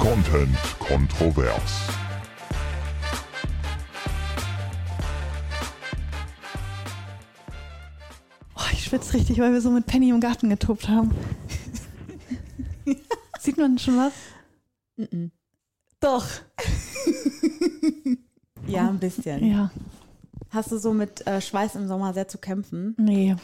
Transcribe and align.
Content 0.00 0.56
kontrovers. 0.78 1.88
Oh, 8.56 8.60
ich 8.72 8.84
schwitze 8.84 9.14
richtig, 9.14 9.38
weil 9.38 9.52
wir 9.52 9.60
so 9.60 9.70
mit 9.70 9.86
Penny 9.86 10.10
im 10.10 10.20
Garten 10.20 10.48
getobt 10.50 10.88
haben. 10.88 11.10
Sieht 13.38 13.56
man 13.58 13.78
schon 13.78 13.96
was? 13.96 14.12
Doch. 16.00 16.26
Ja, 18.66 18.88
ein 18.88 19.00
bisschen. 19.00 19.44
Ja, 19.44 19.72
Hast 20.50 20.70
du 20.70 20.78
so 20.78 20.92
mit 20.92 21.26
äh, 21.26 21.40
Schweiß 21.40 21.74
im 21.74 21.88
Sommer 21.88 22.12
sehr 22.14 22.28
zu 22.28 22.38
kämpfen? 22.38 22.94
nee. 22.98 23.34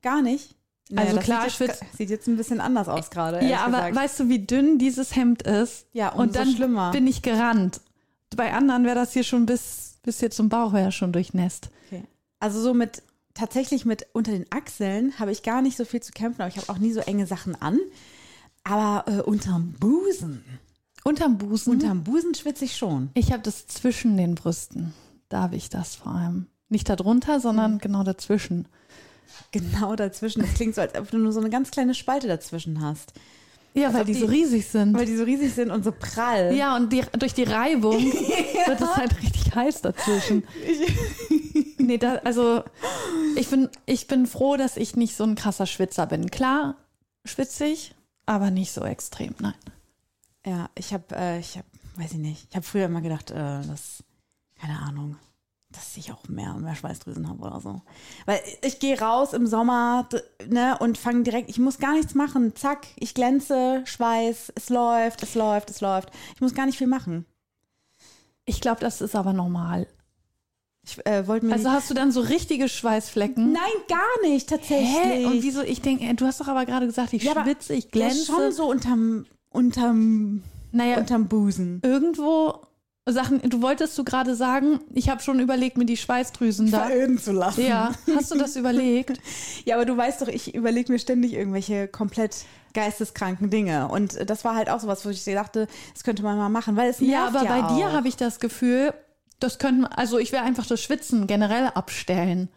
Gar 0.00 0.22
nicht. 0.22 0.54
Also 0.96 1.16
das 1.16 1.24
klar, 1.24 1.48
sieht 1.48 1.60
jetzt, 1.60 1.84
sieht 1.96 2.10
jetzt 2.10 2.26
ein 2.26 2.36
bisschen 2.36 2.60
anders 2.60 2.88
aus 2.88 3.10
gerade. 3.10 3.44
Ja, 3.44 3.60
aber 3.60 3.76
gesagt. 3.76 3.96
weißt 3.96 4.20
du, 4.20 4.28
wie 4.28 4.40
dünn 4.40 4.78
dieses 4.78 5.14
Hemd 5.14 5.42
ist? 5.42 5.86
Ja, 5.92 6.10
und 6.10 6.34
dann 6.34 6.50
schlimmer. 6.50 6.90
bin 6.90 7.06
ich 7.06 7.22
gerannt. 7.22 7.80
Bei 8.36 8.52
anderen 8.52 8.84
wäre 8.84 8.94
das 8.96 9.12
hier 9.12 9.24
schon 9.24 9.46
bis, 9.46 9.98
bis 10.02 10.20
hier 10.20 10.30
zum 10.30 10.48
Bauch 10.48 10.72
wäre 10.72 10.92
schon 10.92 11.12
durchnässt. 11.12 11.70
Okay. 11.86 12.04
Also 12.38 12.60
so 12.60 12.74
mit 12.74 13.02
tatsächlich 13.34 13.84
mit 13.84 14.06
unter 14.12 14.32
den 14.32 14.46
Achseln 14.50 15.18
habe 15.18 15.32
ich 15.32 15.42
gar 15.42 15.62
nicht 15.62 15.76
so 15.76 15.84
viel 15.84 16.00
zu 16.00 16.12
kämpfen, 16.12 16.42
aber 16.42 16.48
ich 16.48 16.56
habe 16.56 16.68
auch 16.68 16.78
nie 16.78 16.92
so 16.92 17.00
enge 17.00 17.26
Sachen 17.26 17.60
an. 17.60 17.78
Aber 18.64 19.10
äh, 19.10 19.20
unterm 19.22 19.72
Busen, 19.72 20.44
Unterm 21.04 21.38
Busen. 21.38 21.72
unterm 21.72 22.04
Busen 22.04 22.34
schwitze 22.34 22.64
ich 22.64 22.76
schon. 22.76 23.10
ich 23.14 23.32
habe 23.32 23.42
das 23.42 23.66
zwischen 23.66 24.16
den 24.16 24.34
Brüsten. 24.34 24.92
Da 25.28 25.42
habe 25.42 25.56
ich 25.56 25.70
das 25.70 25.94
vor 25.94 26.12
allem. 26.12 26.46
Nicht 26.68 26.88
darunter, 26.88 27.40
sondern 27.40 27.78
genau 27.78 28.02
dazwischen. 28.02 28.68
Genau 29.52 29.96
dazwischen. 29.96 30.42
Das 30.42 30.54
klingt 30.54 30.74
so, 30.74 30.80
als 30.80 30.94
ob 30.98 31.10
du 31.10 31.18
nur 31.18 31.32
so 31.32 31.40
eine 31.40 31.50
ganz 31.50 31.70
kleine 31.70 31.94
Spalte 31.94 32.28
dazwischen 32.28 32.80
hast. 32.82 33.12
Ja, 33.74 33.92
weil 33.94 34.00
ob 34.02 34.06
die, 34.06 34.14
die- 34.14 34.18
so 34.20 34.26
riesig 34.26 34.66
sind. 34.66 34.94
Weil 34.94 35.06
die 35.06 35.16
so 35.16 35.24
riesig 35.24 35.52
sind 35.54 35.70
und 35.70 35.84
so 35.84 35.92
prall. 35.92 36.54
Ja, 36.54 36.76
und 36.76 36.92
die, 36.92 37.02
durch 37.18 37.34
die 37.34 37.44
Reibung 37.44 38.02
wird 38.66 38.80
es 38.80 38.96
halt 38.96 39.16
richtig 39.22 39.54
heiß 39.54 39.82
dazwischen. 39.82 40.42
nee, 41.78 41.98
da, 41.98 42.16
also 42.24 42.64
ich 43.36 43.48
bin, 43.48 43.68
ich 43.86 44.06
bin 44.08 44.26
froh, 44.26 44.56
dass 44.56 44.76
ich 44.76 44.96
nicht 44.96 45.16
so 45.16 45.24
ein 45.24 45.34
krasser 45.36 45.66
Schwitzer 45.66 46.06
bin. 46.06 46.30
Klar, 46.30 46.76
schwitzig, 47.24 47.94
aber 48.26 48.50
nicht 48.50 48.72
so 48.72 48.82
extrem, 48.84 49.34
nein. 49.40 49.54
Ja, 50.44 50.70
ich 50.74 50.92
habe, 50.92 51.04
äh, 51.14 51.38
ich 51.38 51.56
habe, 51.56 51.66
weiß 51.96 52.12
ich 52.12 52.18
nicht, 52.18 52.46
ich 52.50 52.56
habe 52.56 52.64
früher 52.66 52.86
immer 52.86 53.02
gedacht, 53.02 53.30
äh, 53.30 53.34
dass, 53.34 54.02
keine 54.60 54.78
Ahnung, 54.80 55.16
dass 55.72 55.96
ich 55.96 56.10
auch 56.12 56.28
mehr, 56.28 56.54
mehr 56.54 56.74
Schweißdrüsen 56.74 57.28
habe 57.28 57.42
oder 57.42 57.60
so. 57.60 57.80
Weil 58.26 58.40
ich 58.64 58.80
gehe 58.80 59.00
raus 59.00 59.32
im 59.32 59.46
Sommer 59.46 60.08
ne, 60.48 60.76
und 60.78 60.98
fange 60.98 61.22
direkt, 61.22 61.48
ich 61.48 61.58
muss 61.58 61.78
gar 61.78 61.94
nichts 61.94 62.14
machen. 62.14 62.56
Zack, 62.56 62.86
ich 62.96 63.14
glänze, 63.14 63.82
Schweiß, 63.84 64.52
es 64.56 64.68
läuft, 64.68 65.22
es 65.22 65.34
läuft, 65.34 65.70
es 65.70 65.80
läuft. 65.80 66.10
Ich 66.34 66.40
muss 66.40 66.54
gar 66.54 66.66
nicht 66.66 66.78
viel 66.78 66.88
machen. 66.88 67.24
Ich 68.44 68.60
glaube, 68.60 68.80
das 68.80 69.00
ist 69.00 69.14
aber 69.14 69.32
normal. 69.32 69.86
Ich 70.82 70.98
äh, 71.06 71.22
Also 71.28 71.70
hast 71.70 71.90
du 71.90 71.94
dann 71.94 72.10
so 72.10 72.20
richtige 72.20 72.68
Schweißflecken? 72.68 73.52
Nein, 73.52 73.62
gar 73.88 74.28
nicht, 74.28 74.48
tatsächlich. 74.48 74.88
Hä? 74.90 75.24
Und 75.26 75.42
wieso? 75.42 75.62
Ich 75.62 75.82
denke, 75.82 76.12
du 76.14 76.26
hast 76.26 76.40
doch 76.40 76.48
aber 76.48 76.66
gerade 76.66 76.86
gesagt, 76.86 77.12
ich 77.12 77.22
Ja, 77.22 77.44
schwitze, 77.44 77.74
ich 77.74 77.90
glänze. 77.90 78.26
schon 78.26 78.50
so 78.50 78.68
unterm, 78.68 79.26
unterm, 79.50 80.42
naja, 80.72 80.98
unterm 80.98 81.28
Busen. 81.28 81.80
irgendwo 81.84 82.60
Sachen, 83.08 83.40
du 83.48 83.62
wolltest 83.62 83.96
du 83.98 84.04
gerade 84.04 84.36
sagen, 84.36 84.80
ich 84.92 85.08
habe 85.08 85.22
schon 85.22 85.40
überlegt, 85.40 85.76
mir 85.78 85.86
die 85.86 85.96
Schweißdrüsen 85.96 86.70
da. 86.70 86.86
Veröden 86.86 87.18
zu 87.18 87.32
lassen. 87.32 87.66
Ja, 87.66 87.92
hast 88.14 88.30
du 88.30 88.38
das 88.38 88.56
überlegt? 88.56 89.18
Ja, 89.64 89.76
aber 89.76 89.84
du 89.84 89.96
weißt 89.96 90.22
doch, 90.22 90.28
ich 90.28 90.54
überlege 90.54 90.90
mir 90.92 90.98
ständig 90.98 91.34
irgendwelche 91.34 91.86
komplett 91.88 92.44
geisteskranken 92.72 93.50
Dinge. 93.50 93.88
Und 93.88 94.18
das 94.28 94.44
war 94.44 94.54
halt 94.54 94.70
auch 94.70 94.80
sowas, 94.80 95.04
wo 95.04 95.10
ich 95.10 95.22
dachte, 95.24 95.66
das 95.92 96.02
könnte 96.02 96.22
man 96.22 96.38
mal 96.38 96.48
machen, 96.48 96.76
weil 96.76 96.88
es 96.88 97.00
nervt 97.00 97.12
Ja, 97.12 97.26
aber 97.40 97.44
bei 97.48 97.64
auch. 97.64 97.76
dir 97.76 97.92
habe 97.92 98.08
ich 98.08 98.16
das 98.16 98.40
Gefühl, 98.40 98.94
das 99.38 99.58
könnte 99.58 99.82
man, 99.82 99.92
also 99.92 100.18
ich 100.18 100.32
will 100.32 100.38
einfach 100.40 100.66
das 100.66 100.80
Schwitzen 100.80 101.26
generell 101.26 101.66
abstellen. 101.74 102.48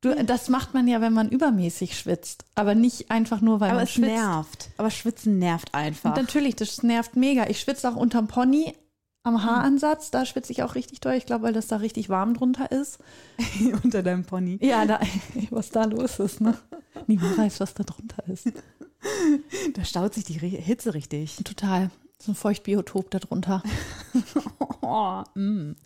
Du, 0.00 0.14
das 0.24 0.48
macht 0.48 0.74
man 0.74 0.86
ja, 0.86 1.00
wenn 1.00 1.12
man 1.12 1.28
übermäßig 1.28 1.98
schwitzt, 1.98 2.44
aber 2.54 2.74
nicht 2.74 3.10
einfach 3.10 3.40
nur, 3.40 3.60
weil 3.60 3.70
Aber 3.70 3.78
man 3.78 3.84
es 3.84 3.92
schwitzt. 3.92 4.10
nervt. 4.10 4.68
Aber 4.76 4.90
Schwitzen 4.90 5.38
nervt 5.38 5.74
einfach. 5.74 6.14
Natürlich, 6.16 6.54
das 6.56 6.82
nervt 6.82 7.16
mega. 7.16 7.48
Ich 7.48 7.60
schwitze 7.60 7.88
auch 7.90 7.96
unterm 7.96 8.28
Pony 8.28 8.74
am 9.22 9.44
Haaransatz, 9.44 10.10
da 10.10 10.24
schwitze 10.24 10.52
ich 10.52 10.62
auch 10.62 10.74
richtig 10.74 11.00
doll. 11.00 11.14
Ich 11.14 11.26
glaube, 11.26 11.44
weil 11.44 11.52
das 11.52 11.66
da 11.66 11.76
richtig 11.76 12.08
warm 12.08 12.34
drunter 12.34 12.70
ist. 12.70 12.98
unter 13.84 14.02
deinem 14.02 14.24
Pony. 14.24 14.58
Ja, 14.60 14.86
da, 14.86 15.00
was 15.50 15.70
da 15.70 15.84
los 15.84 16.18
ist, 16.18 16.40
ne? 16.40 16.56
Niemand 17.06 17.38
weiß, 17.38 17.60
was 17.60 17.74
da 17.74 17.84
drunter 17.84 18.26
ist. 18.28 18.50
Da 19.74 19.84
staut 19.84 20.12
sich 20.12 20.24
die 20.24 20.32
Hitze 20.32 20.92
richtig. 20.92 21.36
Total. 21.44 21.92
So 22.20 22.32
ein 22.32 22.34
Feuchtbiotop 22.34 23.12
da 23.12 23.20
drunter. 23.20 23.62
Oh, 24.80 25.22
mm. 25.36 25.76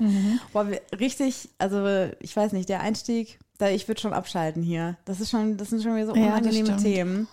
Boah, 0.55 0.71
wir, 0.71 0.81
richtig, 0.99 1.51
also 1.59 2.09
ich 2.21 2.35
weiß 2.35 2.53
nicht, 2.53 2.71
der 2.71 2.81
Einstieg, 2.81 3.39
da 3.59 3.69
ich 3.69 3.87
würde 3.87 4.01
schon 4.01 4.15
abschalten 4.15 4.63
hier. 4.63 4.97
Das 5.05 5.21
ist 5.21 5.31
schon, 5.31 5.59
das 5.59 5.69
sind 5.69 5.83
schon 5.83 5.95
wieder 5.95 6.07
so 6.07 6.15
Ja, 6.15 6.29
unangenehme 6.29 6.67
stimmt. 6.69 6.83
Themen. 6.83 7.29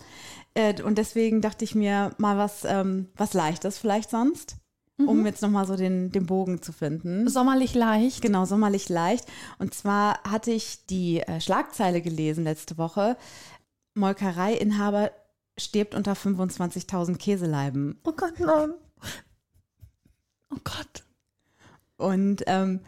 Äh, 0.54 0.82
und 0.82 0.98
deswegen 0.98 1.42
dachte 1.42 1.64
ich 1.64 1.76
mir 1.76 2.12
mal 2.18 2.38
was, 2.38 2.66
ähm, 2.66 3.08
was 3.16 3.34
Leichtes 3.34 3.78
vielleicht 3.78 4.10
sonst, 4.10 4.58
um 5.08 5.26
jetzt 5.26 5.42
nochmal 5.42 5.66
so 5.66 5.76
den, 5.76 6.12
den 6.12 6.26
Bogen 6.26 6.62
zu 6.62 6.72
finden. 6.74 7.28
Sommerlich 7.30 7.74
leicht. 7.74 8.22
Genau, 8.22 8.46
sommerlich 8.46 8.90
leicht. 8.90 9.26
Und 9.58 9.74
zwar 9.74 10.22
hatte 10.24 10.52
ich 10.52 10.86
die 10.88 11.22
äh, 11.22 11.40
Schlagzeile 11.42 12.02
gelesen 12.02 12.44
letzte 12.44 12.78
Woche. 12.78 13.18
Molkereiinhaber 13.96 15.12
stirbt 15.58 15.96
unter 15.96 16.14
25.000 16.14 17.18
Käseleiben. 17.18 18.00
Oh 18.06 18.12
Gott, 18.14 18.40
nein. 18.40 18.74
Oh 20.54 20.58
Gott. 20.64 21.04
Und 21.98 22.44
ähm, 22.48 22.80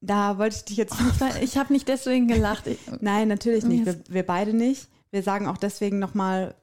da 0.00 0.38
wollte 0.38 0.56
ich 0.56 0.64
dich 0.64 0.76
jetzt 0.78 0.94
war- 1.20 1.40
ich 1.42 1.56
habe 1.56 1.72
nicht 1.72 1.86
deswegen 1.88 2.28
gelacht. 2.28 2.66
Ich, 2.66 2.78
Nein, 3.00 3.28
natürlich 3.28 3.64
nicht. 3.64 3.86
Wir, 3.86 4.02
wir 4.08 4.26
beide 4.26 4.52
nicht. 4.54 4.88
Wir 5.10 5.22
sagen 5.22 5.46
auch 5.46 5.58
deswegen 5.58 5.98
nochmal 5.98 6.54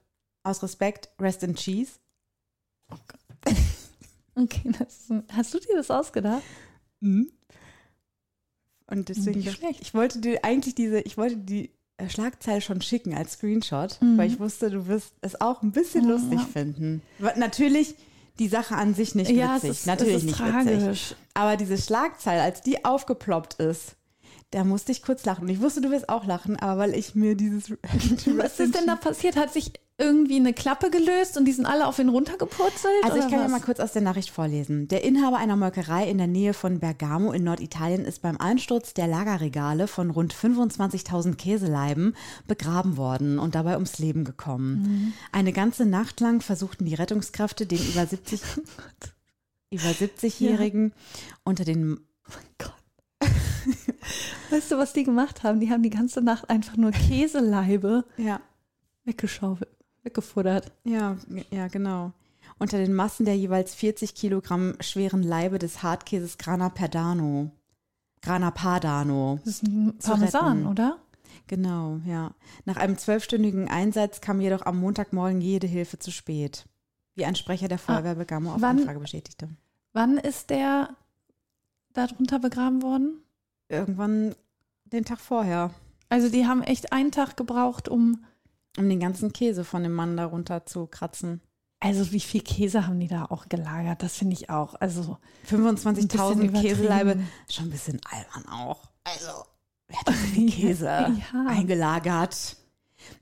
aus 0.42 0.62
Respekt 0.62 1.08
Rest 1.20 1.42
in 1.42 1.54
Cheese. 1.54 1.92
Okay, 4.40 4.72
das, 4.78 5.08
hast 5.32 5.54
du 5.54 5.58
dir 5.58 5.76
das 5.76 5.90
ausgedacht? 5.90 6.42
Und 7.00 7.30
deswegen, 9.08 9.42
schlecht. 9.42 9.80
ich 9.80 9.94
wollte 9.94 10.18
dir 10.20 10.44
eigentlich 10.44 10.74
diese, 10.74 11.00
ich 11.00 11.16
wollte 11.16 11.36
die 11.36 11.70
äh, 11.96 12.08
Schlagzeile 12.08 12.60
schon 12.60 12.82
schicken 12.82 13.14
als 13.14 13.32
Screenshot, 13.34 13.98
Mhm. 14.00 14.18
weil 14.18 14.30
ich 14.30 14.40
wusste, 14.40 14.70
du 14.70 14.86
wirst 14.88 15.14
es 15.20 15.40
auch 15.40 15.62
ein 15.62 15.72
bisschen 15.72 16.08
Ja. 16.08 16.16
lustig 16.16 16.40
finden. 16.52 17.02
Natürlich 17.36 17.94
die 18.38 18.48
Sache 18.48 18.74
an 18.74 18.94
sich 18.94 19.14
nicht 19.14 19.30
Ja, 19.30 19.56
witzig, 19.56 19.70
ist, 19.70 19.86
natürlich 19.86 20.24
nicht 20.24 20.36
tragisch. 20.36 20.82
witzig. 20.84 21.16
Aber 21.34 21.56
diese 21.56 21.78
Schlagzeile, 21.78 22.42
als 22.42 22.62
die 22.62 22.84
aufgeploppt 22.84 23.54
ist, 23.54 23.96
da 24.50 24.64
musste 24.64 24.90
ich 24.90 25.02
kurz 25.02 25.24
lachen. 25.24 25.42
Und 25.44 25.50
ich 25.50 25.60
wusste, 25.60 25.80
du 25.80 25.90
wirst 25.90 26.08
auch 26.08 26.26
lachen, 26.26 26.56
aber 26.56 26.80
weil 26.80 26.94
ich 26.94 27.14
mir 27.14 27.36
dieses 27.36 27.70
Was 28.36 28.58
ist 28.58 28.74
denn 28.74 28.86
da 28.86 28.96
passiert? 28.96 29.36
Hat 29.36 29.52
sich 29.52 29.72
irgendwie 30.00 30.36
eine 30.36 30.52
Klappe 30.52 30.90
gelöst 30.90 31.36
und 31.36 31.44
die 31.44 31.52
sind 31.52 31.66
alle 31.66 31.86
auf 31.86 31.98
ihn 31.98 32.08
runtergepurzelt? 32.08 33.04
Also 33.04 33.18
ich 33.18 33.24
kann 33.24 33.32
ja 33.32 33.44
was? 33.44 33.50
mal 33.50 33.60
kurz 33.60 33.78
aus 33.80 33.92
der 33.92 34.02
Nachricht 34.02 34.30
vorlesen. 34.30 34.88
Der 34.88 35.04
Inhaber 35.04 35.36
einer 35.36 35.56
Molkerei 35.56 36.08
in 36.08 36.18
der 36.18 36.26
Nähe 36.26 36.54
von 36.54 36.80
Bergamo 36.80 37.32
in 37.32 37.44
Norditalien 37.44 38.04
ist 38.04 38.22
beim 38.22 38.38
Einsturz 38.38 38.94
der 38.94 39.06
Lagerregale 39.06 39.86
von 39.86 40.10
rund 40.10 40.34
25.000 40.34 41.36
Käseleiben 41.36 42.16
begraben 42.46 42.96
worden 42.96 43.38
und 43.38 43.54
dabei 43.54 43.74
ums 43.74 43.98
Leben 43.98 44.24
gekommen. 44.24 44.82
Mhm. 44.82 45.12
Eine 45.32 45.52
ganze 45.52 45.84
Nacht 45.84 46.20
lang 46.20 46.40
versuchten 46.40 46.86
die 46.86 46.94
Rettungskräfte 46.94 47.66
den 47.66 47.78
über 47.78 48.06
70 48.06 48.40
über 49.70 49.88
70-Jährigen 49.88 50.92
unter 51.44 51.64
den 51.64 52.00
Gott. 52.58 52.74
Weißt 54.50 54.72
du, 54.72 54.78
was 54.78 54.92
die 54.92 55.04
gemacht 55.04 55.44
haben? 55.44 55.60
Die 55.60 55.70
haben 55.70 55.82
die 55.82 55.90
ganze 55.90 56.22
Nacht 56.22 56.50
einfach 56.50 56.76
nur 56.76 56.90
Käseleibe 56.90 58.04
ja 58.16 58.40
weggeschaufelt, 59.04 59.70
weggefuttert. 60.10 60.72
ja 60.84 61.16
ja 61.50 61.68
genau 61.68 62.12
unter 62.58 62.76
den 62.78 62.92
Massen 62.94 63.24
der 63.24 63.36
jeweils 63.36 63.74
40 63.74 64.14
Kilogramm 64.14 64.74
schweren 64.80 65.22
Leibe 65.22 65.58
des 65.58 65.82
Hartkäses 65.82 66.36
Grana 66.36 66.68
Padano 66.68 67.50
Grana 68.22 68.50
Padano 68.50 69.38
Das 69.44 69.54
ist 69.54 69.62
ein 69.64 69.96
Parmesan, 69.98 70.66
oder? 70.66 70.98
Genau, 71.46 72.00
ja. 72.06 72.32
Nach 72.64 72.76
einem 72.76 72.98
zwölfstündigen 72.98 73.68
Einsatz 73.68 74.20
kam 74.20 74.40
jedoch 74.40 74.66
am 74.66 74.78
Montagmorgen 74.78 75.40
jede 75.40 75.66
Hilfe 75.66 75.98
zu 75.98 76.10
spät. 76.12 76.66
Wie 77.14 77.24
ein 77.24 77.34
Sprecher 77.34 77.66
der 77.66 77.78
Feuerwehr 77.78 78.14
Bergamo 78.14 78.54
auf 78.54 78.60
wann- 78.60 78.78
Anfrage 78.80 79.00
bestätigte. 79.00 79.48
Wann 79.92 80.18
ist 80.18 80.50
der 80.50 80.90
da 81.94 82.06
drunter 82.06 82.38
begraben 82.40 82.82
worden? 82.82 83.22
Irgendwann 83.68 84.34
den 84.84 85.04
Tag 85.04 85.18
vorher, 85.18 85.70
Also 86.08 86.28
die 86.28 86.46
haben 86.46 86.62
echt 86.62 86.92
einen 86.92 87.10
Tag 87.10 87.36
gebraucht, 87.36 87.88
um. 87.88 88.24
Um 88.80 88.88
den 88.88 89.00
ganzen 89.00 89.32
Käse 89.32 89.64
von 89.64 89.82
dem 89.82 89.92
Mann 89.92 90.16
darunter 90.16 90.66
zu 90.66 90.86
kratzen. 90.86 91.40
Also 91.82 92.12
wie 92.12 92.20
viel 92.20 92.42
Käse 92.42 92.86
haben 92.86 93.00
die 93.00 93.06
da 93.06 93.24
auch 93.26 93.48
gelagert? 93.48 94.02
Das 94.02 94.16
finde 94.16 94.34
ich 94.34 94.50
auch. 94.50 94.74
Also 94.80 95.16
Ein 95.50 95.76
25.000 95.76 96.08
bisschen 96.08 96.52
Käseleibe, 96.52 97.18
schon 97.48 97.66
ein 97.66 97.70
bisschen 97.70 98.00
albern 98.10 98.46
auch. 98.52 98.90
Also, 99.04 99.30
wer 99.88 99.98
hat 100.00 100.06
so 100.08 100.12
viel 100.12 100.50
Käse 100.50 100.86
Ja. 100.86 101.46
eingelagert? 101.48 102.56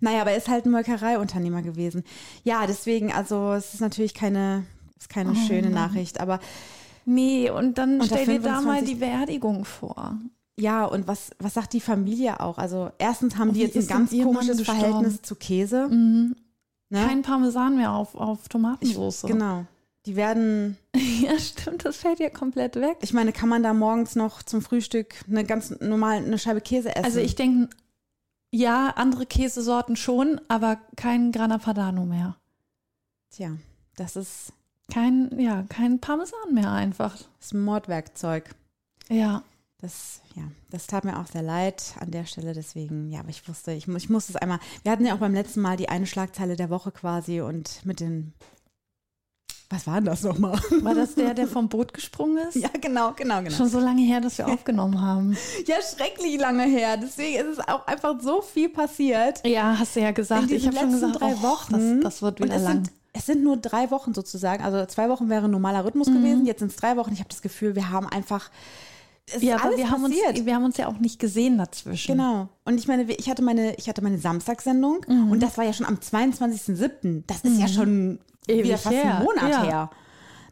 Naja, 0.00 0.22
aber 0.22 0.32
er 0.32 0.38
ist 0.38 0.48
halt 0.48 0.66
ein 0.66 0.72
Molkereiunternehmer 0.72 1.62
gewesen. 1.62 2.02
Ja, 2.42 2.66
deswegen, 2.66 3.12
also 3.12 3.52
es 3.52 3.74
ist 3.74 3.80
natürlich 3.80 4.12
keine, 4.12 4.64
Ist 4.98 5.08
keine 5.08 5.30
Oh 5.30 5.34
schöne 5.46 5.70
Mann. 5.70 5.74
Nachricht, 5.74 6.18
aber 6.20 6.40
Nee, 7.04 7.48
und 7.48 7.78
dann 7.78 8.00
Unter 8.00 8.16
stell 8.18 8.26
dir 8.26 8.40
da 8.40 8.60
mal 8.60 8.80
25 8.80 8.88
die 8.88 8.94
Beerdigung 8.96 9.64
vor. 9.64 10.18
Ja, 10.58 10.84
und 10.84 11.06
was, 11.06 11.30
was 11.38 11.54
sagt 11.54 11.72
die 11.72 11.80
Familie 11.80 12.40
auch? 12.40 12.58
Also 12.58 12.90
erstens 12.98 13.36
haben 13.36 13.50
Oh, 13.50 13.52
die 13.52 13.60
jetzt 13.60 13.76
ein 13.76 13.80
ist 13.80 13.88
ganz 13.88 14.10
komisches? 14.10 14.62
Verhältnis 14.62 15.22
zu 15.22 15.34
Käse. 15.36 15.88
Mhm. 15.88 16.36
Ne? 16.90 17.04
Kein 17.06 17.22
Parmesan 17.22 17.76
mehr 17.76 17.92
auf, 17.92 18.14
auf 18.14 18.48
Tomatensauce. 18.48 19.22
Genau. 19.22 19.66
Die 20.06 20.16
werden, 20.16 20.78
Ja, 21.22 21.38
stimmt, 21.38 21.84
das 21.84 21.98
fällt 21.98 22.18
ja 22.18 22.30
komplett 22.30 22.76
weg. 22.76 22.96
ich 23.02 23.12
meine, 23.12 23.32
kann 23.32 23.48
man 23.48 23.62
da 23.62 23.74
morgens 23.74 24.16
noch 24.16 24.42
zum 24.42 24.62
Frühstück 24.62 25.14
eine 25.28 25.44
ganz 25.44 25.70
normal 25.80 26.16
eine 26.18 26.38
Scheibe 26.38 26.60
Käse 26.62 26.94
essen? 26.96 27.04
Also 27.04 27.20
ich 27.20 27.34
denke, 27.34 27.68
ja, 28.50 28.88
andere 28.96 29.26
Käsesorten 29.26 29.96
schon, 29.96 30.40
aber 30.48 30.78
kein 30.96 31.30
Grana 31.32 31.58
Padano 31.58 32.06
mehr. 32.06 32.36
Tja, 33.30 33.50
das 33.96 34.16
ist 34.16 34.52
Kein, 34.90 35.38
ja, 35.38 35.64
kein 35.68 35.98
Parmesan 36.00 36.54
mehr 36.54 36.72
einfach. 36.72 37.14
das 37.38 37.52
Mordwerkzeug. 37.52 38.54
Ja. 39.10 39.42
Das, 39.80 40.22
ja, 40.34 40.42
das 40.70 40.88
tat 40.88 41.04
mir 41.04 41.20
auch 41.20 41.26
sehr 41.28 41.42
leid 41.42 41.94
an 42.00 42.10
der 42.10 42.24
Stelle. 42.26 42.52
Deswegen, 42.52 43.10
ja, 43.10 43.20
aber 43.20 43.28
ich 43.28 43.48
wusste, 43.48 43.72
ich, 43.72 43.86
ich 43.86 44.08
musste 44.10 44.32
es 44.32 44.36
einmal. 44.36 44.58
Wir 44.82 44.90
hatten 44.90 45.06
ja 45.06 45.14
auch 45.14 45.18
beim 45.20 45.34
letzten 45.34 45.60
Mal 45.60 45.76
die 45.76 45.88
eine 45.88 46.06
Schlagzeile 46.06 46.56
der 46.56 46.68
Woche 46.68 46.90
quasi 46.90 47.40
und 47.40 47.84
mit 47.86 48.00
den. 48.00 48.32
Was 49.70 49.86
war 49.86 49.96
denn 49.96 50.06
das 50.06 50.22
nochmal? 50.22 50.58
War 50.82 50.94
das 50.94 51.14
der, 51.14 51.34
der 51.34 51.46
vom 51.46 51.68
Boot 51.68 51.92
gesprungen 51.92 52.38
ist? 52.48 52.56
Ja, 52.56 52.70
genau, 52.80 53.12
genau, 53.12 53.40
genau. 53.42 53.54
Schon 53.54 53.68
so 53.68 53.78
lange 53.78 54.00
her, 54.02 54.20
dass 54.20 54.38
wir 54.38 54.48
aufgenommen 54.52 55.00
haben. 55.00 55.36
Ja, 55.66 55.76
schrecklich 55.82 56.40
lange 56.40 56.64
her. 56.64 56.96
Deswegen 56.96 57.36
ist 57.46 57.58
es 57.58 57.68
auch 57.68 57.86
einfach 57.86 58.18
so 58.20 58.40
viel 58.42 58.70
passiert. 58.70 59.46
Ja, 59.46 59.78
hast 59.78 59.94
du 59.94 60.00
ja 60.00 60.10
gesagt. 60.10 60.50
Ich 60.50 60.66
habe 60.66 60.76
schon 60.76 60.90
gesagt, 60.90 61.20
drei 61.20 61.34
oh, 61.34 61.42
Wochen. 61.42 62.00
Das, 62.00 62.14
das 62.14 62.22
wird 62.22 62.40
wieder 62.42 62.56
es 62.56 62.62
lang. 62.62 62.72
sind, 62.84 62.92
es 63.12 63.26
sind 63.26 63.44
nur 63.44 63.58
drei 63.58 63.90
Wochen 63.92 64.12
sozusagen. 64.14 64.64
Also 64.64 64.86
zwei 64.86 65.08
Wochen 65.10 65.28
wäre 65.28 65.44
ein 65.44 65.50
normaler 65.52 65.84
Rhythmus 65.84 66.08
Mhm. 66.08 66.14
gewesen. 66.14 66.46
Jetzt 66.46 66.60
sind 66.60 66.70
es 66.72 66.76
drei 66.76 66.96
Wochen. 66.96 67.12
Ich 67.12 67.20
habe 67.20 67.28
das 67.28 67.42
Gefühl, 67.42 67.76
wir 67.76 67.90
haben 67.90 68.08
einfach. 68.08 68.50
Es 69.34 69.42
ja, 69.42 69.56
ist 69.56 69.64
aber 69.64 69.76
wir 69.76 69.90
haben, 69.90 70.04
uns, 70.04 70.14
wir 70.16 70.54
haben 70.54 70.64
uns 70.64 70.76
ja 70.78 70.86
auch 70.88 70.98
nicht 70.98 71.18
gesehen 71.18 71.58
dazwischen. 71.58 72.16
Genau. 72.16 72.48
Und 72.64 72.78
ich 72.78 72.86
meine, 72.88 73.02
ich 73.12 73.28
hatte 73.28 73.42
meine, 73.42 73.74
ich 73.76 73.88
hatte 73.88 74.02
meine 74.02 74.18
Samstagssendung 74.18 75.04
Mhm. 75.06 75.30
und 75.30 75.42
das 75.42 75.56
war 75.58 75.64
ja 75.64 75.72
schon 75.72 75.86
am 75.86 75.96
22.07. 75.96 77.24
Das 77.26 77.40
ist 77.42 77.58
ja 77.60 77.68
schon 77.68 78.18
Ewig 78.46 78.64
wieder 78.64 78.78
fast 78.78 78.94
her. 78.96 79.18
ein 79.18 79.24
Monat 79.24 79.50
Ja. 79.50 79.62
her. 79.64 79.90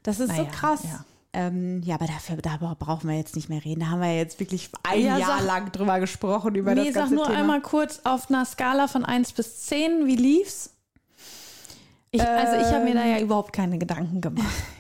Das 0.02 0.20
ist 0.20 0.30
so 0.30 0.36
Naja, 0.42 0.50
krass. 0.50 0.80
ja. 0.84 1.04
Ähm, 1.32 1.82
ja, 1.84 1.96
aber 1.96 2.06
dafür, 2.06 2.36
da 2.36 2.56
brauchen 2.78 3.10
wir 3.10 3.16
jetzt 3.16 3.36
nicht 3.36 3.48
mehr 3.50 3.62
reden. 3.62 3.80
Da 3.80 3.86
haben 3.88 4.00
wir 4.00 4.16
jetzt 4.16 4.40
wirklich 4.40 4.70
ein 4.84 5.00
Ja, 5.02 5.18
Jahr 5.18 5.38
sag- 5.38 5.46
lang 5.46 5.72
drüber 5.72 6.00
gesprochen, 6.00 6.54
über 6.54 6.74
Nee, 6.74 6.84
das 6.86 6.94
sag 6.94 7.00
ganze 7.02 7.14
nur 7.14 7.26
Thema. 7.26 7.38
einmal 7.38 7.60
kurz 7.60 8.00
auf 8.04 8.30
einer 8.30 8.44
Skala 8.46 8.88
von 8.88 9.04
1 9.04 9.32
bis 9.32 9.66
10, 9.66 10.06
wie 10.06 10.16
lief's? 10.16 10.70
Ich, 12.10 12.22
also 12.22 12.56
ich 12.56 12.72
habe 12.72 12.84
mir 12.84 12.94
da 12.94 13.04
ja 13.04 13.18
überhaupt 13.20 13.52
keine 13.52 13.76
Gedanken 13.78 14.20
gemacht. 14.22 14.46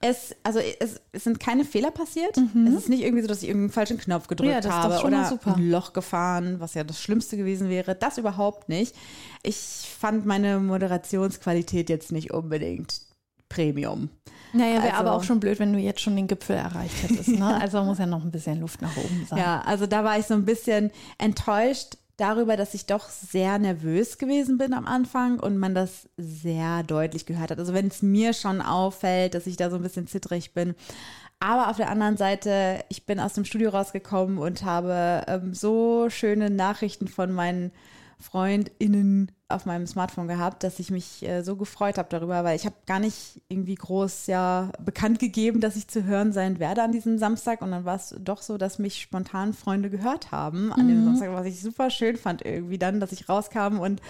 Es, 0.00 0.34
also 0.42 0.58
es, 0.80 1.00
es 1.12 1.24
sind 1.24 1.40
keine 1.40 1.64
Fehler 1.64 1.90
passiert. 1.90 2.36
Es 2.36 2.74
ist 2.74 2.88
nicht 2.88 3.02
irgendwie 3.02 3.22
so, 3.22 3.28
dass 3.28 3.42
ich 3.42 3.48
irgendeinen 3.48 3.70
falschen 3.72 3.98
Knopf 3.98 4.28
gedrückt 4.28 4.50
Mhm. 4.64 4.70
Ja, 4.70 4.72
habe 4.72 5.04
oder 5.06 5.38
ein 5.56 5.70
Loch 5.70 5.92
gefahren, 5.92 6.56
was 6.58 6.74
ja 6.74 6.84
das 6.84 7.00
Schlimmste 7.02 7.36
gewesen 7.36 7.68
wäre. 7.68 7.94
Das 7.94 8.16
überhaupt 8.18 8.68
nicht. 8.68 8.94
Ich 9.42 9.56
fand 9.98 10.24
meine 10.26 10.58
Moderationsqualität 10.60 11.88
jetzt 11.90 12.12
nicht 12.12 12.32
unbedingt 12.32 13.00
Premium. 13.48 14.08
Naja, 14.52 14.74
wäre 14.82 14.82
Also- 14.84 14.96
aber 14.96 15.12
auch 15.12 15.22
schon 15.22 15.38
blöd, 15.40 15.58
wenn 15.58 15.72
du 15.72 15.78
jetzt 15.78 16.00
schon 16.00 16.16
den 16.16 16.26
Gipfel 16.28 16.56
erreicht 16.56 17.02
hättest. 17.02 17.28
Ne? 17.28 17.58
Also 17.60 17.82
muss 17.84 17.98
ja 17.98 18.06
noch 18.06 18.24
ein 18.24 18.30
bisschen 18.30 18.60
Luft 18.60 18.80
nach 18.82 18.96
oben 18.96 19.26
sein. 19.28 19.38
Ja, 19.38 19.60
also 19.62 19.86
da 19.86 20.02
war 20.04 20.18
ich 20.18 20.26
so 20.26 20.34
ein 20.34 20.44
bisschen 20.44 20.90
enttäuscht 21.18 21.96
darüber, 22.20 22.56
dass 22.56 22.74
ich 22.74 22.86
doch 22.86 23.08
sehr 23.08 23.58
nervös 23.58 24.18
gewesen 24.18 24.58
bin 24.58 24.74
am 24.74 24.86
Anfang 24.86 25.40
und 25.40 25.56
man 25.56 25.74
das 25.74 26.08
sehr 26.16 26.82
deutlich 26.82 27.26
gehört 27.26 27.50
hat. 27.50 27.58
Also 27.58 27.74
wenn 27.74 27.88
es 27.88 28.02
mir 28.02 28.32
schon 28.32 28.60
auffällt, 28.60 29.34
dass 29.34 29.46
ich 29.46 29.56
da 29.56 29.70
so 29.70 29.76
ein 29.76 29.82
bisschen 29.82 30.06
zittrig 30.06 30.52
bin. 30.52 30.74
Aber 31.40 31.68
auf 31.68 31.78
der 31.78 31.88
anderen 31.88 32.18
Seite, 32.18 32.84
ich 32.90 33.06
bin 33.06 33.18
aus 33.18 33.32
dem 33.32 33.46
Studio 33.46 33.70
rausgekommen 33.70 34.38
und 34.38 34.62
habe 34.64 35.24
ähm, 35.26 35.54
so 35.54 36.10
schöne 36.10 36.50
Nachrichten 36.50 37.08
von 37.08 37.32
meinen 37.32 37.72
FreundInnen 38.18 39.32
auf 39.50 39.66
meinem 39.66 39.86
Smartphone 39.86 40.28
gehabt, 40.28 40.62
dass 40.62 40.78
ich 40.78 40.90
mich 40.90 41.22
äh, 41.22 41.42
so 41.42 41.56
gefreut 41.56 41.98
habe 41.98 42.08
darüber, 42.10 42.44
weil 42.44 42.56
ich 42.56 42.66
habe 42.66 42.74
gar 42.86 42.98
nicht 42.98 43.40
irgendwie 43.48 43.74
groß 43.74 44.26
ja 44.26 44.70
bekannt 44.84 45.18
gegeben, 45.18 45.60
dass 45.60 45.76
ich 45.76 45.88
zu 45.88 46.04
hören 46.04 46.32
sein 46.32 46.58
werde 46.58 46.82
an 46.82 46.92
diesem 46.92 47.18
Samstag 47.18 47.62
und 47.62 47.70
dann 47.70 47.84
war 47.84 47.96
es 47.96 48.14
doch 48.18 48.42
so, 48.42 48.58
dass 48.58 48.78
mich 48.78 49.00
spontan 49.00 49.52
Freunde 49.52 49.90
gehört 49.90 50.32
haben 50.32 50.72
an 50.72 50.88
dem 50.88 51.04
Samstag, 51.04 51.32
was 51.32 51.46
ich 51.46 51.60
super 51.60 51.90
schön 51.90 52.16
fand 52.16 52.44
irgendwie 52.44 52.78
dann, 52.78 53.00
dass 53.00 53.12
ich 53.12 53.28
rauskam 53.28 53.78
und 53.78 54.00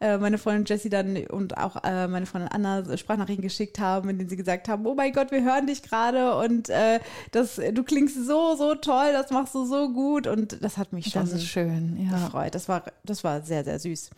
äh, 0.00 0.18
meine 0.18 0.38
Freundin 0.38 0.64
Jessie 0.66 0.90
dann 0.90 1.16
und 1.26 1.56
auch 1.56 1.82
äh, 1.84 2.06
meine 2.06 2.26
Freundin 2.26 2.50
Anna 2.50 2.96
Sprachnachrichten 2.96 3.42
geschickt 3.42 3.78
haben, 3.78 4.10
in 4.10 4.18
denen 4.18 4.28
sie 4.28 4.36
gesagt 4.36 4.68
haben, 4.68 4.86
oh 4.86 4.94
mein 4.94 5.12
Gott, 5.12 5.30
wir 5.30 5.42
hören 5.42 5.66
dich 5.66 5.82
gerade 5.82 6.36
und 6.36 6.68
äh, 6.68 7.00
das, 7.32 7.56
du 7.56 7.82
klingst 7.82 8.26
so, 8.26 8.54
so 8.56 8.74
toll, 8.74 9.12
das 9.12 9.30
machst 9.30 9.54
du 9.54 9.64
so 9.64 9.90
gut 9.90 10.26
und 10.26 10.62
das 10.62 10.76
hat 10.76 10.92
mich 10.92 11.06
schon 11.06 11.28
Das 11.28 11.42
schön, 11.42 11.96
ja. 11.98 12.18
gefreut. 12.18 12.54
Das 12.54 12.68
war, 12.68 12.84
das 13.04 13.24
war 13.24 13.40
sehr, 13.42 13.64
sehr 13.64 13.78
süß. 13.78 14.10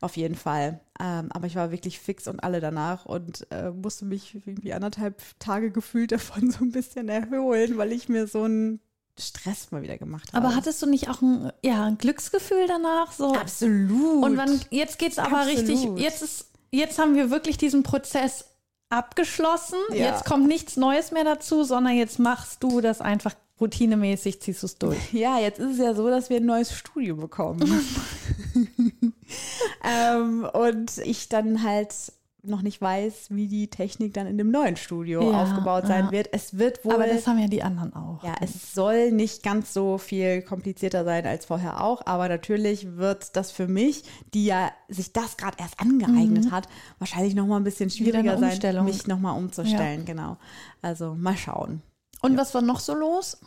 Auf 0.00 0.16
jeden 0.16 0.25
Fall. 0.34 0.80
Ähm, 1.00 1.28
aber 1.30 1.46
ich 1.46 1.56
war 1.56 1.70
wirklich 1.70 2.00
fix 2.00 2.26
und 2.26 2.40
alle 2.40 2.60
danach 2.60 3.06
und 3.06 3.46
äh, 3.50 3.70
musste 3.70 4.04
mich 4.04 4.34
irgendwie 4.34 4.72
anderthalb 4.72 5.22
Tage 5.38 5.70
gefühlt 5.70 6.12
davon 6.12 6.50
so 6.50 6.64
ein 6.64 6.72
bisschen 6.72 7.08
erholen, 7.08 7.76
weil 7.76 7.92
ich 7.92 8.08
mir 8.08 8.26
so 8.26 8.44
einen 8.44 8.80
Stress 9.18 9.70
mal 9.70 9.82
wieder 9.82 9.96
gemacht 9.96 10.32
habe. 10.32 10.46
Aber 10.46 10.56
hattest 10.56 10.82
du 10.82 10.86
nicht 10.86 11.08
auch 11.08 11.22
ein, 11.22 11.50
ja, 11.62 11.84
ein 11.84 11.98
Glücksgefühl 11.98 12.66
danach? 12.66 13.12
So? 13.12 13.34
absolut. 13.34 14.24
Und 14.24 14.36
wann, 14.36 14.60
jetzt 14.70 14.98
geht's 14.98 15.18
aber 15.18 15.40
Absolut. 15.40 15.68
richtig, 15.68 16.02
jetzt 16.02 16.22
ist, 16.22 16.46
jetzt 16.70 16.98
haben 16.98 17.14
wir 17.14 17.30
wirklich 17.30 17.56
diesen 17.56 17.82
Prozess 17.82 18.46
abgeschlossen. 18.90 19.78
Ja. 19.90 20.12
Jetzt 20.12 20.24
kommt 20.24 20.46
nichts 20.46 20.76
Neues 20.76 21.12
mehr 21.12 21.24
dazu, 21.24 21.64
sondern 21.64 21.96
jetzt 21.96 22.18
machst 22.18 22.62
du 22.62 22.80
das 22.80 23.00
einfach 23.00 23.34
routinemäßig, 23.60 24.40
ziehst 24.40 24.62
du 24.62 24.66
es 24.66 24.76
durch. 24.76 24.98
Ja, 25.12 25.38
jetzt 25.38 25.58
ist 25.58 25.72
es 25.72 25.78
ja 25.78 25.94
so, 25.94 26.08
dass 26.08 26.30
wir 26.30 26.36
ein 26.38 26.46
neues 26.46 26.72
Studio 26.72 27.16
bekommen. 27.16 27.60
ähm, 29.84 30.48
und 30.52 30.98
ich 30.98 31.28
dann 31.28 31.62
halt 31.62 31.94
noch 32.48 32.62
nicht 32.62 32.80
weiß, 32.80 33.26
wie 33.30 33.48
die 33.48 33.68
Technik 33.68 34.14
dann 34.14 34.26
in 34.28 34.38
dem 34.38 34.50
neuen 34.52 34.76
Studio 34.76 35.32
Ja, 35.32 35.42
aufgebaut 35.42 35.86
sein 35.86 36.06
ja. 36.06 36.10
wird. 36.12 36.28
Es 36.32 36.56
wird 36.58 36.84
wohl. 36.84 36.94
Aber 36.94 37.06
das 37.06 37.26
haben 37.26 37.38
ja 37.40 37.48
die 37.48 37.62
anderen 37.62 37.92
auch. 37.94 38.22
Ja, 38.22 38.34
es 38.40 38.72
soll 38.72 39.10
nicht 39.10 39.42
ganz 39.42 39.74
so 39.74 39.98
viel 39.98 40.42
komplizierter 40.42 41.04
sein 41.04 41.26
als 41.26 41.44
vorher 41.44 41.82
auch, 41.82 42.06
aber 42.06 42.28
natürlich 42.28 42.96
wird 42.96 43.36
das 43.36 43.50
für 43.50 43.66
mich, 43.66 44.04
die 44.32 44.46
ja 44.46 44.70
sich 44.88 45.12
das 45.12 45.36
gerade 45.36 45.56
erst 45.58 45.80
angeeignet 45.80 46.52
hat, 46.52 46.68
wahrscheinlich 47.00 47.34
noch 47.34 47.46
mal 47.46 47.56
ein 47.56 47.64
bisschen 47.64 47.86
Mhm. 47.86 47.90
Schwieriger 47.90 48.38
sein, 48.38 48.84
mich 48.84 49.06
noch 49.08 49.18
mal 49.18 49.32
umzustellen, 49.32 50.04
genau. 50.04 50.36
Also 50.82 51.14
mal 51.14 51.36
schauen. 51.36 51.82
Und 52.22 52.36
was 52.36 52.54
war 52.54 52.62
noch 52.62 52.80
so 52.80 52.94
los? 52.94 53.38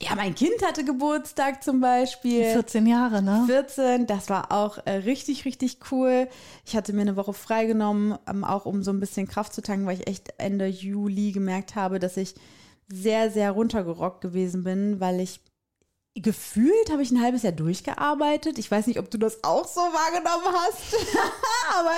Ja, 0.00 0.14
mein 0.14 0.34
Kind 0.34 0.62
hatte 0.64 0.84
Geburtstag 0.84 1.62
zum 1.62 1.80
Beispiel. 1.80 2.44
14 2.44 2.86
Jahre, 2.86 3.22
ne? 3.22 3.44
14, 3.46 4.06
das 4.06 4.30
war 4.30 4.52
auch 4.52 4.78
äh, 4.84 4.92
richtig, 4.92 5.44
richtig 5.44 5.78
cool. 5.90 6.28
Ich 6.64 6.76
hatte 6.76 6.92
mir 6.92 7.02
eine 7.02 7.16
Woche 7.16 7.32
freigenommen, 7.32 8.16
ähm, 8.28 8.44
auch 8.44 8.64
um 8.64 8.82
so 8.82 8.90
ein 8.90 9.00
bisschen 9.00 9.26
Kraft 9.26 9.52
zu 9.52 9.62
tanken, 9.62 9.86
weil 9.86 10.00
ich 10.00 10.06
echt 10.06 10.34
Ende 10.38 10.66
Juli 10.66 11.32
gemerkt 11.32 11.74
habe, 11.74 11.98
dass 11.98 12.16
ich 12.16 12.34
sehr, 12.88 13.30
sehr 13.30 13.50
runtergerockt 13.50 14.20
gewesen 14.20 14.64
bin, 14.64 15.00
weil 15.00 15.20
ich 15.20 15.40
gefühlt 16.14 16.90
habe 16.90 17.02
ich 17.02 17.10
ein 17.10 17.22
halbes 17.22 17.42
Jahr 17.42 17.52
durchgearbeitet. 17.52 18.58
Ich 18.58 18.70
weiß 18.70 18.86
nicht, 18.86 18.98
ob 18.98 19.10
du 19.10 19.18
das 19.18 19.42
auch 19.44 19.66
so 19.66 19.80
wahrgenommen 19.80 20.46
hast, 20.46 20.96
aber 21.78 21.92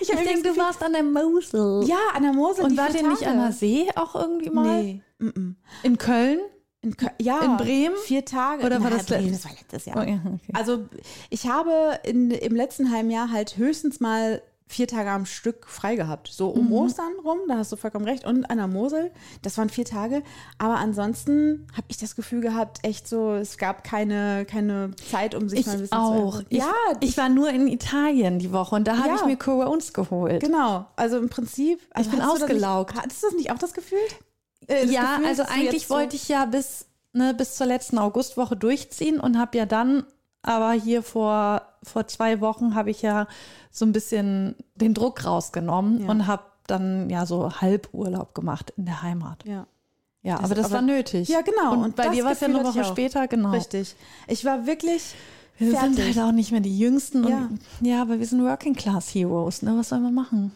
ich 0.00 0.12
habe 0.12 0.24
denke, 0.24 0.48
du 0.48 0.56
warst 0.56 0.82
an 0.82 0.92
der 0.92 1.02
Mosel. 1.02 1.84
ja 1.86 1.98
an 2.14 2.22
der 2.22 2.32
Mosel. 2.32 2.64
Und 2.64 2.76
war 2.76 2.90
dir 2.90 3.06
nicht 3.08 3.26
an 3.26 3.38
der 3.38 3.52
See 3.52 3.88
auch 3.96 4.14
irgendwie 4.14 4.50
mal? 4.50 4.82
Nee. 4.82 5.02
mm, 5.18 5.26
mm. 5.26 5.56
In 5.82 5.98
Köln? 5.98 6.40
In, 6.84 6.96
ja, 7.20 7.40
In 7.40 7.56
Bremen? 7.56 7.96
Vier 8.04 8.24
Tage. 8.24 8.64
Oder 8.64 8.80
war 8.82 8.90
Na, 8.90 8.96
das 8.98 9.06
Bremen, 9.06 9.32
das 9.32 9.44
war 9.44 9.52
letztes 9.52 9.84
Jahr. 9.86 9.96
Oh, 9.98 10.02
ja, 10.02 10.20
okay. 10.24 10.52
Also 10.52 10.84
ich 11.30 11.48
habe 11.48 11.98
in, 12.04 12.30
im 12.30 12.54
letzten 12.54 12.92
halben 12.92 13.10
Jahr 13.10 13.30
halt 13.32 13.56
höchstens 13.56 14.00
mal 14.00 14.42
vier 14.66 14.88
Tage 14.88 15.10
am 15.10 15.24
Stück 15.26 15.68
frei 15.68 15.94
gehabt. 15.94 16.28
So 16.32 16.48
um 16.48 16.72
Ostern 16.72 17.12
rum, 17.24 17.38
da 17.48 17.58
hast 17.58 17.70
du 17.70 17.76
vollkommen 17.76 18.06
recht. 18.06 18.24
Und 18.24 18.44
an 18.50 18.56
der 18.56 18.66
Mosel, 18.66 19.12
das 19.42 19.56
waren 19.58 19.68
vier 19.68 19.84
Tage. 19.84 20.22
Aber 20.58 20.76
ansonsten 20.76 21.66
habe 21.74 21.86
ich 21.88 21.98
das 21.98 22.16
Gefühl 22.16 22.40
gehabt, 22.40 22.78
echt 22.82 23.06
so, 23.06 23.34
es 23.34 23.58
gab 23.58 23.84
keine, 23.84 24.46
keine 24.46 24.90
Zeit, 25.10 25.34
um 25.34 25.48
sich 25.48 25.60
Ich 25.60 25.66
mal 25.66 25.72
ein 25.74 25.80
bisschen 25.80 25.96
auch. 25.98 26.38
zu 26.38 26.46
Ich, 26.48 26.58
Ja, 26.58 26.72
ich 27.00 27.16
war 27.18 27.28
nur 27.28 27.50
in 27.50 27.68
Italien 27.68 28.38
die 28.38 28.52
Woche 28.52 28.74
und 28.74 28.88
da 28.88 28.96
habe 28.98 29.08
Ja. 29.10 29.16
ich 29.16 29.24
mir 29.26 29.36
Corones 29.36 29.92
geholt. 29.92 30.40
genau. 30.42 30.86
Also 30.96 31.18
im 31.18 31.28
Prinzip. 31.28 31.80
Also 31.90 32.10
bin 32.10 32.20
du 32.20 32.24
das 32.26 32.42
ausgelaugt. 32.42 32.94
Nicht, 32.94 33.02
hattest 33.04 33.22
du 33.22 33.26
das 33.28 33.36
nicht 33.36 33.50
auch 33.52 33.58
das 33.58 33.74
Gefühl? 33.74 33.98
Äh, 34.68 34.86
ja, 34.86 35.16
Gefühl, 35.16 35.26
also 35.26 35.42
eigentlich 35.48 35.86
so- 35.86 35.94
wollte 35.94 36.16
ich 36.16 36.28
ja 36.28 36.44
bis, 36.46 36.86
ne, 37.12 37.34
bis 37.34 37.56
zur 37.56 37.66
letzten 37.66 37.98
Augustwoche 37.98 38.56
durchziehen 38.56 39.20
und 39.20 39.38
habe 39.38 39.56
ja 39.58 39.66
dann, 39.66 40.04
aber 40.42 40.72
hier 40.72 41.02
vor, 41.02 41.62
vor 41.82 42.06
zwei 42.06 42.40
Wochen 42.40 42.74
habe 42.74 42.90
ich 42.90 43.02
ja 43.02 43.26
so 43.70 43.84
ein 43.84 43.92
bisschen 43.92 44.54
den 44.74 44.94
Druck 44.94 45.24
rausgenommen 45.24 46.02
Ja. 46.02 46.08
und 46.10 46.26
habe 46.26 46.44
dann 46.66 47.10
ja 47.10 47.26
so 47.26 47.52
Halburlaub 47.60 48.34
gemacht 48.34 48.72
in 48.76 48.86
der 48.86 49.02
Heimat. 49.02 49.44
Ja. 49.44 49.66
Ja, 50.22 50.36
Das- 50.36 50.44
aber 50.46 50.54
das 50.54 50.66
aber- 50.66 50.74
war 50.76 50.82
nötig. 50.82 51.28
Ja, 51.28 51.42
genau. 51.42 51.72
Und, 51.74 51.84
Und 51.84 51.96
bei 51.96 52.08
dir 52.08 52.24
war 52.24 52.32
es 52.32 52.40
ja 52.40 52.48
eine 52.48 52.64
Woche 52.64 52.84
später, 52.84 53.28
genau. 53.28 53.50
Richtig. 53.50 53.94
Ich 54.26 54.44
war 54.46 54.66
wirklich 54.66 55.14
Wir 55.58 55.70
sind 55.78 55.96
fertig. 55.96 56.16
halt 56.16 56.28
auch 56.28 56.32
nicht 56.32 56.50
mehr 56.50 56.62
die 56.62 56.78
Jüngsten. 56.78 57.28
Ja. 57.28 57.36
Und, 57.50 57.60
ja, 57.82 58.00
aber 58.00 58.18
wir 58.18 58.26
sind 58.26 58.42
Working 58.42 58.74
Class 58.74 59.14
Heroes. 59.14 59.60
Ne? 59.60 59.76
Was 59.76 59.90
soll 59.90 60.00
man 60.00 60.14
machen? 60.14 60.52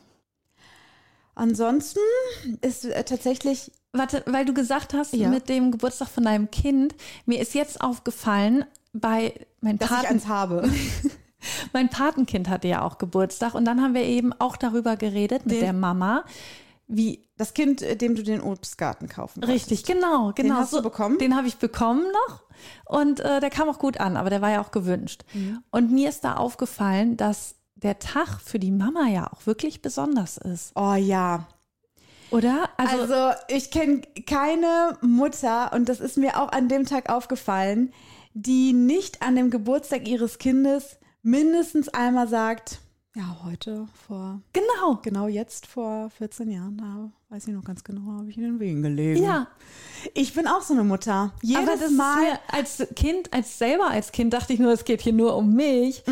Ansonsten 1.35 2.00
ist 2.62 2.85
äh, 2.85 3.05
tatsächlich, 3.05 3.71
Warte, 3.92 4.23
weil 4.26 4.45
du 4.45 4.52
gesagt 4.52 4.92
hast, 4.95 5.14
Ja. 5.14 5.28
mit 5.28 5.49
dem 5.49 5.71
Geburtstag 5.71 6.09
von 6.09 6.25
deinem 6.25 6.50
Kind, 6.50 6.95
mir 7.26 7.40
ist 7.40 7.54
jetzt 7.54 7.80
aufgefallen, 7.80 8.64
bei 8.92 9.35
mein, 9.61 9.78
dass 9.78 9.90
ich 9.90 9.97
Paten, 9.97 10.07
eins 10.14 10.28
habe. 10.28 10.68
mein 11.73 11.88
Patenkind 11.88 12.49
hatte 12.49 12.68
ja 12.68 12.83
auch 12.83 12.99
Geburtstag 12.99 13.54
und 13.54 13.64
dann 13.64 13.80
haben 13.83 13.95
wir 13.95 14.02
eben 14.04 14.33
auch 14.38 14.57
darüber 14.57 14.97
geredet 14.97 15.47
mit 15.47 15.57
Den- 15.57 15.61
der 15.61 15.73
Mama, 15.73 16.25
wie 16.87 17.26
Das 17.37 17.54
Kind, 17.54 17.83
äh, 17.83 17.97
dem 17.97 18.14
du 18.16 18.23
den 18.25 18.40
Obstgarten 18.40 19.09
kaufen 19.09 19.45
Richtig, 19.45 19.85
genau, 19.85 20.33
genau. 20.35 20.57
hast 20.57 20.73
du 20.73 20.83
bekommen? 20.83 21.18
Den 21.18 21.37
habe 21.37 21.47
ich 21.47 21.57
bekommen 21.57 22.02
noch 22.28 22.42
und 22.87 23.21
äh, 23.21 23.40
der 23.40 23.50
kam 23.50 23.68
auch 23.68 23.78
gut 23.78 24.00
an, 24.00 24.16
aber 24.16 24.28
der 24.30 24.40
war 24.42 24.50
ja 24.50 24.61
auch 24.61 24.71
gewünscht. 24.73 25.25
Mhm. 25.35 25.62
Und 25.71 25.92
mir 25.92 26.09
ist 26.09 26.25
da 26.25 26.35
aufgefallen, 26.37 27.16
dass 27.16 27.54
der 27.76 27.99
Tag 28.00 28.40
für 28.40 28.59
die 28.59 28.73
Mama 28.73 29.07
ja 29.07 29.30
auch 29.33 29.47
wirklich 29.47 29.83
besonders 29.83 30.37
ist, 30.37 30.73
Oh 30.75 30.95
ja. 30.95 31.47
Oder? 32.31 32.69
Also, 32.77 33.15
Also, 33.15 33.39
ich 33.49 33.71
kenne 33.71 34.03
keine 34.27 34.97
Mutter, 35.01 35.73
und 35.73 35.89
das 35.89 36.01
ist 36.01 36.17
mir 36.17 36.41
auch 36.41 36.53
an 36.53 36.69
dem 36.69 36.87
Tag 36.87 37.11
aufgefallen, 37.11 37.93
die 38.35 38.73
nicht 38.73 39.23
an 39.23 39.37
dem 39.37 39.51
Geburtstag 39.51 40.07
ihres 40.07 40.39
Kindes 40.39 40.99
mindestens 41.23 41.89
einmal 41.89 42.29
sagt, 42.29 42.79
ja, 43.17 43.39
heute 43.45 43.89
vor, 44.07 44.41
genau. 44.53 45.01
genau 45.03 45.27
jetzt 45.27 45.67
vor 45.67 46.09
14 46.11 46.51
Jahren, 46.51 46.77
da 46.79 47.11
weiß 47.31 47.49
ich 47.49 47.55
noch 47.55 47.65
ganz 47.65 47.83
genau, 47.83 48.13
habe 48.19 48.31
ich 48.31 48.37
in 48.37 48.45
den 48.45 48.61
Wegen 48.61 48.83
gelegen. 48.83 49.25
Ja, 49.25 49.49
Ich 50.15 50.35
bin 50.35 50.47
auch 50.47 50.63
so 50.63 50.73
eine 50.73 50.85
Mutter. 50.85 51.33
Jedes 51.43 51.63
aber 51.63 51.77
das 51.77 51.91
Mal. 51.91 52.39
Als 52.47 52.87
Kind, 52.95 53.33
als 53.33 53.59
selber 53.59 53.91
als 53.91 54.13
Kind 54.13 54.35
dachte 54.35 54.53
ich 54.53 54.61
nur, 54.61 54.73
es 54.73 54.85
geht 54.85 55.01
hier 55.01 55.13
nur 55.13 55.35
um 55.37 55.53
mich. 55.53 56.05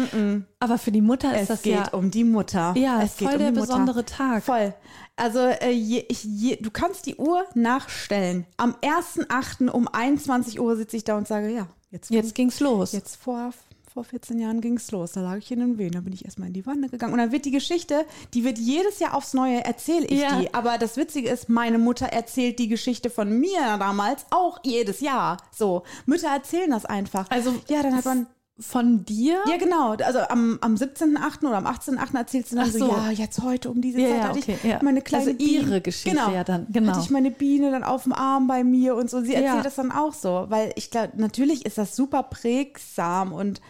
Aber 0.59 0.79
für 0.79 0.91
die 0.91 1.01
Mutter 1.01 1.33
ist 1.35 1.43
Es 1.43 1.49
das 1.49 1.63
geht 1.63 1.75
ja 1.75 1.89
um 1.93 2.11
die 2.11 2.25
Mutter. 2.25 2.75
Ja, 2.77 3.01
es 3.03 3.17
geht 3.17 3.29
voll 3.29 3.37
um 3.39 3.45
der 3.45 3.61
besondere 3.61 4.05
Tag. 4.05 4.43
Voll. 4.43 4.75
Also 5.17 5.39
äh, 5.41 5.71
je, 5.71 6.05
ich, 6.09 6.25
je, 6.25 6.57
du 6.57 6.71
kannst 6.71 7.07
die 7.07 7.17
Uhr 7.17 7.45
nachstellen. 7.55 8.47
Am 8.59 8.75
1.8. 8.83 9.69
um 9.71 9.89
21 9.89 10.61
Uhr 10.61 10.77
sitze 10.77 10.97
ich 10.97 11.05
da 11.05 11.17
und 11.17 11.27
sage, 11.27 11.49
ja, 11.51 11.67
jetzt, 11.91 12.11
jetzt 12.11 12.35
ging's 12.35 12.61
los. 12.61 12.93
jetzt 12.93 13.17
vor, 13.17 13.51
vor 13.93 14.05
14 14.05 14.39
Jahren 14.39 14.61
ging 14.61 14.77
es 14.77 14.91
los. 14.91 15.13
Da 15.13 15.23
lag 15.23 15.39
ich 15.39 15.51
in 15.51 15.61
den 15.61 15.79
Wehen, 15.79 15.93
da 15.93 16.01
bin 16.01 16.13
ich 16.13 16.27
erstmal 16.27 16.49
in 16.49 16.55
die 16.55 16.67
Wanne 16.67 16.91
gegangen. 16.91 17.15
Und 17.15 17.19
dann 17.19 17.33
wird 17.33 17.47
die 17.47 17.51
Geschichte, 17.51 18.05
die 18.35 18.45
wird 18.45 18.59
jedes 18.59 18.99
Jahr 18.99 19.15
aufs 19.15 19.33
Neue, 19.33 19.65
erzähle 19.65 20.05
ich 20.07 20.21
Ja. 20.21 20.39
die. 20.39 20.53
Aber 20.53 20.77
das 20.77 20.99
Witzige 20.99 21.31
ist, 21.31 21.49
meine 21.49 21.79
Mutter 21.79 22.07
erzählt 22.07 22.59
die 22.59 22.69
Geschichte 22.69 23.09
von 23.09 23.39
mir 23.41 23.79
damals 23.79 24.27
auch 24.31 24.59
jedes 24.65 25.01
Jahr. 25.01 25.39
So, 25.51 25.85
Mütter 26.05 26.29
erzählen 26.29 26.71
das 26.71 26.85
einfach. 26.85 27.31
Also 27.31 27.55
ja, 27.69 27.83
dann 27.83 27.97
hat 27.97 28.05
man 28.05 28.27
von 28.59 29.05
dir? 29.05 29.39
ja, 29.51 29.57
genau. 29.59 29.93
Also 29.93 30.21
am, 30.21 30.59
am 30.63 30.75
17.8. 30.77 31.47
oder 31.47 31.59
am 31.59 31.67
18.8. 31.67 32.17
erzählt 32.17 32.47
sie 32.49 32.57
dann 32.57 32.71
so, 32.71 32.79
so. 32.79 32.89
ja, 32.89 33.11
jetzt 33.11 33.43
heute 33.43 33.71
um 33.71 33.81
diese 33.83 34.01
Ja, 34.01 34.09
Zeit 34.09 34.17
ja, 34.19 34.29
hatte 34.29 34.39
okay, 34.39 34.59
ich 34.63 34.71
ja. 34.71 34.79
meine 34.83 35.03
kleine 35.03 35.27
Also 35.27 35.37
ihre 35.39 35.65
Biene. 35.65 35.81
Geschichte 35.83 36.17
genau. 36.17 36.31
ja 36.33 36.43
dann, 36.45 36.67
genau. 36.71 36.93
Hatte 36.93 37.01
ich 37.03 37.11
meine 37.11 37.31
Biene 37.31 37.71
dann 37.71 37.85
auf 37.85 38.05
dem 38.05 38.13
Arm 38.15 38.47
bei 38.47 38.65
mir 38.65 38.95
und 38.95 39.11
so. 39.11 39.21
Sie 39.21 39.35
erzählt 39.35 39.57
Ja. 39.57 39.63
das 39.63 39.75
dann 39.75 39.93
auch 39.93 40.15
so, 40.15 40.47
weil 40.49 40.73
ich 40.77 40.91
glaube, 40.91 41.13
natürlich 41.17 41.67
ist 41.67 41.77
das 41.77 41.95
super 41.95 42.23
prägsam 42.23 43.33
und 43.33 43.61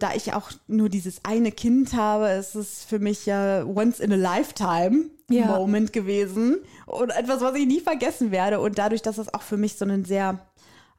da 0.00 0.12
ich 0.14 0.32
auch 0.34 0.50
nur 0.66 0.88
dieses 0.88 1.24
eine 1.24 1.52
Kind 1.52 1.94
habe, 1.94 2.30
ist 2.30 2.56
es 2.56 2.84
für 2.84 2.98
mich 2.98 3.26
ja 3.26 3.64
once 3.64 4.00
in 4.00 4.12
a 4.12 4.16
lifetime. 4.16 5.10
Moment 5.30 5.92
gewesen 5.92 6.58
und 6.86 7.10
etwas, 7.10 7.40
was 7.40 7.56
ich 7.56 7.66
nie 7.66 7.80
vergessen 7.80 8.30
werde 8.30 8.60
und 8.60 8.78
dadurch, 8.78 9.02
dass 9.02 9.16
das 9.16 9.32
auch 9.32 9.42
für 9.42 9.56
mich 9.56 9.74
so 9.76 9.84
einen 9.84 10.04
sehr 10.04 10.38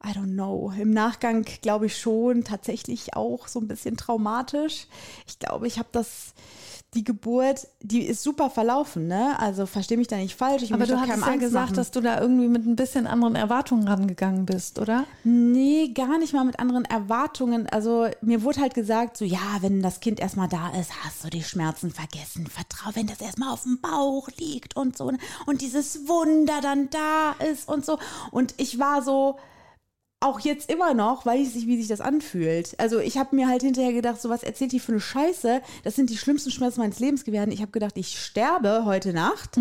I 0.06 0.12
don't 0.12 0.34
know. 0.34 0.72
Im 0.78 0.90
Nachgang 0.90 1.44
glaube 1.62 1.86
ich 1.86 1.98
schon 1.98 2.44
tatsächlich 2.44 3.16
auch 3.16 3.48
so 3.48 3.60
ein 3.60 3.66
bisschen 3.66 3.96
traumatisch. 3.96 4.86
Ich 5.26 5.38
glaube, 5.38 5.66
ich 5.66 5.78
habe 5.78 5.88
das, 5.90 6.32
die 6.94 7.02
Geburt, 7.02 7.66
die 7.82 8.02
ist 8.02 8.22
super 8.22 8.48
verlaufen, 8.48 9.08
ne? 9.08 9.36
Also 9.40 9.66
verstehe 9.66 9.98
mich 9.98 10.06
da 10.06 10.16
nicht 10.16 10.36
falsch. 10.36 10.62
Ich 10.62 10.72
Aber 10.72 10.86
du 10.86 10.94
keinem 10.94 11.20
ja 11.20 11.26
Angst 11.26 11.40
gesagt, 11.40 11.66
machen. 11.66 11.76
dass 11.76 11.90
du 11.90 12.00
da 12.00 12.20
irgendwie 12.20 12.46
mit 12.46 12.64
ein 12.66 12.76
bisschen 12.76 13.08
anderen 13.08 13.34
Erwartungen 13.34 13.88
rangegangen 13.88 14.46
bist, 14.46 14.78
oder? 14.78 15.04
Nee, 15.24 15.88
gar 15.88 16.18
nicht 16.18 16.32
mal 16.32 16.44
mit 16.44 16.60
anderen 16.60 16.84
Erwartungen. 16.84 17.66
Also 17.66 18.08
mir 18.20 18.44
wurde 18.44 18.60
halt 18.60 18.74
gesagt, 18.74 19.16
so 19.16 19.24
ja, 19.24 19.58
wenn 19.60 19.82
das 19.82 19.98
Kind 19.98 20.20
erstmal 20.20 20.48
da 20.48 20.68
ist, 20.80 20.92
hast 21.04 21.24
du 21.24 21.30
die 21.30 21.42
Schmerzen 21.42 21.90
vergessen. 21.90 22.46
Vertrau, 22.46 22.90
wenn 22.94 23.08
das 23.08 23.20
erstmal 23.20 23.52
auf 23.52 23.64
dem 23.64 23.80
Bauch 23.80 24.28
liegt 24.38 24.76
und 24.76 24.96
so. 24.96 25.12
Und 25.46 25.60
dieses 25.62 26.06
Wunder 26.06 26.60
dann 26.62 26.90
da 26.90 27.32
ist 27.50 27.68
und 27.68 27.84
so. 27.84 27.98
Und 28.30 28.54
ich 28.56 28.78
war 28.78 29.02
so, 29.02 29.36
auch 30.20 30.40
jetzt 30.40 30.70
immer 30.70 30.94
noch, 30.94 31.26
weiß 31.26 31.48
ich 31.48 31.54
nicht, 31.54 31.66
wie 31.66 31.76
sich 31.76 31.88
das 31.88 32.00
anfühlt. 32.00 32.74
Also 32.80 32.98
ich 33.00 33.18
habe 33.18 33.36
mir 33.36 33.48
halt 33.48 33.60
hinterher 33.62 33.92
gedacht, 33.92 34.20
so 34.20 34.30
was 34.30 34.42
erzählt 34.42 34.72
die 34.72 34.80
für 34.80 34.92
eine 34.92 35.00
Scheiße. 35.00 35.60
Das 35.84 35.94
sind 35.94 36.08
die 36.08 36.16
schlimmsten 36.16 36.50
Schmerzen 36.50 36.80
meines 36.80 36.98
Lebens 37.00 37.24
gewesen. 37.24 37.52
Ich 37.52 37.60
habe 37.60 37.70
gedacht, 37.70 37.98
ich 37.98 38.18
sterbe 38.18 38.86
heute 38.86 39.12
Nacht. 39.12 39.58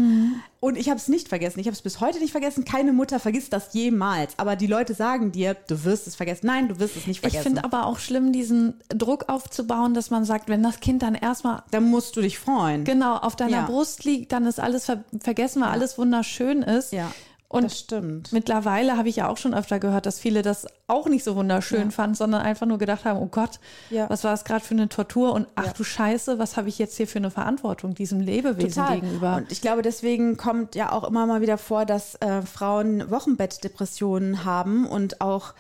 Und 0.62 0.78
ich 0.78 0.90
habe 0.90 0.98
es 0.98 1.10
nicht 1.10 1.28
vergessen. 1.28 1.60
Ich 1.60 1.68
habe 1.68 1.76
es 1.76 1.82
bis 1.82 2.00
heute 2.00 2.20
nicht 2.20 2.32
vergessen. 2.32 2.64
Keine 2.64 2.94
Mutter 2.94 3.20
vergisst 3.20 3.52
das 3.52 3.74
jemals. 3.74 4.34
Aber 4.38 4.56
die 4.56 4.68
Leute 4.68 4.94
sagen 4.94 5.34
dir, 5.34 5.56
du 5.68 5.84
wirst 5.84 6.08
es 6.08 6.16
vergessen. 6.16 6.48
Nein, 6.48 6.70
du 6.70 6.80
wirst 6.80 6.96
es 6.96 7.06
nicht 7.06 7.18
Ich 7.18 7.32
vergessen. 7.32 7.44
finde 7.44 7.66
aber 7.66 7.86
auch 7.86 8.00
schlimm, 8.00 8.32
diesen 8.32 8.76
Druck 8.88 9.28
aufzubauen, 9.28 9.94
dass 9.94 10.10
man 10.10 10.24
sagt, 10.24 10.48
wenn 10.48 10.64
das 10.64 10.80
Kind 10.80 11.04
dann 11.04 11.16
erstmal 11.16 11.64
da 11.72 11.82
musst 11.82 12.16
du 12.16 12.22
dich 12.22 12.40
freuen. 12.40 12.86
genau 12.86 13.18
auf 13.18 13.36
deiner 13.36 13.52
Ja. 13.58 13.66
Brust 13.66 14.06
liegt, 14.06 14.32
dann 14.32 14.46
ist 14.46 14.62
alles 14.62 14.86
ver 14.86 15.04
vergessen, 15.20 15.62
weil 15.62 15.70
alles 15.70 15.98
wunderschön 15.98 16.62
ist. 16.62 16.94
Ja, 16.94 17.12
Und 17.48 17.64
das 17.66 17.80
stimmt. 17.80 18.34
mittlerweile 18.34 18.98
habe 18.98 19.08
ich 19.08 19.18
ja 19.18 19.28
auch 19.30 19.38
schon 19.38 19.54
öfter 19.54 19.80
gehört, 19.80 20.06
dass 20.08 20.20
viele 20.20 20.42
das 20.42 20.66
auch 20.88 21.08
nicht 21.08 21.24
so 21.24 21.36
wunderschön 21.36 21.92
fanden, 21.92 22.16
sondern 22.16 22.42
einfach 22.42 22.66
nur 22.66 22.78
gedacht 22.80 23.06
haben, 23.06 23.20
oh 23.20 23.28
Gott, 23.28 23.60
Ja. 23.92 24.10
was 24.10 24.24
war 24.24 24.32
das 24.32 24.44
gerade 24.46 24.66
für 24.66 24.74
eine 24.74 24.90
Tortur 24.90 25.32
und 25.34 25.48
ach 25.56 25.66
Ja. 25.68 25.74
du 25.74 25.84
Scheiße, 25.84 26.38
was 26.40 26.58
habe 26.58 26.70
ich 26.70 26.80
jetzt 26.80 26.98
hier 26.98 27.08
für 27.08 27.20
eine 27.20 27.32
Verantwortung 27.32 27.94
diesem 27.94 28.20
Lebewesen 28.20 28.84
Total. 28.84 29.00
gegenüber? 29.00 29.36
Und 29.38 29.52
ich 29.52 29.62
glaube, 29.62 29.84
deswegen 29.84 30.38
kommt 30.38 30.76
ja 30.76 30.92
auch 30.92 31.04
immer 31.06 31.26
mal 31.28 31.42
wieder 31.42 31.58
vor, 31.58 31.86
dass 31.86 32.16
äh, 32.16 32.42
Frauen 32.42 33.10
Wochenbettdepressionen 33.12 34.44
haben 34.46 34.86
und 34.88 35.22
auch 35.22 35.54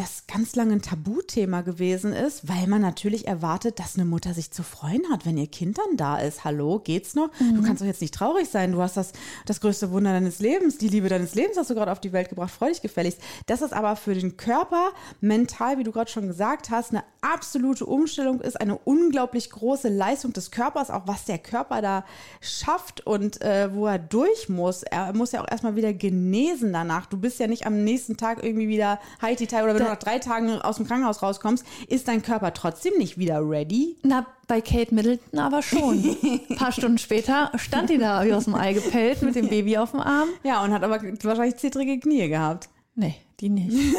das 0.00 0.26
ganz 0.26 0.56
lange 0.56 0.72
ein 0.72 0.82
Tabuthema 0.82 1.60
gewesen 1.60 2.14
ist, 2.14 2.48
weil 2.48 2.66
man 2.66 2.80
natürlich 2.80 3.26
erwartet, 3.26 3.78
dass 3.78 3.96
eine 3.96 4.06
Mutter 4.06 4.32
sich 4.32 4.50
zu 4.50 4.62
freuen 4.62 5.02
hat, 5.12 5.26
wenn 5.26 5.36
ihr 5.36 5.46
Kind 5.46 5.76
dann 5.76 5.98
da 5.98 6.18
ist. 6.18 6.42
Hallo, 6.42 6.80
geht's 6.82 7.14
noch? 7.14 7.28
Du 7.38 7.62
kannst 7.62 7.82
doch 7.82 7.86
jetzt 7.86 8.00
nicht 8.00 8.14
traurig 8.14 8.48
sein. 8.48 8.72
Du 8.72 8.80
hast 8.80 8.96
das, 8.96 9.12
das 9.44 9.60
größte 9.60 9.90
Wunder 9.90 10.12
deines 10.12 10.38
Lebens, 10.38 10.78
die 10.78 10.88
Liebe 10.88 11.10
deines 11.10 11.34
Lebens 11.34 11.58
hast 11.58 11.68
du 11.68 11.74
gerade 11.74 11.92
auf 11.92 12.00
die 12.00 12.14
Welt 12.14 12.30
gebracht. 12.30 12.50
Freu 12.50 12.70
dich 12.70 12.80
gefälligst. 12.80 13.20
Das 13.44 13.60
ist 13.60 13.74
aber 13.74 13.94
für 13.94 14.14
den 14.14 14.38
Körper 14.38 14.92
mental, 15.20 15.76
wie 15.76 15.84
du 15.84 15.92
gerade 15.92 16.10
schon 16.10 16.26
gesagt 16.26 16.70
hast, 16.70 16.92
eine 16.92 17.04
absolute 17.20 17.84
Umstellung 17.84 18.40
ist, 18.40 18.58
eine 18.58 18.78
unglaublich 18.78 19.50
große 19.50 19.88
Leistung 19.90 20.32
des 20.32 20.50
Körpers, 20.50 20.88
auch 20.88 21.06
was 21.08 21.26
der 21.26 21.38
Körper 21.38 21.82
da 21.82 22.06
schafft 22.40 23.06
und 23.06 23.42
äh, 23.42 23.74
wo 23.74 23.86
er 23.86 23.98
durch 23.98 24.48
muss. 24.48 24.82
Er 24.82 25.12
muss 25.12 25.32
ja 25.32 25.42
auch 25.42 25.50
erstmal 25.50 25.76
wieder 25.76 25.92
genesen 25.92 26.72
danach. 26.72 27.04
Du 27.04 27.18
bist 27.18 27.38
ja 27.38 27.46
nicht 27.46 27.66
am 27.66 27.84
nächsten 27.84 28.16
Tag 28.16 28.42
irgendwie 28.42 28.68
wieder 28.68 28.98
heiti 29.20 29.46
oder 29.50 29.74
wenn 29.74 29.89
nach 29.90 29.98
drei 29.98 30.18
Tagen 30.18 30.60
aus 30.60 30.76
dem 30.76 30.86
Krankenhaus 30.86 31.22
rauskommst, 31.22 31.64
ist 31.88 32.08
dein 32.08 32.22
Körper 32.22 32.52
trotzdem 32.54 32.96
nicht 32.98 33.18
wieder 33.18 33.40
ready. 33.48 33.96
Na, 34.02 34.26
bei 34.46 34.60
Kate 34.60 34.94
Middleton 34.94 35.38
aber 35.38 35.62
schon. 35.62 36.16
Ein 36.22 36.56
paar 36.56 36.72
Stunden 36.72 36.98
später 36.98 37.50
stand 37.56 37.90
die 37.90 37.98
da 37.98 38.24
wie 38.24 38.32
aus 38.32 38.44
dem 38.44 38.54
Ei 38.54 38.72
gepellt 38.72 39.22
mit 39.22 39.34
dem 39.34 39.48
Baby 39.48 39.78
auf 39.78 39.90
dem 39.92 40.00
Arm. 40.00 40.28
Ja, 40.42 40.64
und 40.64 40.72
hat 40.72 40.82
aber 40.82 41.00
wahrscheinlich 41.02 41.56
zittrige 41.56 41.98
Knie 41.98 42.28
gehabt. 42.28 42.68
Nee, 42.94 43.16
die 43.40 43.48
nicht. 43.48 43.76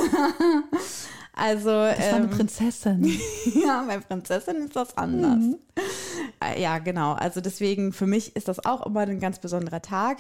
Also, 1.33 1.69
Das 1.69 1.98
war 2.12 2.15
eine 2.15 2.25
ähm, 2.25 2.29
Prinzessin. 2.29 3.03
ja, 3.65 3.83
bei 3.88 3.98
Prinzessin 4.00 4.57
ist 4.57 4.75
das 4.75 4.98
anders. 4.98 5.39
Äh, 6.43 6.62
Ja, 6.62 6.79
genau. 6.79 7.13
Also 7.13 7.41
deswegen, 7.41 7.93
für 7.93 8.05
mich 8.05 8.36
ist 8.36 8.48
das 8.48 8.63
auch 8.65 8.86
immer 8.86 9.01
ein 9.01 9.19
ganz 9.19 9.39
besonderer 9.39 9.81
Tag. 9.81 10.17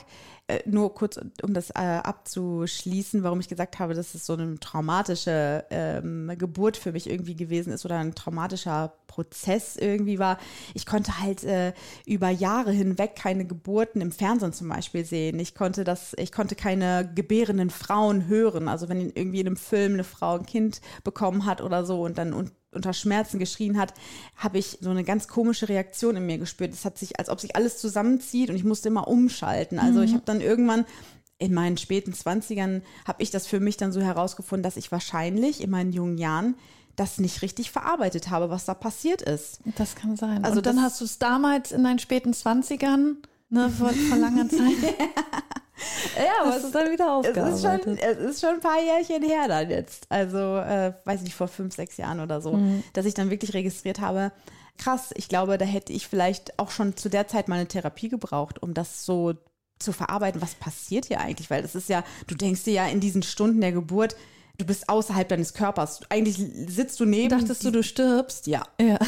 Äh, 0.51 0.63
nur 0.65 0.93
kurz, 0.93 1.17
um 1.43 1.53
das 1.53 1.69
äh, 1.69 1.79
abzuschließen, 1.79 3.23
warum 3.23 3.39
ich 3.39 3.47
gesagt 3.47 3.79
habe, 3.79 3.93
dass 3.93 4.15
es 4.15 4.25
so 4.25 4.33
eine 4.33 4.59
traumatische 4.59 5.63
ähm, 5.69 6.31
Geburt 6.37 6.75
für 6.75 6.91
mich 6.91 7.09
irgendwie 7.09 7.35
gewesen 7.35 7.71
ist 7.71 7.85
oder 7.85 7.99
ein 7.99 8.15
traumatischer 8.15 8.93
Prozess 9.07 9.77
irgendwie 9.77 10.19
war. 10.19 10.37
Ich 10.73 10.85
konnte 10.85 11.19
halt 11.19 11.43
äh, 11.43 11.73
über 12.05 12.29
Jahre 12.29 12.71
hinweg 12.71 13.15
keine 13.15 13.45
Geburten 13.45 14.01
im 14.01 14.11
Fernsehen 14.11 14.51
zum 14.51 14.67
Beispiel 14.69 15.05
sehen. 15.05 15.39
Ich 15.39 15.55
konnte 15.55 15.83
das, 15.83 16.13
ich 16.17 16.31
konnte 16.31 16.55
keine 16.55 17.09
gebärenden 17.13 17.69
Frauen 17.69 18.27
hören. 18.27 18.67
Also 18.67 18.89
wenn 18.89 19.09
irgendwie 19.09 19.39
in 19.39 19.47
einem 19.47 19.57
Film 19.57 19.93
eine 19.93 20.03
Frau 20.03 20.37
ein 20.37 20.45
Kind 20.45 20.81
bekommen 21.03 21.45
hat 21.45 21.61
oder 21.61 21.85
so 21.85 22.01
und 22.01 22.17
dann 22.17 22.33
und 22.33 22.51
unter 22.71 22.93
Schmerzen 22.93 23.39
geschrien 23.39 23.77
hat, 23.77 23.93
habe 24.35 24.57
ich 24.57 24.77
so 24.81 24.89
eine 24.89 25.03
ganz 25.03 25.27
komische 25.27 25.69
Reaktion 25.69 26.15
in 26.15 26.25
mir 26.25 26.37
gespürt. 26.37 26.73
Es 26.73 26.85
hat 26.85 26.97
sich, 26.97 27.19
als 27.19 27.29
ob 27.29 27.39
sich 27.39 27.55
alles 27.55 27.77
zusammenzieht 27.77 28.49
und 28.49 28.55
ich 28.55 28.63
musste 28.63 28.89
immer 28.89 29.07
umschalten. 29.07 29.79
Also 29.79 30.01
ich 30.01 30.13
habe 30.13 30.23
dann 30.25 30.41
irgendwann 30.41 30.85
in 31.37 31.53
meinen 31.53 31.77
späten 31.77 32.13
Zwanzigern 32.13 32.83
habe 33.05 33.23
ich 33.23 33.31
das 33.31 33.47
für 33.47 33.59
mich 33.59 33.75
dann 33.75 33.91
so 33.91 33.99
herausgefunden, 33.99 34.63
dass 34.63 34.77
ich 34.77 34.91
wahrscheinlich 34.91 35.61
in 35.61 35.71
meinen 35.71 35.91
jungen 35.91 36.17
Jahren 36.19 36.55
das 36.95 37.17
nicht 37.17 37.41
richtig 37.41 37.71
verarbeitet 37.71 38.29
habe, 38.29 38.49
was 38.49 38.65
da 38.65 38.73
passiert 38.75 39.23
ist. 39.23 39.59
Das 39.75 39.95
kann 39.95 40.15
sein. 40.15 40.43
Also 40.43 40.57
und 40.57 40.65
dann 40.65 40.81
hast 40.81 41.01
du 41.01 41.05
es 41.05 41.17
damals 41.17 41.71
in 41.71 41.83
deinen 41.83 41.99
späten 41.99 42.33
Zwanzigern, 42.33 43.17
ne, 43.49 43.69
vor, 43.69 43.89
vor 43.89 44.17
langer 44.17 44.47
Zeit, 44.49 44.59
Ja, 44.83 45.60
hast 46.45 46.63
du 46.63 46.67
es 46.67 46.73
dann 46.73 46.91
wieder 46.91 47.21
es 47.23 47.27
ist, 47.29 47.35
schon, 47.61 47.71
aufgearbeitet. 47.71 47.99
es 48.01 48.17
ist 48.31 48.41
schon 48.41 48.49
ein 48.55 48.59
paar 48.59 48.81
Jährchen 48.81 49.23
her 49.23 49.47
dann 49.47 49.69
jetzt. 49.69 50.05
Also, 50.09 50.37
äh, 50.57 50.93
weiß 51.05 51.19
ich 51.19 51.23
nicht, 51.25 51.35
vor 51.35 51.47
fünf, 51.47 51.75
sechs 51.75 51.97
Jahren 51.97 52.19
oder 52.19 52.41
so, 52.41 52.53
Mhm. 52.53 52.83
dass 52.93 53.05
ich 53.05 53.13
dann 53.13 53.29
wirklich 53.29 53.53
registriert 53.53 53.99
habe. 53.99 54.31
Krass, 54.77 55.09
ich 55.15 55.29
glaube, 55.29 55.57
da 55.57 55.65
hätte 55.65 55.93
ich 55.93 56.07
vielleicht 56.07 56.57
auch 56.57 56.71
schon 56.71 56.95
zu 56.97 57.09
der 57.09 57.27
Zeit 57.27 57.47
mal 57.47 57.55
eine 57.55 57.67
Therapie 57.67 58.09
gebraucht, 58.09 58.61
um 58.63 58.73
das 58.73 59.05
so 59.05 59.33
zu 59.79 59.91
verarbeiten, 59.93 60.41
was 60.41 60.55
passiert 60.55 61.05
hier 61.05 61.19
eigentlich, 61.21 61.49
weil 61.49 61.61
das 61.61 61.75
ist 61.75 61.89
ja, 61.89 62.03
du 62.27 62.35
denkst 62.35 62.63
dir 62.63 62.73
ja 62.73 62.87
in 62.87 62.99
diesen 62.99 63.23
Stunden 63.23 63.61
der 63.61 63.71
Geburt, 63.71 64.15
du 64.57 64.65
bist 64.65 64.89
außerhalb 64.89 65.27
deines 65.27 65.53
Körpers. 65.55 66.01
Eigentlich 66.09 66.37
sitzt 66.67 66.99
du 66.99 67.05
neben. 67.05 67.29
Dachtest 67.29 67.63
du, 67.63 67.71
du 67.71 67.81
stirbst? 67.83 68.47
Ja. 68.47 68.63
Ja. 68.79 68.99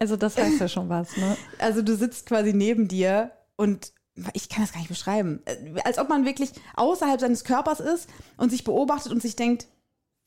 Also 0.00 0.16
das 0.16 0.36
heißt 0.36 0.60
ja 0.60 0.68
schon 0.68 0.88
was, 0.88 1.16
ne? 1.16 1.36
Also 1.58 1.82
du 1.82 1.96
sitzt 1.96 2.26
quasi 2.26 2.52
neben 2.52 2.86
dir 2.88 3.30
und 3.56 3.92
ich 4.34 4.48
kann 4.48 4.62
das 4.62 4.72
gar 4.72 4.78
nicht 4.80 4.88
beschreiben. 4.88 5.40
Als 5.84 5.98
ob 5.98 6.08
man 6.08 6.24
wirklich 6.24 6.50
außerhalb 6.76 7.20
seines 7.20 7.44
Körpers 7.44 7.80
ist 7.80 8.08
und 8.36 8.50
sich 8.50 8.64
beobachtet 8.64 9.12
und 9.12 9.22
sich 9.22 9.36
denkt, 9.36 9.66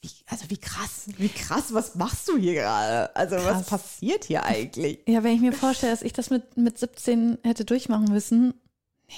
wie, 0.04 0.10
also 0.28 0.50
wie 0.50 0.58
krass, 0.58 1.04
wie 1.18 1.30
krass, 1.30 1.74
was 1.74 1.94
machst 1.96 2.28
du 2.28 2.36
hier 2.38 2.56
gerade? 2.56 3.16
Also 3.16 3.36
Krass. 3.36 3.46
was 3.58 3.66
passiert 3.68 4.24
hier 4.26 4.44
eigentlich? 4.44 5.00
Ja, 5.08 5.24
wenn 5.24 5.36
ich 5.36 5.42
mir 5.42 5.54
vorstelle, 5.54 5.92
dass 5.92 6.02
ich 6.02 6.14
das 6.14 6.32
mit, 6.32 6.58
mit 6.58 6.80
17 6.80 7.38
hätte 7.44 7.66
durchmachen 7.66 8.06
müssen, 8.06 8.56
nee. 9.08 9.14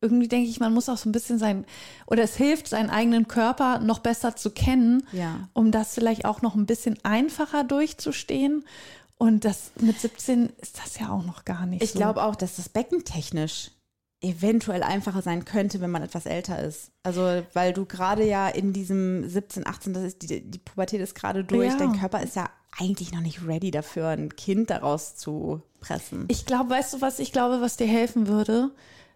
Irgendwie 0.00 0.26
denke 0.28 0.48
ich, 0.50 0.58
man 0.60 0.74
muss 0.74 0.88
auch 0.88 0.98
so 0.98 1.08
ein 1.08 1.12
bisschen 1.12 1.38
sein, 1.38 1.64
oder 2.08 2.22
es 2.24 2.34
hilft, 2.36 2.66
seinen 2.68 2.90
eigenen 2.90 3.28
Körper 3.28 3.78
noch 3.78 4.00
besser 4.00 4.34
zu 4.34 4.50
kennen, 4.50 5.06
Ja. 5.12 5.48
um 5.52 5.70
das 5.70 5.94
vielleicht 5.94 6.24
auch 6.24 6.42
noch 6.42 6.54
ein 6.56 6.66
bisschen 6.66 6.98
einfacher 7.04 7.62
durchzustehen. 7.64 8.64
Und 9.18 9.44
das 9.46 9.70
mit 9.80 9.98
17 10.00 10.50
ist 10.60 10.78
das 10.78 10.98
ja 10.98 11.08
auch 11.10 11.22
noch 11.24 11.44
gar 11.46 11.64
nicht 11.66 11.82
Ich 11.82 11.92
so. 11.92 11.98
glaube 12.00 12.22
auch, 12.24 12.34
dass 12.36 12.56
das 12.56 12.68
Becken 12.68 13.04
technisch 13.04 13.70
eventuell 14.20 14.82
einfacher 14.82 15.22
sein 15.22 15.44
könnte, 15.44 15.80
wenn 15.80 15.90
man 15.90 16.02
etwas 16.02 16.26
älter 16.26 16.58
ist. 16.62 16.90
Also, 17.02 17.42
weil 17.52 17.72
du 17.72 17.84
gerade 17.84 18.24
ja 18.26 18.48
in 18.48 18.72
diesem 18.72 19.28
17, 19.28 19.66
18, 19.66 19.92
das 19.94 20.02
ist 20.04 20.22
die, 20.22 20.40
die 20.50 20.58
Pubertät 20.58 21.00
ist 21.00 21.14
gerade 21.14 21.44
durch, 21.44 21.72
Ja. 21.72 21.76
dein 21.78 21.98
Körper 21.98 22.22
ist 22.22 22.34
ja 22.36 22.48
eigentlich 22.78 23.12
noch 23.12 23.20
nicht 23.20 23.46
ready 23.46 23.70
dafür, 23.70 24.08
ein 24.08 24.34
Kind 24.36 24.70
daraus 24.70 25.16
zu 25.16 25.62
pressen. 25.80 26.24
Ich 26.28 26.46
glaube, 26.46 26.70
weißt 26.70 26.94
du 26.94 27.00
was, 27.00 27.18
ich 27.18 27.32
glaube, 27.32 27.60
was 27.60 27.76
dir 27.76 27.86
helfen 27.86 28.26
würde, 28.26 28.70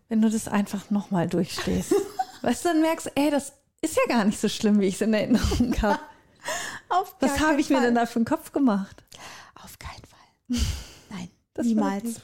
wenn 0.08 0.20
du 0.22 0.30
das 0.30 0.48
einfach 0.48 0.90
nochmal 0.90 1.28
durchstehst. 1.28 1.94
weißt 2.42 2.64
du, 2.64 2.68
dann 2.70 2.80
merkst 2.82 3.06
du, 3.06 3.10
ey, 3.16 3.30
das 3.30 3.52
ist 3.82 3.96
ja 3.96 4.02
gar 4.14 4.24
nicht 4.24 4.38
so 4.40 4.48
schlimm, 4.48 4.80
wie 4.80 4.86
ich 4.86 4.94
es 4.96 5.00
in 5.00 5.14
Erinnerung 5.14 5.74
habe. 5.82 5.98
Auf 6.88 7.14
Was 7.20 7.40
habe 7.40 7.60
ich 7.60 7.68
keinen 7.68 7.76
mir 7.80 7.86
denn 7.86 7.94
Fall. 7.94 8.04
da 8.04 8.06
für 8.10 8.16
einen 8.16 8.24
Kopf 8.26 8.52
gemacht? 8.52 9.04
Auf 9.62 9.78
keinen 9.78 10.04
Fall. 10.04 10.66
Nein, 11.10 11.28
Das 11.54 11.66
niemals. 11.66 12.22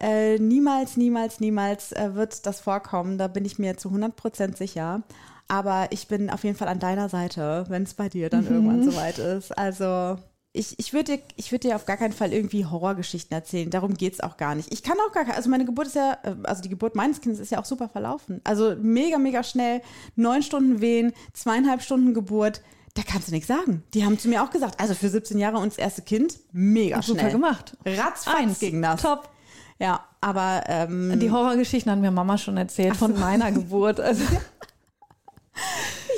Äh, 0.00 0.38
niemals, 0.38 0.96
niemals, 0.96 1.40
niemals 1.40 1.92
äh, 1.92 2.14
wird 2.14 2.46
das 2.46 2.60
vorkommen. 2.60 3.18
Da 3.18 3.28
bin 3.28 3.44
ich 3.44 3.58
mir 3.58 3.76
zu 3.76 3.88
100% 3.90 4.56
sicher. 4.56 5.02
Aber 5.48 5.88
ich 5.90 6.08
bin 6.08 6.28
auf 6.30 6.44
jeden 6.44 6.56
Fall 6.56 6.68
an 6.68 6.78
deiner 6.78 7.08
Seite, 7.08 7.64
wenn 7.68 7.82
es 7.84 7.94
bei 7.94 8.08
dir 8.08 8.28
dann 8.30 8.44
Mhm. 8.44 8.50
irgendwann 8.52 8.90
soweit 8.90 9.18
ist. 9.18 9.56
Also 9.56 10.18
ich, 10.52 10.78
ich 10.78 10.92
würde 10.92 11.16
dir, 11.16 11.22
ich 11.36 11.52
würd 11.52 11.64
dir 11.64 11.74
auf 11.76 11.84
gar 11.86 11.96
keinen 11.96 12.12
Fall 12.12 12.32
irgendwie 12.32 12.64
Horrorgeschichten 12.66 13.34
erzählen. 13.34 13.70
Darum 13.70 13.94
geht 13.94 14.12
es 14.14 14.20
auch 14.20 14.36
gar 14.36 14.54
nicht. 14.54 14.72
Ich 14.72 14.82
kann 14.82 14.96
auch 15.08 15.12
gar 15.12 15.24
keine, 15.24 15.36
also 15.36 15.48
meine 15.50 15.64
Geburt 15.64 15.86
ist 15.88 15.96
ja, 15.96 16.18
äh, 16.22 16.34
also 16.44 16.62
die 16.62 16.68
Geburt 16.68 16.94
meines 16.96 17.20
Kindes 17.20 17.40
ist 17.40 17.50
ja 17.50 17.60
auch 17.60 17.64
super 17.64 17.88
verlaufen. 17.88 18.40
Also 18.44 18.76
mega, 18.80 19.18
mega 19.18 19.42
schnell. 19.42 19.80
Neun 20.16 20.42
Stunden 20.42 20.80
Wehen, 20.80 21.12
zweieinhalb 21.32 21.82
Stunden 21.82 22.12
Geburt. 22.14 22.60
Da 22.94 23.02
kannst 23.06 23.28
du 23.28 23.32
nichts 23.32 23.48
sagen. 23.48 23.84
Die 23.94 24.04
haben 24.04 24.18
zu 24.18 24.28
mir 24.28 24.42
auch 24.42 24.50
gesagt, 24.50 24.80
also 24.80 24.94
für 24.94 25.08
17 25.08 25.38
Jahre 25.38 25.58
und 25.58 25.66
das 25.72 25.78
erste 25.78 26.02
Kind, 26.02 26.40
mega 26.52 27.00
Super 27.02 27.20
schnell. 27.20 27.32
gemacht. 27.32 27.76
Ratzfatz 27.86 28.58
ging 28.58 28.82
das. 28.82 29.00
Top. 29.02 29.30
Ja, 29.78 30.04
aber 30.20 30.64
ähm, 30.66 31.18
Die 31.20 31.30
Horrorgeschichten 31.30 31.90
hat 31.92 32.00
mir 32.00 32.10
Mama 32.10 32.36
schon 32.36 32.56
erzählt 32.56 32.96
von 32.96 33.18
meiner 33.18 33.52
Geburt. 33.52 34.00
Also, 34.00 34.24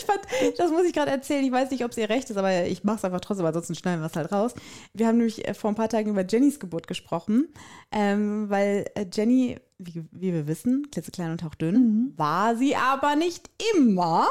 ich 0.00 0.06
fand, 0.06 0.20
das 0.58 0.70
muss 0.70 0.84
ich 0.84 0.92
gerade 0.92 1.10
erzählen. 1.10 1.44
Ich 1.44 1.52
weiß 1.52 1.70
nicht, 1.70 1.84
ob 1.84 1.90
es 1.92 1.96
ihr 1.96 2.08
recht 2.08 2.30
ist, 2.30 2.36
aber 2.36 2.66
ich 2.66 2.84
mache 2.84 2.96
es 2.96 3.04
einfach 3.04 3.20
trotzdem, 3.20 3.44
weil 3.44 3.52
sonst 3.52 3.78
schneiden 3.78 4.00
wir 4.00 4.06
es 4.06 4.16
halt 4.16 4.32
raus. 4.32 4.54
Wir 4.94 5.06
haben 5.06 5.18
nämlich 5.18 5.46
äh, 5.46 5.54
vor 5.54 5.70
ein 5.70 5.76
paar 5.76 5.88
Tagen 5.88 6.10
über 6.10 6.24
Jennys 6.26 6.58
Geburt 6.58 6.86
gesprochen, 6.86 7.48
ähm, 7.92 8.48
weil 8.48 8.86
äh, 8.94 9.06
Jenny, 9.12 9.58
wie, 9.78 10.04
wie 10.12 10.32
wir 10.32 10.46
wissen, 10.46 10.90
klitzeklein 10.90 11.30
und 11.30 11.42
hauchdünn, 11.42 12.12
war 12.16 12.56
sie 12.56 12.76
aber 12.76 13.16
nicht 13.16 13.50
immer. 13.74 14.26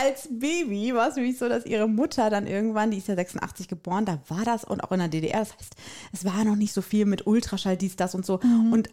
Als 0.00 0.28
Baby 0.30 0.94
war 0.94 1.08
es 1.08 1.16
nämlich 1.16 1.38
so, 1.38 1.48
dass 1.48 1.66
ihre 1.66 1.88
Mutter 1.88 2.30
dann 2.30 2.46
irgendwann, 2.46 2.90
die 2.90 2.98
ist 2.98 3.08
ja 3.08 3.14
86 3.14 3.68
geboren, 3.68 4.04
da 4.04 4.20
war 4.28 4.44
das 4.44 4.64
und 4.64 4.82
auch 4.82 4.92
in 4.92 4.98
der 5.00 5.08
DDR, 5.08 5.40
das 5.40 5.54
heißt, 5.54 5.74
es 6.12 6.24
war 6.24 6.44
noch 6.44 6.56
nicht 6.56 6.72
so 6.72 6.82
viel 6.82 7.04
mit 7.06 7.26
Ultraschall, 7.26 7.76
dies, 7.76 7.96
das 7.96 8.14
und 8.14 8.26
so. 8.26 8.40
Und 8.72 8.88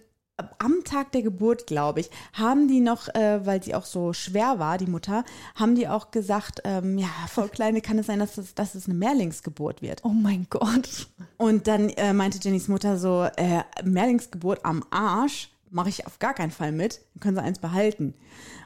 am 0.60 0.84
Tag 0.84 1.12
der 1.12 1.22
Geburt, 1.22 1.68
glaube 1.68 2.00
ich, 2.00 2.10
haben 2.34 2.68
die 2.68 2.80
noch, 2.80 3.08
äh, 3.10 3.46
weil 3.46 3.62
sie 3.62 3.76
auch 3.76 3.86
so 3.86 4.14
schwer 4.14 4.60
war, 4.60 4.78
die 4.78 4.88
Mutter, 4.88 5.24
haben 5.56 5.76
die 5.76 5.88
auch 5.88 6.12
gesagt, 6.12 6.62
ähm, 6.64 6.98
ja, 6.98 7.10
voll 7.28 7.50
Kleine 7.50 7.82
kann 7.82 8.00
es 8.00 8.08
sein, 8.08 8.20
dass 8.20 8.38
es, 8.38 8.56
dass 8.56 8.76
es 8.76 8.86
eine 8.86 8.96
Mehrlingsgeburt 8.96 9.82
wird. 9.82 10.04
oh 10.04 10.10
mein 10.10 10.48
Gott. 10.50 11.08
Und 11.38 11.68
dann 11.68 11.90
äh, 11.90 12.14
meinte 12.14 12.40
Jennys 12.42 12.68
Mutter 12.68 12.98
so, 12.98 13.28
äh, 13.36 13.64
Mehrlingsgeburt 13.84 14.66
am 14.66 14.84
Arsch 14.90 15.51
mache 15.72 15.90
ich 15.90 16.06
auf 16.06 16.20
gar 16.20 16.34
keinen 16.34 16.52
Fall 16.52 16.72
mit, 16.72 17.02
dann 17.14 17.20
können 17.22 17.36
sie 17.36 17.42
eins 17.42 17.60
behalten. 17.60 18.14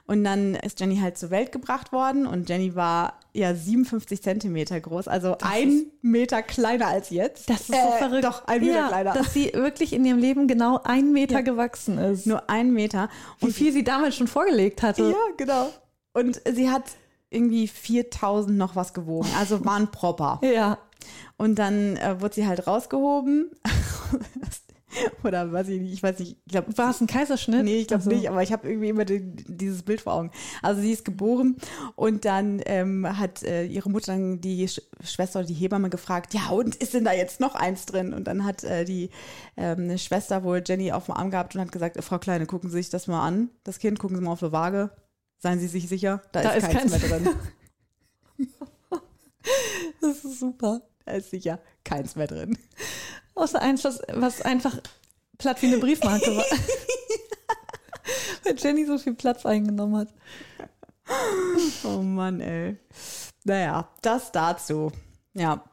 Und 0.08 0.24
dann 0.24 0.56
ist 0.56 0.80
Jenny 0.80 0.98
halt 0.98 1.18
zur 1.18 1.32
Welt 1.32 1.52
gebracht 1.52 1.91
worden 1.91 2.28
und 2.28 2.48
Jenny 2.50 2.76
war 2.76 3.20
ja 3.34 3.56
57 3.56 4.22
Zentimeter 4.22 4.80
groß, 4.80 5.08
also 5.08 5.38
ein 5.41 5.86
Meter 6.02 6.44
kleiner 6.44 6.88
als 6.88 7.10
jetzt. 7.10 7.50
Das 7.50 7.62
ist 7.62 7.68
so 7.68 7.74
Äh, 7.74 7.98
verrückt. 7.98 8.24
Doch, 8.24 8.46
ein 8.46 8.62
Meter 8.62 8.74
ja, 8.74 8.88
kleiner. 8.88 9.13
Dass 9.13 9.34
sie 9.34 9.52
wirklich 9.54 9.94
in 9.94 10.06
ihrem 10.06 10.20
Leben 10.20 10.48
genau 10.48 10.80
einen 10.84 11.12
Meter 11.12 11.41
gewachsen 11.44 11.98
ist. 11.98 12.28
Nur 12.28 12.50
ein 12.50 12.72
Meter. 12.74 13.10
Wie 13.39 13.52
viel 13.52 13.72
sie 13.74 13.84
damals 13.84 14.15
schon 14.15 14.28
vorgelegt 14.28 14.84
hatte. 14.84 15.10
Ja, 15.10 15.34
genau. 15.38 15.70
Und 16.13 16.41
sie 16.52 16.70
hat 16.70 16.84
irgendwie 17.30 17.68
4000 17.68 18.58
noch 18.58 18.76
was 18.76 18.94
gewogen, 18.94 19.28
also 19.39 19.65
war 19.65 19.76
ein 19.76 19.89
Proper. 19.91 20.39
Ja. 20.44 20.78
Und 21.38 21.56
dann 21.60 21.98
äh, 21.98 22.22
wurde 22.22 22.36
sie 22.36 22.48
halt 22.48 22.68
rausgehoben. 22.68 23.52
Oder 25.23 25.51
weiß 25.51 25.67
ich 25.69 25.81
nicht, 25.81 25.93
ich 25.93 26.03
weiß 26.03 26.19
nicht, 26.19 26.38
ich 26.45 26.51
glaube, 26.51 26.77
War 26.77 26.91
es 26.91 27.01
ein 27.01 27.08
Kaiserschnitt? 27.08 27.63
Nee, 27.63 27.77
ich 27.81 27.88
glaube 27.88 28.03
Also, 28.03 28.15
nicht, 28.15 28.29
aber 28.29 28.43
ich 28.43 28.51
habe 28.51 28.67
irgendwie 28.67 28.89
immer 28.89 29.05
den, 29.05 29.36
dieses 29.47 29.84
Bild 29.84 30.01
vor 30.01 30.13
Augen. 30.13 30.31
Also 30.62 30.81
sie 30.81 30.91
ist 30.91 31.05
geboren 31.05 31.58
und 31.95 32.25
dann 32.25 32.62
ähm, 32.65 33.17
hat 33.17 33.43
äh, 33.43 33.65
ihre 33.65 33.89
Mutter 33.89 34.13
dann 34.13 34.41
die 34.41 34.67
Sch 34.67 34.81
Schwester 35.03 35.39
oder 35.39 35.47
die 35.47 35.53
Hebamme 35.53 35.89
gefragt, 35.89 36.34
ja 36.34 36.49
und 36.49 36.75
ist 36.75 36.93
denn 36.93 37.03
da 37.05 37.13
jetzt 37.13 37.39
noch 37.39 37.55
eins 37.55 37.86
drin? 37.86 38.13
Und 38.13 38.25
dann 38.25 38.45
hat 38.45 38.63
äh, 38.63 38.86
die 38.86 39.10
ähm, 39.58 39.97
Schwester 39.97 40.43
wohl 40.43 40.63
Jenny 40.65 40.91
auf 40.91 41.05
dem 41.05 41.15
Arm 41.15 41.31
gehabt 41.31 41.55
und 41.55 41.62
hat 41.62 41.71
gesagt, 41.71 42.01
Frau 42.03 42.17
Kleine, 42.19 42.45
gucken 42.45 42.69
Sie 42.69 42.77
sich 42.77 42.89
das 42.89 43.08
mal 43.08 43.25
an, 43.25 43.49
das 43.63 43.79
Kind, 43.79 43.99
gucken 43.99 44.17
Sie 44.17 44.23
mal 44.23 44.31
auf 44.31 44.39
die 44.39 44.51
Waage, 44.51 44.91
seien 45.38 45.60
Sie 45.60 45.67
sich 45.67 45.88
sicher, 45.89 46.21
da, 46.31 46.41
Da 46.41 46.49
ist, 46.51 46.67
ist 46.67 46.71
keins 46.73 46.91
keins. 46.91 47.10
mehr 47.10 47.19
drin. 47.19 47.29
Das 50.01 50.23
ist 50.25 50.39
super. 50.39 50.81
Da 51.05 51.13
ist 51.13 51.29
sicher 51.29 51.60
keins 51.84 52.15
mehr 52.15 52.27
drin. 52.27 52.58
Außer 53.36 53.62
eins, 53.62 53.84
was, 53.84 54.02
was 54.13 54.41
einfach 54.41 54.78
platt 55.38 55.62
wie 55.62 55.67
eine 55.67 55.78
Briefmarke 55.78 56.36
war. 56.36 56.45
Weil 58.43 58.56
Jenny 58.58 58.86
so 58.86 58.98
viel 58.98 59.13
Platz 59.13 59.45
eingenommen 59.45 59.98
hat. 59.98 60.08
Oh 61.84 62.02
Mann, 62.02 62.39
ey. 62.39 62.78
Naja, 63.43 63.89
das 64.02 64.32
dazu. 64.32 64.91
Ja. 65.34 65.63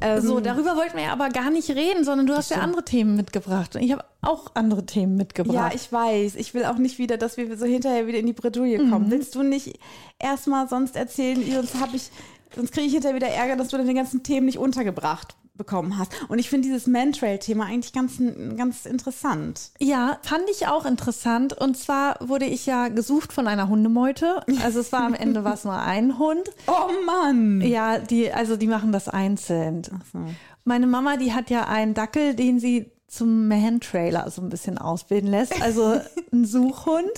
Ähm, 0.00 0.20
So, 0.20 0.40
darüber 0.40 0.76
wollten 0.76 0.96
wir 0.96 1.04
ja 1.04 1.12
aber 1.12 1.30
gar 1.30 1.50
nicht 1.50 1.70
reden, 1.70 2.04
sondern 2.04 2.26
du 2.26 2.34
hast 2.34 2.50
ja 2.50 2.58
andere 2.58 2.84
Themen 2.84 3.16
mitgebracht. 3.16 3.74
Und 3.74 3.82
ich 3.82 3.92
habe 3.92 4.04
auch 4.22 4.54
andere 4.54 4.84
Themen 4.86 5.16
mitgebracht. 5.16 5.54
Ja, 5.54 5.70
ich 5.74 5.90
weiß. 5.90 6.34
Ich 6.36 6.52
will 6.52 6.64
auch 6.64 6.78
nicht 6.78 6.98
wieder, 6.98 7.16
dass 7.16 7.36
wir 7.36 7.56
so 7.56 7.64
hinterher 7.64 8.06
wieder 8.06 8.18
in 8.18 8.26
die 8.26 8.32
Bredouille 8.32 8.90
kommen. 8.90 9.10
Willst 9.10 9.34
du 9.34 9.42
nicht 9.42 9.78
erstmal 10.18 10.68
sonst 10.68 10.96
erzählen? 10.96 11.42
Sonst 11.52 11.80
habe 11.80 11.96
ich, 11.96 12.10
sonst 12.54 12.72
kriege 12.72 12.86
ich 12.86 12.92
hinterher 12.92 13.16
wieder 13.16 13.28
Ärger, 13.28 13.56
dass 13.56 13.68
du 13.68 13.78
deine 13.78 13.94
ganzen 13.94 14.22
Themen 14.22 14.46
nicht 14.46 14.58
untergebracht 14.58 15.36
bekommen 15.56 15.98
hast. 15.98 16.12
Und 16.28 16.38
ich 16.38 16.48
finde 16.48 16.66
dieses 16.66 16.86
Mantrail-Thema 16.86 17.66
eigentlich 17.66 17.92
ganz, 17.92 18.14
ganz 18.56 18.86
interessant. 18.86 19.70
Ja, 19.78 20.18
fand 20.22 20.44
ich 20.50 20.66
auch 20.66 20.84
interessant. 20.84 21.52
Und 21.52 21.76
zwar 21.76 22.16
wurde 22.20 22.44
ich 22.44 22.66
ja 22.66 22.88
gesucht 22.88 23.32
von 23.32 23.46
einer 23.46 23.68
Hundemeute. 23.68 24.42
Also 24.62 24.80
es 24.80 24.92
war 24.92 25.04
am 25.04 25.14
Ende 25.14 25.44
was 25.44 25.64
nur 25.64 25.78
ein 25.78 26.18
Hund. 26.18 26.42
Oh 26.66 26.90
Mann! 27.06 27.60
Ja, 27.60 27.98
die, 27.98 28.32
also 28.32 28.56
die 28.56 28.66
machen 28.66 28.90
das 28.90 29.08
einzeln. 29.08 29.82
so. 30.12 30.18
Meine 30.64 30.86
Mama, 30.86 31.16
die 31.16 31.32
hat 31.32 31.50
ja 31.50 31.68
einen 31.68 31.94
Dackel, 31.94 32.34
den 32.34 32.58
sie 32.58 32.90
zum 33.06 33.48
Man-Trailer 33.48 34.30
so 34.30 34.42
ein 34.42 34.48
bisschen 34.48 34.78
ausbilden 34.78 35.30
lässt. 35.30 35.60
Also 35.62 36.00
ein 36.32 36.44
Suchhund. 36.44 37.12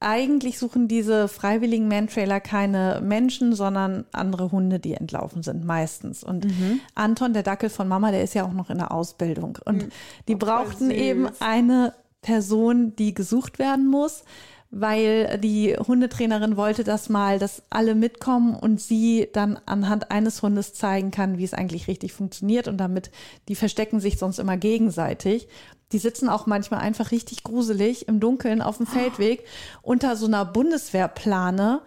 Eigentlich 0.00 0.58
suchen 0.58 0.86
diese 0.86 1.26
freiwilligen 1.26 1.88
Man-Trailer 1.88 2.40
keine 2.40 3.00
Menschen, 3.02 3.54
sondern 3.54 4.04
andere 4.12 4.52
Hunde, 4.52 4.78
die 4.78 4.94
entlaufen 4.94 5.42
sind, 5.42 5.64
meistens. 5.64 6.22
Und 6.22 6.46
Anton, 6.94 7.32
der 7.32 7.42
Dackel 7.42 7.68
von 7.68 7.88
Mama, 7.88 8.12
der 8.12 8.22
ist 8.22 8.34
ja 8.34 8.44
auch 8.44 8.52
noch 8.52 8.70
in 8.70 8.78
der 8.78 8.92
Ausbildung. 8.92 9.58
Und 9.64 9.88
die 10.28 10.36
brauchten 10.36 10.92
eben 10.92 11.28
eine 11.40 11.94
Person, 12.22 12.94
die 12.96 13.14
gesucht 13.14 13.58
werden 13.58 13.86
muss, 13.86 14.22
weil 14.70 15.38
die 15.38 15.74
Hundetrainerin 15.76 16.56
wollte 16.56 16.84
das 16.84 17.08
mal, 17.08 17.38
dass 17.38 17.62
alle 17.70 17.94
mitkommen 17.94 18.54
und 18.54 18.80
sie 18.80 19.28
dann 19.32 19.58
anhand 19.66 20.10
eines 20.10 20.42
Hundes 20.42 20.74
zeigen 20.74 21.10
kann, 21.10 21.38
wie 21.38 21.44
es 21.44 21.54
eigentlich 21.54 21.88
richtig 21.88 22.12
funktioniert 22.12 22.68
und 22.68 22.76
damit, 22.76 23.10
die 23.48 23.54
verstecken 23.54 23.98
sich 23.98 24.18
sonst 24.18 24.38
immer 24.38 24.56
gegenseitig. 24.56 25.48
Die 25.92 25.98
sitzen 25.98 26.28
auch 26.28 26.46
manchmal 26.46 26.80
einfach 26.80 27.10
richtig 27.12 27.42
gruselig 27.44 28.08
im 28.08 28.20
Dunkeln 28.20 28.60
auf 28.62 28.76
dem 28.76 28.86
Feldweg 28.86 29.44
unter 29.82 30.16
so 30.16 30.26
einer 30.26 30.44
Bundeswehrplane 30.44 31.80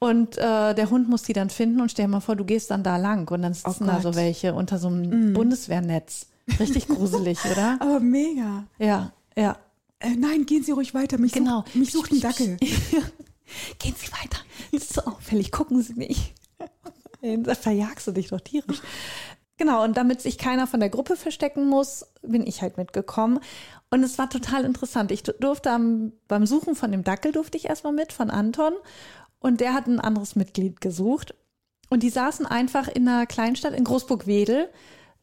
und 0.00 0.36
äh, 0.38 0.74
der 0.74 0.90
Hund 0.90 1.08
muss 1.08 1.22
die 1.22 1.32
dann 1.32 1.50
finden 1.50 1.80
und 1.80 1.90
stell 1.90 2.06
dir 2.06 2.10
mal 2.10 2.20
vor, 2.20 2.36
du 2.36 2.44
gehst 2.44 2.70
dann 2.70 2.82
da 2.82 2.96
lang 2.96 3.30
und 3.30 3.42
dann 3.42 3.54
sitzen 3.54 3.86
da 3.86 4.00
so 4.00 4.14
welche 4.16 4.54
unter 4.54 4.78
so 4.78 4.88
einem 4.88 5.32
Bundeswehrnetz. 5.32 6.26
Richtig 6.58 6.88
gruselig, 6.88 7.38
oder? 7.50 7.76
Aber 7.80 8.00
mega. 8.00 8.64
Ja, 8.78 9.12
ja. 9.36 9.56
Äh, 10.00 10.16
nein, 10.16 10.44
gehen 10.46 10.62
Sie 10.62 10.72
ruhig 10.72 10.92
weiter. 10.92 11.16
Mich, 11.18 11.32
Genau. 11.32 11.60
sucht, 11.62 11.74
mich 11.76 11.92
sucht 11.92 12.12
ein 12.12 12.20
Dackel. 12.20 12.56
Gehen 13.78 13.94
Sie 13.96 14.10
weiter. 14.12 14.38
Das 14.72 14.82
ist 14.82 14.94
so 14.94 15.02
auffällig. 15.02 15.52
Gucken 15.52 15.80
Sie 15.82 15.94
nicht. 15.94 16.34
Da 17.38 17.54
verjagst 17.54 18.06
du 18.06 18.12
dich 18.12 18.28
doch 18.28 18.40
tierisch. 18.42 18.82
Genau, 19.56 19.84
und 19.84 19.96
damit 19.96 20.20
sich 20.20 20.36
keiner 20.36 20.66
von 20.66 20.80
der 20.80 20.88
Gruppe 20.88 21.16
verstecken 21.16 21.68
muss, 21.68 22.06
bin 22.22 22.44
ich 22.46 22.60
halt 22.60 22.76
mitgekommen. 22.76 23.38
Und 23.88 24.02
es 24.02 24.18
war 24.18 24.28
total 24.28 24.64
interessant. 24.64 25.12
Ich 25.12 25.22
durfte 25.22 25.70
am, 25.70 26.12
beim 26.26 26.46
Suchen 26.46 26.74
von 26.74 26.90
dem 26.90 27.04
Dackel 27.04 27.30
durfte 27.30 27.56
ich 27.56 27.66
erstmal 27.66 27.92
mit 27.92 28.12
von 28.12 28.30
Anton. 28.30 28.72
Und 29.38 29.60
der 29.60 29.72
hat 29.72 29.86
ein 29.86 30.00
anderes 30.00 30.34
Mitglied 30.34 30.80
gesucht. 30.80 31.34
Und 31.88 32.02
die 32.02 32.10
saßen 32.10 32.46
einfach 32.46 32.88
in 32.88 33.06
einer 33.06 33.26
Kleinstadt 33.26 33.74
in 33.74 33.84
Großburg-Wedel, 33.84 34.70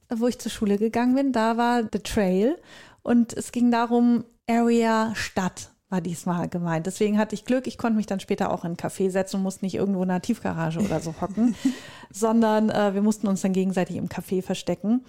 wo 0.10 0.28
ich 0.28 0.39
zur 0.39 0.52
Schule 0.52 0.78
gegangen 0.78 1.15
bin. 1.15 1.34
Da 1.34 1.58
war 1.58 1.84
The 1.91 2.00
Trail. 2.00 2.58
Und 3.04 3.34
es 3.34 3.52
ging 3.52 3.72
darum, 3.72 4.24
Area 4.48 5.13
Stadt 5.15 5.72
war 5.92 6.02
diesmal 6.02 6.48
gemeint. 6.48 6.88
Deswegen 6.88 7.18
hatte 7.18 7.36
ich 7.36 7.46
Glück, 7.46 7.68
ich 7.68 7.78
konnte 7.78 7.98
mich 7.98 8.08
dann 8.08 8.20
später 8.20 8.52
auch 8.52 8.64
in 8.64 8.70
einen 8.72 8.78
Café 8.78 9.12
setzen 9.12 9.38
und 9.38 9.44
musste 9.44 9.66
nicht 9.66 9.76
irgendwo 9.76 10.04
in 10.04 10.10
einer 10.10 10.22
Tiefgarage 10.22 10.80
oder 10.80 11.00
so 11.00 11.14
hocken, 11.20 11.56
sondern 12.12 12.70
äh, 12.70 12.94
wir 12.94 13.02
mussten 13.02 13.28
uns 13.28 13.42
dann 13.42 13.54
gegenseitig 13.54 13.98
im 13.98 14.08
Café 14.08 14.42
verstecken. 14.42 15.04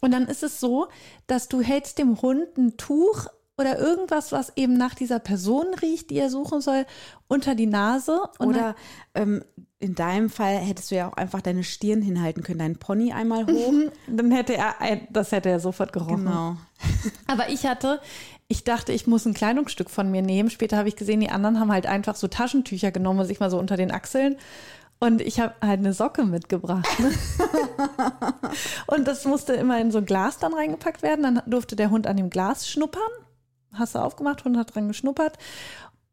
Und 0.00 0.12
dann 0.12 0.26
ist 0.26 0.42
es 0.42 0.60
so, 0.60 0.88
dass 1.26 1.48
du 1.48 1.62
hältst 1.62 1.98
dem 1.98 2.20
Hund 2.20 2.56
ein 2.58 2.76
Tuch 2.76 3.28
oder 3.58 3.78
irgendwas, 3.78 4.32
was 4.32 4.52
eben 4.56 4.76
nach 4.76 4.94
dieser 4.94 5.18
Person 5.18 5.66
riecht, 5.80 6.10
die 6.10 6.18
er 6.18 6.28
suchen 6.28 6.60
soll, 6.60 6.84
unter 7.26 7.54
die 7.54 7.66
Nase. 7.66 8.20
Oder 8.38 8.76
ähm, 9.14 9.42
in 9.78 9.94
deinem 9.94 10.28
Fall 10.28 10.56
hättest 10.56 10.90
du 10.90 10.96
ja 10.96 11.08
auch 11.08 11.14
einfach 11.14 11.40
deine 11.40 11.64
Stirn 11.64 12.02
hinhalten 12.02 12.42
können, 12.42 12.58
deinen 12.58 12.78
Pony 12.78 13.12
einmal 13.12 13.46
hoch. 13.46 13.72
dann, 14.06 14.16
dann 14.16 14.30
hätte 14.30 14.54
er, 14.56 14.74
das 15.10 15.32
hätte 15.32 15.48
er 15.48 15.60
sofort 15.60 15.92
gerochen. 15.92 16.24
Genau. 16.24 16.56
Aber 17.26 17.48
ich 17.48 17.66
hatte, 17.66 18.00
ich 18.48 18.64
dachte, 18.64 18.92
ich 18.92 19.06
muss 19.06 19.26
ein 19.26 19.34
Kleidungsstück 19.34 19.90
von 19.90 20.10
mir 20.10 20.22
nehmen. 20.22 20.50
Später 20.50 20.76
habe 20.76 20.88
ich 20.88 20.96
gesehen, 20.96 21.20
die 21.20 21.30
anderen 21.30 21.58
haben 21.58 21.72
halt 21.72 21.86
einfach 21.86 22.14
so 22.14 22.28
Taschentücher 22.28 22.92
genommen 22.92 23.20
und 23.20 23.26
sich 23.26 23.40
mal 23.40 23.50
so 23.50 23.58
unter 23.58 23.76
den 23.76 23.90
Achseln. 23.90 24.36
Und 24.98 25.20
ich 25.20 25.40
habe 25.40 25.54
halt 25.60 25.80
eine 25.80 25.92
Socke 25.92 26.24
mitgebracht. 26.24 26.88
Ne? 26.98 27.10
und 28.86 29.06
das 29.06 29.24
musste 29.24 29.52
immer 29.54 29.80
in 29.80 29.90
so 29.90 29.98
ein 29.98 30.06
Glas 30.06 30.38
dann 30.38 30.54
reingepackt 30.54 31.02
werden. 31.02 31.22
Dann 31.22 31.42
durfte 31.46 31.76
der 31.76 31.90
Hund 31.90 32.06
an 32.06 32.16
dem 32.16 32.30
Glas 32.30 32.68
schnuppern. 32.68 33.02
Hast 33.72 33.94
du 33.94 33.98
aufgemacht, 33.98 34.44
Hund 34.44 34.56
hat 34.56 34.74
dran 34.74 34.88
geschnuppert. 34.88 35.36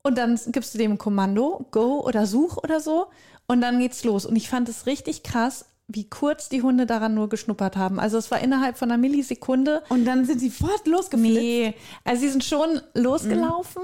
Und 0.01 0.17
dann 0.17 0.37
gibst 0.47 0.73
du 0.73 0.77
dem 0.77 0.93
ein 0.93 0.97
Kommando, 0.97 1.65
go 1.71 2.01
oder 2.01 2.25
such 2.25 2.57
oder 2.57 2.81
so. 2.81 3.07
Und 3.47 3.61
dann 3.61 3.79
geht's 3.79 4.03
los. 4.03 4.25
Und 4.25 4.35
ich 4.35 4.49
fand 4.49 4.67
es 4.67 4.85
richtig 4.85 5.23
krass, 5.23 5.65
wie 5.87 6.09
kurz 6.09 6.49
die 6.49 6.61
Hunde 6.61 6.85
daran 6.85 7.13
nur 7.13 7.29
geschnuppert 7.29 7.75
haben. 7.75 7.99
Also 7.99 8.17
es 8.17 8.31
war 8.31 8.39
innerhalb 8.39 8.77
von 8.77 8.89
einer 8.89 8.97
Millisekunde. 8.97 9.83
Und 9.89 10.05
dann 10.05 10.25
sind 10.25 10.39
sie 10.39 10.49
fort 10.49 10.87
losgeflitzt. 10.87 11.41
Nee, 11.41 11.75
also 12.05 12.21
sie 12.21 12.29
sind 12.29 12.43
schon 12.43 12.81
losgelaufen, 12.93 13.83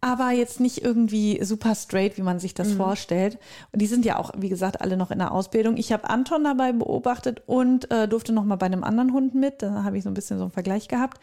aber 0.00 0.30
jetzt 0.30 0.58
nicht 0.60 0.82
irgendwie 0.82 1.42
super 1.44 1.74
straight, 1.74 2.18
wie 2.18 2.22
man 2.22 2.40
sich 2.40 2.54
das 2.54 2.72
vorstellt. 2.72 3.38
Und 3.72 3.80
die 3.80 3.86
sind 3.86 4.04
ja 4.04 4.18
auch, 4.18 4.32
wie 4.36 4.48
gesagt, 4.48 4.80
alle 4.80 4.96
noch 4.96 5.10
in 5.10 5.18
der 5.18 5.32
Ausbildung. 5.32 5.76
Ich 5.76 5.92
habe 5.92 6.10
Anton 6.10 6.44
dabei 6.44 6.72
beobachtet 6.72 7.42
und 7.46 7.90
äh, 7.90 8.08
durfte 8.08 8.32
noch 8.32 8.44
mal 8.44 8.56
bei 8.56 8.66
einem 8.66 8.84
anderen 8.84 9.12
Hund 9.12 9.34
mit. 9.34 9.62
Da 9.62 9.84
habe 9.84 9.96
ich 9.96 10.04
so 10.04 10.10
ein 10.10 10.14
bisschen 10.14 10.38
so 10.38 10.44
einen 10.44 10.52
Vergleich 10.52 10.88
gehabt. 10.88 11.20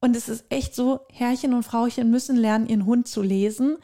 Und 0.00 0.14
es 0.14 0.28
ist 0.28 0.44
echt 0.50 0.74
so, 0.74 1.00
Herrchen 1.12 1.54
und 1.54 1.62
Frauchen 1.62 2.10
müssen 2.10 2.36
lernen, 2.36 2.68
ihren 2.68 2.84
Hund 2.84 3.08
zu 3.08 3.22
lesen. 3.22 3.78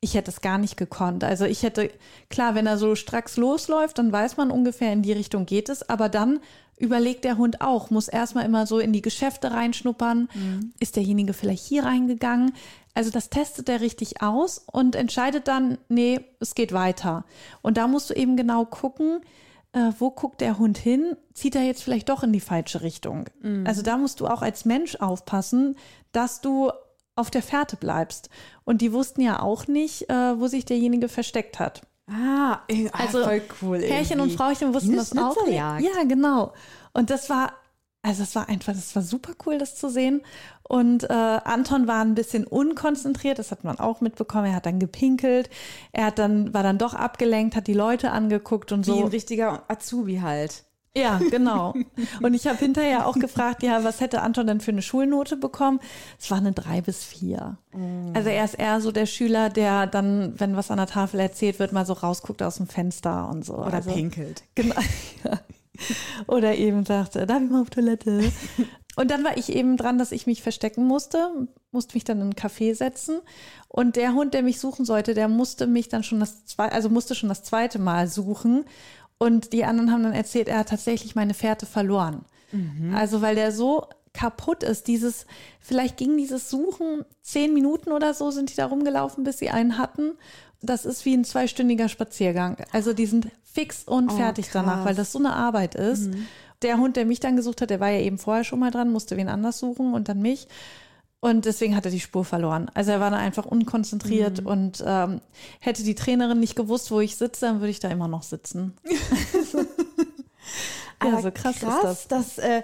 Ich 0.00 0.14
hätte 0.14 0.30
es 0.30 0.40
gar 0.40 0.58
nicht 0.58 0.76
gekonnt. 0.76 1.24
Also 1.24 1.44
ich 1.44 1.62
hätte, 1.62 1.90
klar, 2.30 2.54
wenn 2.54 2.66
er 2.66 2.78
so 2.78 2.94
stracks 2.94 3.36
losläuft, 3.36 3.98
dann 3.98 4.12
weiß 4.12 4.36
man 4.38 4.50
ungefähr, 4.50 4.92
in 4.92 5.02
die 5.02 5.12
Richtung 5.12 5.44
geht 5.44 5.68
es. 5.68 5.88
Aber 5.88 6.08
dann 6.08 6.40
überlegt 6.78 7.24
der 7.24 7.36
Hund 7.36 7.60
auch, 7.60 7.90
muss 7.90 8.08
erstmal 8.08 8.46
immer 8.46 8.66
so 8.66 8.78
in 8.78 8.94
die 8.94 9.02
Geschäfte 9.02 9.52
reinschnuppern. 9.52 10.28
Ist 10.80 10.96
derjenige 10.96 11.34
vielleicht 11.34 11.64
hier 11.66 11.84
reingegangen? 11.84 12.52
Also 12.94 13.10
das 13.10 13.28
testet 13.28 13.68
er 13.68 13.82
richtig 13.82 14.22
aus 14.22 14.64
und 14.66 14.96
entscheidet 14.96 15.46
dann, 15.46 15.76
nee, 15.88 16.20
es 16.40 16.54
geht 16.54 16.72
weiter. 16.72 17.24
Und 17.60 17.76
da 17.76 17.86
musst 17.86 18.08
du 18.08 18.14
eben 18.14 18.36
genau 18.36 18.64
gucken, 18.64 19.20
äh, 19.72 19.92
wo 19.98 20.10
guckt 20.10 20.40
der 20.40 20.58
Hund 20.58 20.78
hin? 20.78 21.16
Zieht 21.34 21.54
er 21.54 21.62
jetzt 21.62 21.82
vielleicht 21.82 22.08
doch 22.08 22.22
in 22.22 22.32
die 22.32 22.40
falsche 22.40 22.80
Richtung? 22.80 23.26
Also 23.66 23.82
da 23.82 23.98
musst 23.98 24.20
du 24.20 24.26
auch 24.26 24.42
als 24.42 24.64
Mensch 24.64 24.96
aufpassen, 24.96 25.76
dass 26.12 26.40
du 26.40 26.72
auf 27.20 27.30
der 27.30 27.42
Fährte 27.42 27.76
bleibst. 27.76 28.30
Und 28.64 28.80
die 28.80 28.92
wussten 28.92 29.20
ja 29.20 29.40
auch 29.40 29.66
nicht, 29.66 30.08
äh, 30.10 30.38
wo 30.40 30.46
sich 30.46 30.64
derjenige 30.64 31.08
versteckt 31.08 31.58
hat. 31.58 31.82
Ah, 32.10 32.54
ah, 32.54 32.58
Also 32.92 33.22
voll 33.22 33.42
cool. 33.62 33.78
Herrchen 33.82 34.20
und 34.20 34.30
irgendwie. 34.30 34.36
Frauchen 34.36 34.74
wussten 34.74 34.96
das 34.96 35.16
auch. 35.16 35.46
nicht. 35.46 35.54
Ja, 35.56 35.78
genau. 36.08 36.52
Und 36.92 37.10
das 37.10 37.30
war, 37.30 37.52
also 38.02 38.22
es 38.24 38.34
war 38.34 38.48
einfach, 38.48 38.72
das 38.72 38.94
war 38.96 39.02
super 39.02 39.32
cool, 39.46 39.58
das 39.58 39.76
zu 39.76 39.88
sehen. 39.88 40.22
Und 40.62 41.04
äh, 41.04 41.12
Anton 41.12 41.86
war 41.86 42.00
ein 42.04 42.14
bisschen 42.14 42.46
unkonzentriert, 42.46 43.38
das 43.38 43.50
hat 43.50 43.64
man 43.64 43.78
auch 43.78 44.00
mitbekommen. 44.00 44.46
Er 44.46 44.54
hat 44.56 44.66
dann 44.66 44.78
gepinkelt, 44.78 45.50
er 45.92 46.06
hat 46.06 46.18
dann, 46.18 46.54
war 46.54 46.62
dann 46.62 46.78
doch 46.78 46.94
abgelenkt, 46.94 47.56
hat 47.56 47.66
die 47.66 47.74
Leute 47.74 48.10
angeguckt 48.12 48.72
und 48.72 48.86
Wie 48.86 48.92
ein 48.92 48.98
so. 48.98 49.04
richtiger 49.06 49.64
Azubi 49.68 50.18
halt. 50.18 50.64
Ja, 50.96 51.20
genau. 51.30 51.74
Und 52.20 52.34
ich 52.34 52.48
habe 52.48 52.58
hinterher 52.58 53.06
auch 53.06 53.14
gefragt, 53.14 53.62
ja, 53.62 53.84
was 53.84 54.00
hätte 54.00 54.22
Anton 54.22 54.46
denn 54.48 54.60
für 54.60 54.72
eine 54.72 54.82
Schulnote 54.82 55.36
bekommen? 55.36 55.78
Es 56.18 56.30
war 56.30 56.38
eine 56.38 56.52
drei 56.52 56.80
bis 56.80 57.04
vier. 57.04 57.58
Also 58.12 58.28
er 58.28 58.44
ist 58.44 58.54
eher 58.54 58.80
so 58.80 58.90
der 58.90 59.06
Schüler, 59.06 59.50
der 59.50 59.86
dann, 59.86 60.34
wenn 60.38 60.56
was 60.56 60.70
an 60.70 60.78
der 60.78 60.88
Tafel 60.88 61.20
erzählt 61.20 61.60
wird, 61.60 61.72
mal 61.72 61.86
so 61.86 61.92
rausguckt 61.92 62.42
aus 62.42 62.56
dem 62.56 62.66
Fenster 62.66 63.28
und 63.28 63.44
so. 63.44 63.54
Oder 63.54 63.74
also, 63.74 63.92
pinkelt. 63.92 64.42
Genau. 64.54 64.76
Ja. 65.24 65.40
Oder 66.26 66.56
eben 66.56 66.84
sagte, 66.84 67.26
darf 67.26 67.42
ich 67.42 67.50
mal 67.50 67.62
auf 67.62 67.70
Toilette? 67.70 68.30
Und 68.96 69.10
dann 69.10 69.24
war 69.24 69.38
ich 69.38 69.50
eben 69.50 69.76
dran, 69.76 69.98
dass 69.98 70.12
ich 70.12 70.26
mich 70.26 70.42
verstecken 70.42 70.84
musste, 70.84 71.48
musste 71.70 71.94
mich 71.94 72.04
dann 72.04 72.18
in 72.18 72.24
einen 72.24 72.34
Café 72.34 72.74
setzen. 72.74 73.20
Und 73.68 73.96
der 73.96 74.12
Hund, 74.12 74.34
der 74.34 74.42
mich 74.42 74.60
suchen 74.60 74.84
sollte, 74.84 75.14
der 75.14 75.28
musste 75.28 75.66
mich 75.66 75.88
dann 75.88 76.02
schon 76.02 76.20
das 76.20 76.44
zweite, 76.44 76.74
also 76.74 76.90
musste 76.90 77.14
schon 77.14 77.28
das 77.28 77.44
zweite 77.44 77.78
Mal 77.78 78.08
suchen. 78.08 78.66
Und 79.22 79.52
die 79.52 79.64
anderen 79.64 79.92
haben 79.92 80.02
dann 80.02 80.14
erzählt, 80.14 80.48
er 80.48 80.58
hat 80.58 80.70
tatsächlich 80.70 81.14
meine 81.14 81.34
Fährte 81.34 81.66
verloren. 81.66 82.24
Also 82.92 83.22
weil 83.22 83.36
der 83.36 83.52
so 83.52 83.86
kaputt 84.12 84.64
ist, 84.64 84.88
dieses, 84.88 85.24
vielleicht 85.60 85.96
ging 85.98 86.16
dieses 86.16 86.50
Suchen 86.50 87.04
zehn 87.22 87.54
Minuten 87.54 87.92
oder 87.92 88.12
so, 88.12 88.32
sind 88.32 88.50
die 88.50 88.56
da 88.56 88.66
rumgelaufen, 88.66 89.22
bis 89.22 89.38
sie 89.38 89.50
einen 89.50 89.78
hatten. 89.78 90.14
Das 90.60 90.84
ist 90.84 91.04
wie 91.04 91.14
ein 91.14 91.24
zweistündiger 91.24 91.88
Spaziergang. 91.88 92.56
Also 92.72 92.92
die 92.92 93.06
sind 93.06 93.28
fix 93.44 93.84
und 93.84 94.10
Oh, 94.10 94.16
fertig 94.16 94.48
danach, 94.52 94.76
krass. 94.78 94.84
weil 94.86 94.94
das 94.96 95.12
so 95.12 95.20
eine 95.20 95.32
Arbeit 95.34 95.76
ist. 95.76 96.10
Der 96.62 96.78
Hund, 96.78 96.96
der 96.96 97.04
mich 97.06 97.20
dann 97.20 97.36
gesucht 97.36 97.60
hat, 97.62 97.70
der 97.70 97.78
war 97.78 97.90
ja 97.90 98.00
eben 98.00 98.18
vorher 98.18 98.42
schon 98.42 98.58
mal 98.58 98.72
dran, 98.72 98.90
musste 98.90 99.16
wen 99.16 99.28
anders 99.28 99.58
suchen 99.60 99.94
und 99.94 100.08
dann 100.08 100.20
mich. 100.20 100.48
Und 101.22 101.44
deswegen 101.44 101.76
hat 101.76 101.84
er 101.84 101.90
die 101.90 102.00
Spur 102.00 102.24
verloren. 102.24 102.70
Also 102.72 102.92
er 102.92 103.00
war 103.00 103.10
dann 103.10 103.20
einfach 103.20 103.44
unkonzentriert 103.44 104.40
und 104.44 104.82
ähm, 104.86 105.20
hätte 105.60 105.82
die 105.82 105.94
Trainerin 105.94 106.40
nicht 106.40 106.56
gewusst, 106.56 106.90
wo 106.90 107.00
ich 107.00 107.16
sitze, 107.16 107.44
dann 107.44 107.60
würde 107.60 107.70
ich 107.70 107.80
da 107.80 107.88
immer 107.88 108.08
noch 108.08 108.22
sitzen. 108.22 108.74
ja, 109.52 109.64
Aber 110.98 111.20
so 111.20 111.30
krass, 111.30 111.56
ist 111.56 111.64
das. 111.82 112.08
dass 112.08 112.38
äh, 112.38 112.62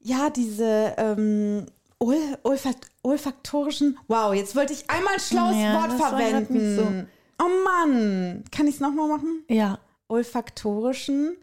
ja 0.00 0.30
diese 0.30 0.94
ähm, 0.96 1.66
Ol 1.98 2.16
Olfakt 2.42 2.86
olfaktorischen. 3.02 3.98
Wow, 4.08 4.32
jetzt 4.32 4.56
wollte 4.56 4.72
ich 4.72 4.88
einmal 4.88 5.14
ein 5.14 5.20
schlaues 5.20 5.56
Ja, 5.56 5.74
Wort 5.74 5.90
nicht 5.90 6.02
verwenden. 6.04 7.08
Oh 7.40 7.64
Mann, 7.64 8.44
kann 8.50 8.66
ich 8.66 8.76
es 8.76 8.80
nochmal 8.80 9.08
machen? 9.08 9.44
Ja, 9.48 9.78
Olfaktorischen. 10.08 11.36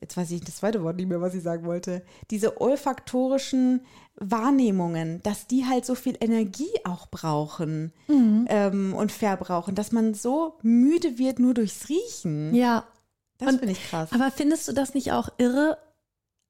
Jetzt 0.00 0.16
weiß 0.16 0.30
ich 0.30 0.42
das 0.42 0.56
zweite 0.56 0.82
Wort 0.82 0.96
nicht 0.96 1.08
mehr, 1.08 1.20
was 1.20 1.34
ich 1.34 1.42
sagen 1.42 1.64
wollte. 1.66 2.02
Diese 2.30 2.60
olfaktorischen 2.60 3.80
Wahrnehmungen, 4.20 5.22
dass 5.22 5.46
die 5.46 5.66
halt 5.66 5.84
so 5.86 5.94
viel 5.94 6.16
Energie 6.20 6.70
auch 6.84 7.06
brauchen 7.08 7.92
Mhm. 8.08 8.46
ähm, 8.48 8.94
und 8.94 9.12
verbrauchen, 9.12 9.74
dass 9.74 9.92
man 9.92 10.14
so 10.14 10.58
müde 10.62 11.18
wird 11.18 11.38
nur 11.38 11.54
durchs 11.54 11.88
Riechen. 11.88 12.54
ja. 12.54 12.84
Das 13.40 13.50
finde 13.54 13.70
ich 13.70 13.84
krass. 13.88 14.10
Aber 14.12 14.32
findest 14.32 14.66
du 14.66 14.72
das 14.72 14.94
nicht 14.94 15.12
auch 15.12 15.28
irre, 15.38 15.78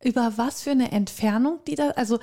über 0.03 0.33
was 0.37 0.63
für 0.63 0.71
eine 0.71 0.91
Entfernung 0.91 1.59
die 1.67 1.75
da, 1.75 1.91
also 1.91 2.19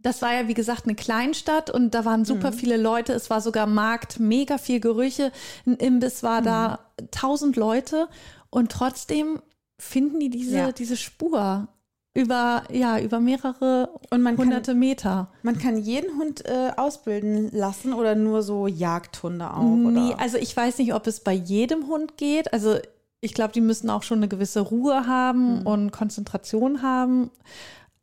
das 0.00 0.22
war 0.22 0.34
ja 0.34 0.48
wie 0.48 0.54
gesagt 0.54 0.86
eine 0.86 0.96
Kleinstadt 0.96 1.70
und 1.70 1.92
da 1.94 2.04
waren 2.04 2.24
super 2.24 2.52
viele 2.52 2.76
Leute, 2.76 3.12
es 3.12 3.30
war 3.30 3.40
sogar 3.40 3.68
Markt, 3.68 4.18
mega 4.18 4.58
viel 4.58 4.80
Gerüche, 4.80 5.30
ein 5.66 5.76
Imbiss 5.76 6.24
war 6.24 6.42
da, 6.42 6.80
tausend 7.12 7.54
Leute 7.54 8.08
und 8.50 8.72
trotzdem 8.72 9.40
finden 9.78 10.18
die 10.18 10.30
diese, 10.30 10.56
Ja. 10.56 10.72
diese 10.72 10.96
Spur 10.96 11.68
über, 12.14 12.64
ja, 12.70 12.98
über 12.98 13.20
mehrere 13.20 13.88
Und 14.10 14.22
man 14.22 14.36
kann- 14.36 14.44
hunderte 14.46 14.74
Meter. 14.74 15.28
Man 15.42 15.58
kann 15.58 15.78
jeden 15.78 16.18
Hund 16.18 16.44
äh, 16.44 16.70
ausbilden 16.76 17.50
lassen 17.52 17.94
oder 17.94 18.14
nur 18.14 18.42
so 18.42 18.66
Jagdhunde 18.66 19.50
auch? 19.50 19.62
Nee, 19.62 20.10
oder? 20.10 20.20
also 20.20 20.36
ich 20.36 20.54
weiß 20.56 20.78
nicht, 20.78 20.92
ob 20.94 21.06
es 21.06 21.20
bei 21.20 21.32
jedem 21.32 21.86
Hund 21.86 22.16
geht. 22.18 22.52
Also 22.52 22.76
ich 23.22 23.32
glaube, 23.34 23.52
die 23.52 23.60
müssen 23.62 23.88
auch 23.88 24.02
schon 24.02 24.18
eine 24.18 24.28
gewisse 24.28 24.60
Ruhe 24.60 25.06
haben 25.06 25.60
Mhm. 25.60 25.66
und 25.66 25.90
Konzentration 25.92 26.82
haben. 26.82 27.30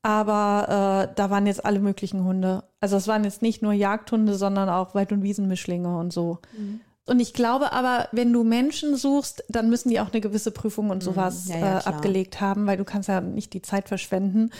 Aber 0.01 1.09
äh, 1.09 1.13
da 1.15 1.29
waren 1.29 1.45
jetzt 1.45 1.65
alle 1.65 1.79
möglichen 1.79 2.23
Hunde. 2.23 2.63
Also 2.79 2.95
es 2.95 3.07
waren 3.07 3.25
jetzt 3.25 3.41
nicht 3.41 3.61
nur 3.61 3.73
Jagdhunde, 3.73 4.35
sondern 4.35 4.69
auch 4.69 4.95
Wald- 4.95 5.11
und 5.11 5.23
Wiesenmischlinge 5.23 5.97
und 5.97 6.13
so. 6.13 6.39
Mhm. 6.57 6.79
Und 7.09 7.19
ich 7.19 7.33
glaube 7.33 7.71
aber, 7.73 8.07
wenn 8.11 8.31
du 8.31 8.43
Menschen 8.43 8.95
suchst, 8.95 9.43
dann 9.49 9.69
müssen 9.69 9.89
die 9.89 9.99
auch 9.99 10.11
eine 10.11 10.21
gewisse 10.21 10.51
Prüfung 10.51 10.89
und 10.89 11.01
sowas 11.03 11.45
Mhm. 11.45 11.51
Ja, 11.53 11.59
ja, 11.59 11.79
äh, 11.79 11.83
abgelegt 11.83 12.39
haben, 12.41 12.67
weil 12.67 12.77
du 12.77 12.85
kannst 12.85 13.09
ja 13.09 13.19
nicht 13.21 13.53
die 13.53 13.61
Zeit 13.61 13.87
verschwenden, 13.87 14.51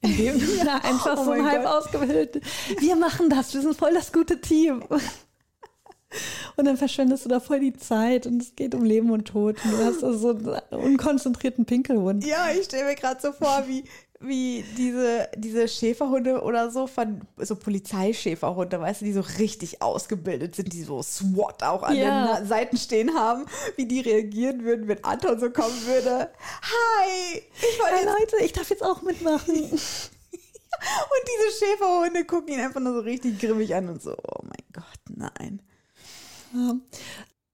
indem 0.00 0.38
du 0.38 0.46
da 0.64 0.76
einfach 0.76 1.16
Oh 1.18 1.24
so 1.24 1.32
halb 1.34 1.64
Gott. 1.64 1.72
ausgebildet. 1.84 2.40
Wir 2.78 2.96
machen 2.96 3.30
das, 3.30 3.54
wir 3.54 3.62
sind 3.62 3.76
voll 3.76 3.94
das 3.94 4.12
gute 4.12 4.40
Team. 4.40 4.84
Und 6.56 6.66
dann 6.66 6.76
verschwendest 6.76 7.24
du 7.24 7.28
da 7.28 7.40
voll 7.40 7.58
die 7.58 7.72
Zeit 7.72 8.24
und 8.28 8.40
es 8.40 8.54
geht 8.54 8.76
um 8.76 8.84
Leben 8.84 9.10
und 9.10 9.24
Tod. 9.24 9.56
Und 9.64 9.72
du 9.72 9.84
hast 9.84 10.04
also 10.04 10.16
so 10.16 10.28
einen 10.52 10.60
unkonzentrierten 10.70 11.64
Pinkelhund. 11.64 12.24
Ja, 12.24 12.46
ich 12.56 12.66
stelle 12.66 12.84
mir 12.84 12.94
gerade 12.94 13.20
so 13.20 13.32
vor, 13.32 13.64
wie, 13.66 13.82
wie 14.26 14.64
diese, 14.76 15.28
diese 15.36 15.68
Schäferhunde 15.68 16.42
oder 16.42 16.70
so 16.70 16.86
von 16.86 17.22
so 17.38 17.56
Polizeischäferhunde, 17.56 18.80
weißt 18.80 19.00
du, 19.00 19.04
die 19.04 19.12
so 19.12 19.20
richtig 19.38 19.82
ausgebildet 19.82 20.54
sind, 20.56 20.72
die 20.72 20.82
so 20.82 21.02
SWAT 21.02 21.62
auch 21.62 21.82
an 21.82 21.96
Ja. 21.96 22.36
den 22.36 22.46
Seiten 22.46 22.76
stehen 22.76 23.14
haben, 23.14 23.46
wie 23.76 23.86
die 23.86 24.00
reagieren 24.00 24.64
würden, 24.64 24.88
wenn 24.88 25.02
Anton 25.04 25.38
so 25.38 25.50
kommen 25.50 25.86
würde. 25.86 26.30
Hi, 26.62 27.42
ich 27.56 27.78
wollte 27.80 27.96
Hey 27.96 28.06
Leute, 28.06 28.44
ich 28.44 28.52
darf 28.52 28.70
jetzt 28.70 28.82
auch 28.82 29.02
mitmachen. 29.02 29.54
Und 29.74 31.22
diese 31.28 31.64
Schäferhunde 31.64 32.24
gucken 32.24 32.54
ihn 32.54 32.60
einfach 32.60 32.80
nur 32.80 32.94
so 32.94 33.00
richtig 33.00 33.38
grimmig 33.38 33.74
an 33.74 33.88
und 33.88 34.02
so, 34.02 34.12
oh 34.12 34.40
mein 34.42 34.64
Gott, 34.72 34.84
nein. 35.16 35.62
Ja. 36.52 36.74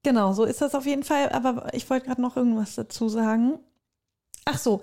Genau, 0.03 0.33
so 0.33 0.43
ist 0.43 0.61
das 0.61 0.73
auf 0.73 0.85
jeden 0.85 1.03
Fall. 1.03 1.29
Aber 1.29 1.71
ich 1.73 1.87
wollte 1.89 2.07
gerade 2.07 2.21
noch 2.21 2.35
irgendwas 2.35 2.75
dazu 2.75 3.09
sagen. 3.09 3.59
Ach 4.45 4.57
so, 4.57 4.81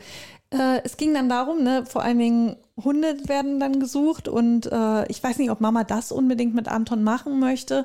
äh, 0.50 0.80
es 0.84 0.96
ging 0.96 1.14
dann 1.14 1.28
darum, 1.28 1.62
ne, 1.62 1.84
vor 1.87 2.02
allen 2.02 2.18
Dingen 2.18 2.56
Hunde 2.82 3.16
werden 3.26 3.61
dann 3.61 3.80
gesucht 3.80 4.28
und 4.28 4.66
äh, 4.70 5.06
ich 5.08 5.22
weiß 5.22 5.38
nicht, 5.38 5.50
ob 5.50 5.61
Mama 5.61 5.84
das 5.84 6.12
unbedingt 6.12 6.54
mit 6.54 6.68
Anton 6.68 7.02
machen 7.02 7.38
möchte, 7.40 7.84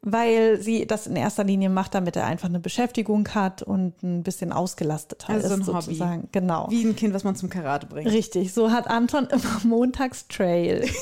weil 0.00 0.60
sie 0.62 0.86
das 0.86 1.06
in 1.06 1.16
erster 1.16 1.44
Linie 1.44 1.68
macht, 1.70 1.94
damit 1.94 2.14
er 2.16 2.26
einfach 2.26 2.48
eine 2.48 2.60
Beschäftigung 2.60 3.28
hat 3.34 3.62
und 3.62 4.00
ein 4.02 4.22
bisschen 4.22 4.52
ausgelasteter 4.52 5.28
Also 5.28 5.48
so 5.48 5.54
ist 5.54 5.60
ein 5.60 5.66
Hobby. 5.66 5.82
sozusagen. 5.82 6.28
Genau. 6.32 6.68
Wie 6.70 6.84
ein 6.84 6.94
Kind, 6.96 7.14
was 7.14 7.24
man 7.24 7.34
zum 7.34 7.50
Karate 7.50 7.86
bringt. 7.86 8.10
Richtig, 8.10 8.54
so 8.54 8.70
hat 8.70 8.86
Anton 8.88 9.26
immer 9.26 9.60
montags 9.64 10.28
Trail. 10.28 10.88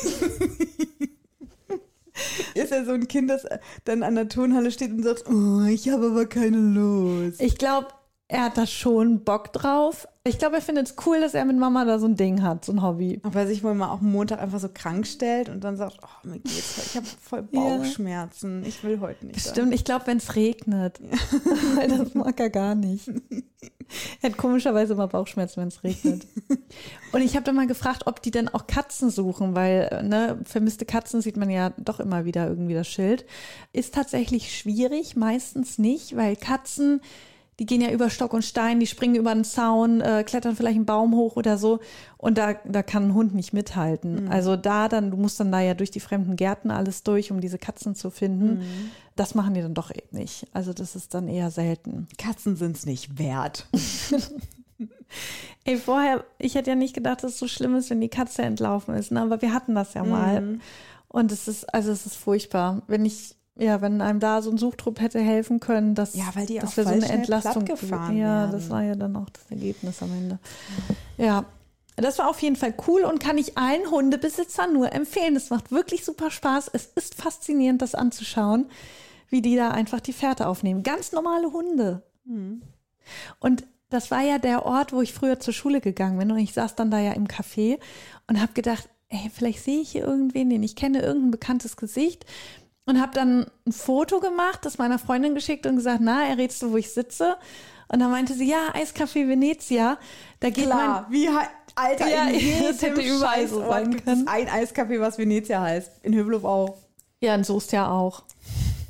Ist 2.55 2.73
er 2.73 2.87
so 2.87 2.93
ein 2.93 3.07
Kind, 3.07 3.29
das 3.29 3.45
dann 3.85 4.03
an 4.03 4.15
der 4.15 4.29
Turnhalle 4.29 4.71
steht 4.71 4.91
und 4.91 5.03
sagt, 5.03 5.25
oh, 5.29 5.63
ich 5.67 5.91
habe 5.91 6.07
aber 6.07 6.25
keine 6.25 6.57
Lust. 6.57 7.41
Ich 7.43 7.59
glaube, 7.59 7.89
er 8.29 8.45
hat 8.45 8.57
da 8.57 8.67
schon 8.67 9.23
Bock 9.25 9.53
drauf. 9.53 10.09
Ich 10.27 10.39
glaube, 10.39 10.57
er 10.57 10.63
findet 10.63 10.89
es 10.89 10.95
cool, 11.07 11.21
dass 11.21 11.35
er 11.35 11.45
mit 11.45 11.57
Mama 11.57 11.85
da 11.85 11.99
so 11.99 12.07
ein 12.07 12.17
Ding 12.17 12.43
hat, 12.43 12.65
so 12.65 12.73
ein 12.73 12.83
Hobby. 12.83 13.21
Ob 13.23 13.35
er 13.37 13.47
sich 13.47 13.63
wohl 13.63 13.75
mal 13.75 13.91
auch 13.91 14.01
Montag 14.01 14.41
einfach 14.41 14.59
so 14.59 14.69
krank 14.73 15.07
stellt 15.07 15.49
und 15.49 15.63
dann 15.63 15.77
sagt, 15.77 15.99
oh, 16.03 16.29
mir 16.29 16.41
geht's, 16.41 16.87
ich 16.87 16.97
habe 16.97 17.07
voll. 17.07 17.43
Bauchschmerzen, 17.43 18.65
ich 18.67 18.83
will 18.83 19.01
heute 19.01 19.27
nicht. 19.27 19.41
Stimmt, 19.41 19.73
ich 19.73 19.85
glaube, 19.85 20.09
wenn 20.09 20.19
es 20.19 20.35
regnet. 20.35 21.01
Weil 21.77 21.89
das 21.99 22.15
mag 22.15 22.39
er 22.41 22.51
gar 22.51 22.75
nicht. 22.75 23.09
Er 24.21 24.31
hat 24.31 24.37
komischerweise 24.37 24.95
immer 24.95 25.07
Bauchschmerzen, 25.07 25.61
wenn 25.61 25.69
es 25.69 25.85
regnet. 25.85 26.27
Und 27.13 27.23
ich 27.23 27.37
habe 27.37 27.45
dann 27.45 27.55
mal 27.55 27.69
gefragt, 27.69 28.03
ob 28.07 28.21
die 28.21 28.33
denn 28.33 28.49
auch 28.49 28.67
Katzen 28.67 29.11
suchen, 29.11 29.55
weil 29.55 30.03
ne, 30.03 30.41
vermisste 30.45 30.85
Katzen 30.85 31.21
sieht 31.21 31.37
man 31.37 31.51
ja 31.51 31.71
doch 31.79 32.01
immer 32.01 32.25
wieder 32.25 32.49
irgendwie 32.49 32.75
das 32.75 32.89
Schild. 32.89 33.25
Ist 33.73 33.95
tatsächlich 33.95 34.59
schwierig, 34.59 35.15
meistens 35.15 35.79
nicht, 35.79 36.17
weil 36.17 36.35
Katzen, 36.35 37.01
die 37.59 37.67
gehen 37.67 37.81
ja 37.81 37.91
über 37.91 38.11
Stock 38.11 38.35
und 38.35 38.45
Stein, 38.45 38.81
die 38.81 38.87
springen 38.87 39.15
über 39.15 39.31
einen 39.31 39.45
Zaun, 39.45 40.01
äh, 40.01 40.25
klettern 40.25 40.57
vielleicht 40.57 40.77
einen 40.77 40.85
Baum 40.85 41.15
hoch 41.15 41.37
oder 41.37 41.57
so. 41.57 41.81
Und 42.19 42.37
da, 42.37 42.55
da 42.65 42.83
kann 42.83 43.09
ein 43.09 43.15
Hund 43.15 43.35
nicht 43.35 43.53
mithalten. 43.53 44.29
Also 44.29 44.57
da 44.57 44.89
dann, 44.89 45.11
du 45.11 45.17
musst 45.17 45.41
dann 45.41 45.53
da 45.53 45.61
ja 45.61 45.75
durch 45.75 45.91
die 45.91 46.01
fremden 46.01 46.37
Gärten 46.37 46.71
alles 46.71 47.03
durch, 47.03 47.33
um 47.33 47.41
diese 47.41 47.59
Katzen 47.59 47.95
zu 47.95 48.11
finden. 48.11 48.63
Das 49.17 49.35
machen 49.35 49.55
die 49.55 49.63
dann 49.63 49.75
doch 49.75 49.91
eben 49.91 50.19
nicht. 50.19 50.47
Also 50.53 50.75
das 50.75 50.97
ist 50.97 51.15
dann 51.15 51.29
eher 51.29 51.51
selten. 51.51 52.09
Katzen 52.19 52.57
sind's 52.57 52.85
nicht 52.85 53.19
wert. 53.19 53.67
Ey, 55.65 55.77
vorher, 55.77 56.25
ich 56.39 56.55
hätte 56.55 56.71
ja 56.71 56.77
nicht 56.77 56.95
gedacht, 56.95 57.23
dass 57.23 57.33
es 57.33 57.39
so 57.39 57.49
schlimm 57.49 57.75
ist, 57.75 57.91
wenn 57.91 58.01
die 58.01 58.09
Katze 58.09 58.43
entlaufen 58.43 58.95
ist, 58.95 59.11
ne? 59.11 59.23
aber 59.23 59.43
wir 59.43 59.53
hatten 59.53 59.75
das 59.75 59.95
ja 59.95 60.05
mal. 60.05 60.59
Und 61.09 61.33
es 61.33 61.49
ist, 61.49 61.73
also 61.73 61.93
es 61.93 62.07
ist 62.07 62.17
furchtbar. 62.17 62.83
Wenn 62.89 63.05
ich, 63.05 63.37
ja, 63.59 63.81
wenn 63.81 64.01
einem 64.01 64.21
da 64.21 64.43
so 64.43 64.51
ein 64.51 64.59
Suchtrupp 64.59 65.01
hätte 65.01 65.19
helfen 65.21 65.61
können, 65.61 65.95
dass, 65.95 66.15
Ja, 66.15 66.31
weil 66.35 66.47
die 66.47 66.59
dass 66.59 66.77
wir 66.77 66.85
so 66.85 66.91
eine 66.91 67.09
Entlastung 67.09 67.65
plattgefahren 67.65 68.17
Ja, 68.17 68.41
werden. 68.43 68.53
das 68.53 68.69
war 68.71 68.83
ja 68.83 68.95
dann 68.95 69.17
auch 69.17 69.31
das 69.31 69.51
Ergebnis 69.51 70.03
am 70.03 70.13
Ende. 70.13 70.39
Ja. 71.17 71.45
Das 71.99 72.19
war 72.19 72.29
auf 72.29 72.43
jeden 72.43 72.57
Fall 72.57 72.75
cool 72.87 73.05
und 73.05 73.21
kann 73.21 73.39
ich 73.39 73.57
allen 73.57 73.91
Hundebesitzern 73.91 74.75
nur 74.75 74.93
empfehlen. 74.93 75.35
Es 75.35 75.49
macht 75.49 75.73
wirklich 75.73 76.05
super 76.05 76.31
Spaß. 76.31 76.69
Es 76.75 76.91
ist 76.95 77.15
faszinierend, 77.15 77.81
das 77.81 77.95
anzuschauen, 77.95 78.67
wie 79.31 79.41
die 79.41 79.57
da 79.57 79.71
einfach 79.71 80.01
die 80.01 80.13
Fährte 80.13 80.47
aufnehmen. 80.47 80.83
Ganz 80.83 81.13
normale 81.13 81.51
Hunde. 81.55 82.03
Und 83.41 83.65
das 83.89 84.11
war 84.11 84.21
ja 84.21 84.37
der 84.39 84.67
Ort, 84.67 84.93
wo 84.93 85.01
ich 85.01 85.15
früher 85.15 85.41
zur 85.41 85.55
Schule 85.55 85.81
gegangen 85.81 86.19
bin. 86.19 86.31
Und 86.31 86.37
ich 86.37 86.53
saß 86.53 86.75
dann 86.75 86.91
da 86.91 86.99
ja 86.99 87.13
im 87.13 87.29
Café 87.29 87.79
und 88.27 88.43
habe 88.43 88.53
gedacht, 88.53 88.91
ey, 89.09 89.31
vielleicht 89.33 89.65
sehe 89.65 89.81
ich 89.81 89.93
hier 89.93 90.05
irgendwen, 90.05 90.51
den 90.51 90.63
ich 90.63 90.77
kenne, 90.77 91.01
irgendein 91.01 91.31
bekanntes 91.31 91.79
Gesicht. 91.79 92.27
Und 92.89 93.01
habe 93.01 93.13
dann 93.13 93.47
ein 93.67 93.73
Foto 93.73 94.21
gemacht, 94.21 94.61
das 94.63 94.79
meiner 94.79 94.99
Freundin 95.01 95.35
geschickt 95.35 95.67
und 95.67 95.77
gesagt, 95.77 96.01
na, 96.01 96.25
errätst 96.29 96.63
du, 96.63 96.71
wo 96.71 96.77
ich 96.77 96.93
sitze? 96.93 97.37
Und 97.89 97.99
dann 98.01 98.11
meinte 98.13 98.33
sie, 98.35 98.49
ja, 98.49 98.73
Eiscafé 98.75 99.29
Venezia. 99.29 99.99
Da 100.41 100.51
geht 100.51 100.69
man, 100.69 100.79
Klar, 100.79 101.07
wie, 101.11 101.29
hei- 101.29 101.49
Alter, 101.75 102.09
Ja, 102.09 102.29
in 102.29 102.63
das 102.69 102.81
hätte 102.83 103.01
jedem 103.01 103.17
überall 103.17 103.49
so 103.49 103.61
sein 103.69 103.91
gibt 103.91 104.05
können. 104.07 104.23
es 104.23 104.27
ein 104.29 104.49
Eiskaffee, 104.49 105.01
was 105.01 105.19
Venezia 105.19 105.61
heißt. 105.61 105.91
In 106.05 106.15
Hövelhof 106.15 106.45
auch. 106.45 106.77
Ja, 107.21 107.35
in 107.35 107.43
Soest 107.45 107.73
ja 107.73 107.91
auch. 107.91 108.23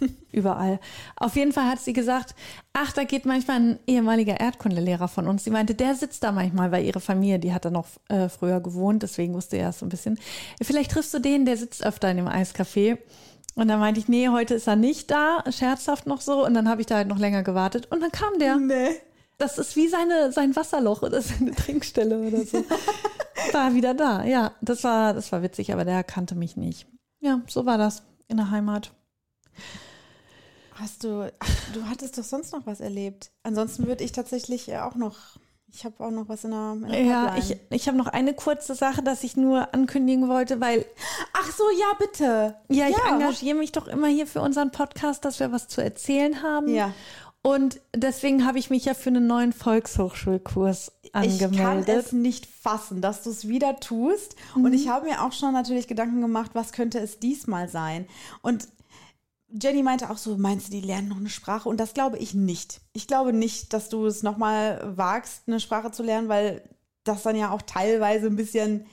Überall. 0.31 0.79
Auf 1.17 1.35
jeden 1.37 1.53
Fall 1.53 1.65
hat 1.65 1.81
sie 1.81 1.95
gesagt, 1.95 2.35
ach, 2.75 2.93
da 2.93 3.05
geht 3.05 3.25
manchmal 3.25 3.57
ein 3.61 3.79
ehemaliger 3.87 4.39
Erdkundelehrer 4.39 5.09
von 5.09 5.27
uns. 5.27 5.45
Sie 5.45 5.51
meinte, 5.51 5.75
der 5.75 5.95
sitzt 5.95 6.23
da 6.23 6.33
manchmal, 6.33 6.71
weil 6.71 6.85
ihre 6.85 7.01
Familie, 7.01 7.39
die 7.39 7.55
hat 7.55 7.65
da 7.65 7.71
noch 7.71 7.87
äh, 8.11 8.29
früher 8.29 8.61
gewohnt, 8.61 9.03
deswegen 9.03 9.33
wusste 9.33 9.57
er 9.57 9.71
es 9.71 9.79
so 9.79 9.87
ein 9.87 9.89
bisschen. 9.89 10.19
Vielleicht 10.63 10.91
triffst 10.91 11.15
du 11.15 11.19
den, 11.19 11.47
der 11.47 11.57
sitzt 11.57 11.85
öfter 11.85 12.11
in 12.11 12.19
dem 12.19 12.29
Eiscafé. 12.29 12.99
Und 13.57 13.69
dann 13.69 13.81
meinte 13.81 13.99
ich, 13.99 14.07
nee, 14.07 14.29
heute 14.29 14.55
ist 14.55 14.69
er 14.69 14.77
nicht 14.77 15.11
da, 15.11 15.43
scherzhaft 15.51 16.07
noch 16.07 16.21
so. 16.21 16.45
Und 16.45 16.53
dann 16.53 16.69
habe 16.69 16.83
ich 16.83 16.87
da 16.87 16.97
halt 16.97 17.09
noch 17.09 17.19
länger 17.19 17.43
gewartet. 17.43 17.91
Und 17.91 18.01
dann 18.03 18.13
kam 18.13 18.39
der. 18.39 18.57
Nee. 18.57 19.01
Das 19.39 19.59
ist 19.59 19.77
wie 19.77 19.89
seine, 19.89 20.31
sein 20.31 20.55
Wasserloch 20.55 21.03
oder 21.03 21.21
seine 21.23 21.53
Trinkstelle 21.53 22.19
oder 22.19 22.45
so. 22.45 22.65
War 23.53 23.75
wieder 23.75 23.95
da. 23.95 24.25
Ja, 24.25 24.53
das 24.61 24.83
war, 24.85 25.15
das 25.15 25.31
war 25.31 25.43
witzig, 25.43 25.73
aber 25.73 25.85
der 25.85 26.03
kannte 26.05 26.35
mich 26.35 26.57
nicht. 26.57 26.87
Ja, 27.21 27.43
so 27.47 27.67
war 27.67 27.79
das 27.79 28.03
in 28.29 28.39
der 28.39 28.51
Heimat. 28.51 28.93
Hast 30.75 31.05
du, 31.05 31.33
ach, 31.39 31.73
du 31.73 31.87
hattest 31.87 32.19
doch 32.19 32.25
sonst 32.25 32.53
noch 32.53 32.67
was 32.67 32.81
erlebt. 32.81 33.31
Ansonsten 33.43 33.87
würde 33.87 34.05
ich 34.05 34.13
tatsächlich 34.13 34.75
auch 34.77 34.95
noch, 34.95 35.17
ich 35.79 35.85
habe 35.85 36.03
auch 36.03 36.11
noch 36.11 36.27
was 36.29 36.43
in 36.45 36.53
der, 36.53 36.73
in 36.73 36.89
der 36.89 37.03
Ja, 37.05 37.27
Pipeline. 37.27 37.61
ich, 37.71 37.77
ich 37.83 37.87
habe 37.89 37.99
noch 37.99 38.07
eine 38.07 38.33
kurze 38.33 38.75
Sache, 38.75 39.03
dass 39.03 39.23
ich 39.25 39.37
nur 39.37 39.75
ankündigen 39.75 40.27
wollte, 40.27 40.59
weil 40.59 40.87
Ach 41.35 41.53
so, 41.53 41.65
ja, 41.79 41.87
bitte. 41.99 42.57
ja, 42.69 42.89
ich 42.89 42.97
Ja, 42.97 43.13
engagiere 43.15 43.59
mich 43.59 43.73
doch 43.73 43.87
immer 43.87 44.07
hier 44.09 44.27
für 44.27 44.41
unseren 44.41 44.71
Podcast, 44.71 45.27
dass 45.27 45.39
wir 45.39 45.53
was 45.53 45.69
zu 45.69 45.83
erzählen 45.83 46.43
haben. 46.43 46.69
Ja. 46.75 46.93
Und 47.43 47.79
deswegen 47.95 48.47
habe 48.47 48.59
ich 48.59 48.71
mich 48.71 48.87
ja 48.87 48.95
für 48.95 49.11
einen 49.11 49.27
neuen 49.27 49.53
Volkshochschulkurs 49.53 50.93
Ich 51.03 51.13
kann 51.13 51.25
angemeldet. 51.25 51.89
es 52.07 52.13
nicht 52.13 52.47
fassen, 52.47 53.01
dass 53.03 53.23
du 53.23 53.31
es 53.31 53.47
wieder 53.47 53.79
tust. 53.79 54.35
Und 54.55 54.73
ich 54.73 54.89
habe 54.89 55.07
mir 55.09 55.23
auch 55.23 55.33
schon 55.33 55.53
natürlich 55.53 55.87
Gedanken 55.89 56.21
gemacht, 56.23 56.53
was 56.55 56.73
könnte 56.73 56.99
es 56.99 57.19
diesmal 57.19 57.69
sein. 57.69 58.07
Und 58.43 58.67
Jenny 59.49 59.83
meinte 59.83 60.11
auch 60.11 60.19
so, 60.19 60.37
meinst 60.37 60.69
du, 60.69 60.71
die 60.73 60.81
lernen 60.81 61.09
noch 61.09 61.19
eine 61.19 61.29
Sprache? 61.31 61.69
Und 61.69 61.79
das 61.79 61.95
glaube 61.95 62.19
ich 62.19 62.35
nicht. 62.35 62.81
Ich 62.93 63.07
glaube 63.07 63.33
nicht, 63.33 63.73
dass 63.73 63.89
du 63.89 64.07
es 64.07 64.23
nochmal 64.23 64.83
wagst, 64.97 65.43
eine 65.47 65.61
Sprache 65.61 65.93
zu 65.93 66.03
lernen, 66.03 66.29
weil 66.29 66.63
das 67.05 67.23
dann 67.23 67.37
ja 67.37 67.51
auch 67.53 67.63
teilweise 67.63 68.27
ein 68.27 68.37
bisschen 68.37 68.87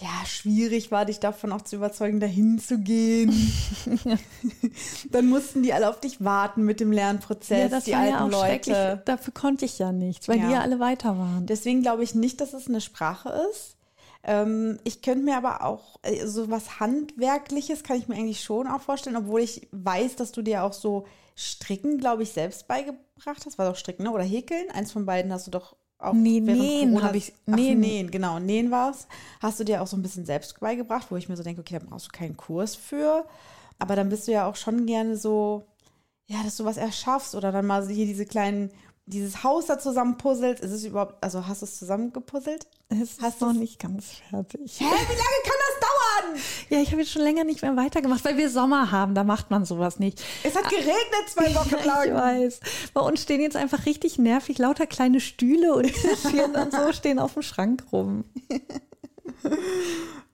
ja, 0.00 0.24
schwierig 0.24 0.90
war, 0.92 1.04
dich 1.04 1.18
davon 1.20 1.52
auch 1.52 1.62
zu 1.62 1.76
überzeugen, 1.76 2.20
dahin 2.20 2.58
zu 2.60 2.78
gehen. 2.78 3.52
dann 5.10 5.28
mussten 5.28 5.62
die 5.62 5.72
alle 5.74 5.90
auf 5.90 6.00
dich 6.00 6.22
warten 6.24 6.64
mit 6.64 6.80
dem 6.80 6.92
Lernprozess, 6.92 7.58
ja, 7.58 7.68
das 7.68 7.84
die 7.84 7.92
war 7.92 7.98
alten 8.00 8.12
ja 8.14 8.24
auch. 8.24 8.30
Leute. 8.30 9.02
Dafür 9.04 9.34
konnte 9.34 9.64
ich 9.64 9.78
ja 9.78 9.92
nichts, 9.92 10.28
weil 10.28 10.38
Ja. 10.38 10.46
die 10.46 10.52
ja 10.52 10.60
alle 10.60 10.78
weiter 10.78 11.18
waren. 11.18 11.46
Deswegen 11.46 11.82
glaube 11.82 12.04
ich 12.04 12.14
nicht, 12.14 12.40
dass 12.40 12.54
es 12.54 12.68
eine 12.68 12.80
Sprache 12.80 13.30
ist. 13.50 13.76
Ähm, 14.22 14.78
ich 14.84 15.00
könnte 15.02 15.24
mir 15.24 15.36
aber 15.36 15.64
auch 15.64 15.96
äh, 16.02 16.26
so 16.26 16.50
was 16.50 16.78
Handwerkliches 16.80 17.82
kann 17.82 17.96
ich 17.98 18.08
mir 18.08 18.16
eigentlich 18.16 18.42
schon 18.42 18.66
auch 18.66 18.80
vorstellen, 18.82 19.16
obwohl 19.16 19.40
ich 19.40 19.68
weiß, 19.72 20.16
dass 20.16 20.32
du 20.32 20.42
dir 20.42 20.62
auch 20.64 20.72
so 20.74 21.06
Stricken, 21.36 21.98
glaube 21.98 22.22
ich, 22.22 22.32
selbst 22.32 22.68
beigebracht 22.68 23.46
hast. 23.46 23.56
War 23.58 23.68
doch 23.68 23.76
Stricken, 23.76 24.02
ne? 24.04 24.10
Oder 24.12 24.24
Häkeln? 24.24 24.70
Eins 24.70 24.92
von 24.92 25.06
beiden 25.06 25.32
hast 25.32 25.46
du 25.46 25.50
doch 25.50 25.74
auch 25.98 26.12
Nee, 26.12 26.40
Nähen 26.40 27.02
habe 27.02 27.16
ich- 27.16 27.32
Ach, 27.50 27.56
Nähen. 27.56 28.10
Genau. 28.10 28.38
Nähen 28.38 28.70
war 28.70 28.90
es. 28.90 29.06
Hast 29.40 29.58
du 29.60 29.64
dir 29.64 29.80
auch 29.82 29.86
so 29.86 29.96
ein 29.96 30.02
bisschen 30.02 30.26
selbst 30.26 30.60
beigebracht, 30.60 31.06
wo 31.10 31.16
ich 31.16 31.28
mir 31.28 31.36
so 31.36 31.42
denke, 31.42 31.60
okay, 31.62 31.78
da 31.78 31.86
brauchst 31.86 32.06
du 32.06 32.10
keinen 32.10 32.36
Kurs 32.36 32.74
für. 32.74 33.24
Aber 33.78 33.96
dann 33.96 34.10
bist 34.10 34.28
du 34.28 34.32
ja 34.32 34.46
auch 34.46 34.56
schon 34.56 34.84
gerne 34.86 35.16
so, 35.16 35.64
ja, 36.26 36.42
dass 36.42 36.56
du 36.56 36.64
was 36.66 36.76
erschaffst 36.76 37.34
oder 37.34 37.52
dann 37.52 37.66
mal 37.66 37.86
hier 37.88 38.06
diese 38.06 38.26
kleinen, 38.26 38.70
dieses 39.06 39.42
Haus 39.44 39.66
da 39.66 39.78
zusammen 39.78 40.18
puzzelst. 40.18 40.62
Ist 40.62 40.72
es 40.72 40.84
überhaupt, 40.84 41.22
also 41.24 41.46
hast 41.46 41.62
du 41.62 41.66
es 41.66 41.78
zusammengepuzzelt? 41.78 42.66
Es 42.92 43.00
ist 43.12 43.22
Hast 43.22 43.40
noch 43.40 43.50
du's- 43.50 43.58
nicht 43.58 43.78
ganz 43.78 44.06
fertig. 44.30 44.78
Hä, 44.80 44.84
wie 44.84 44.88
lange 44.88 45.40
kann 45.44 45.60
das 45.68 45.80
dauern? 45.80 46.42
Ja, 46.70 46.80
ich 46.80 46.90
habe 46.90 47.00
jetzt 47.02 47.12
schon 47.12 47.22
länger 47.22 47.44
nicht 47.44 47.62
mehr 47.62 47.76
weitergemacht, 47.76 48.24
weil 48.24 48.36
wir 48.36 48.50
Sommer 48.50 48.90
haben, 48.90 49.14
da 49.14 49.22
macht 49.24 49.50
man 49.50 49.64
sowas 49.64 49.98
nicht. 50.00 50.20
Es 50.42 50.56
hat 50.56 50.68
geregnet 50.68 51.28
zwei 51.28 51.54
Wochen 51.54 51.76
Ich 51.78 51.84
lang. 51.84 52.14
weiß. 52.14 52.60
Bei 52.92 53.00
uns 53.00 53.22
stehen 53.22 53.40
jetzt 53.40 53.56
einfach 53.56 53.86
richtig 53.86 54.18
nervig 54.18 54.58
lauter 54.58 54.86
kleine 54.86 55.20
Stühle 55.20 55.74
und 55.74 55.84
Tischchen 55.94 56.54
und 56.56 56.72
so 56.72 56.92
stehen 56.92 57.18
auf 57.20 57.34
dem 57.34 57.42
Schrank 57.42 57.84
rum. 57.92 58.24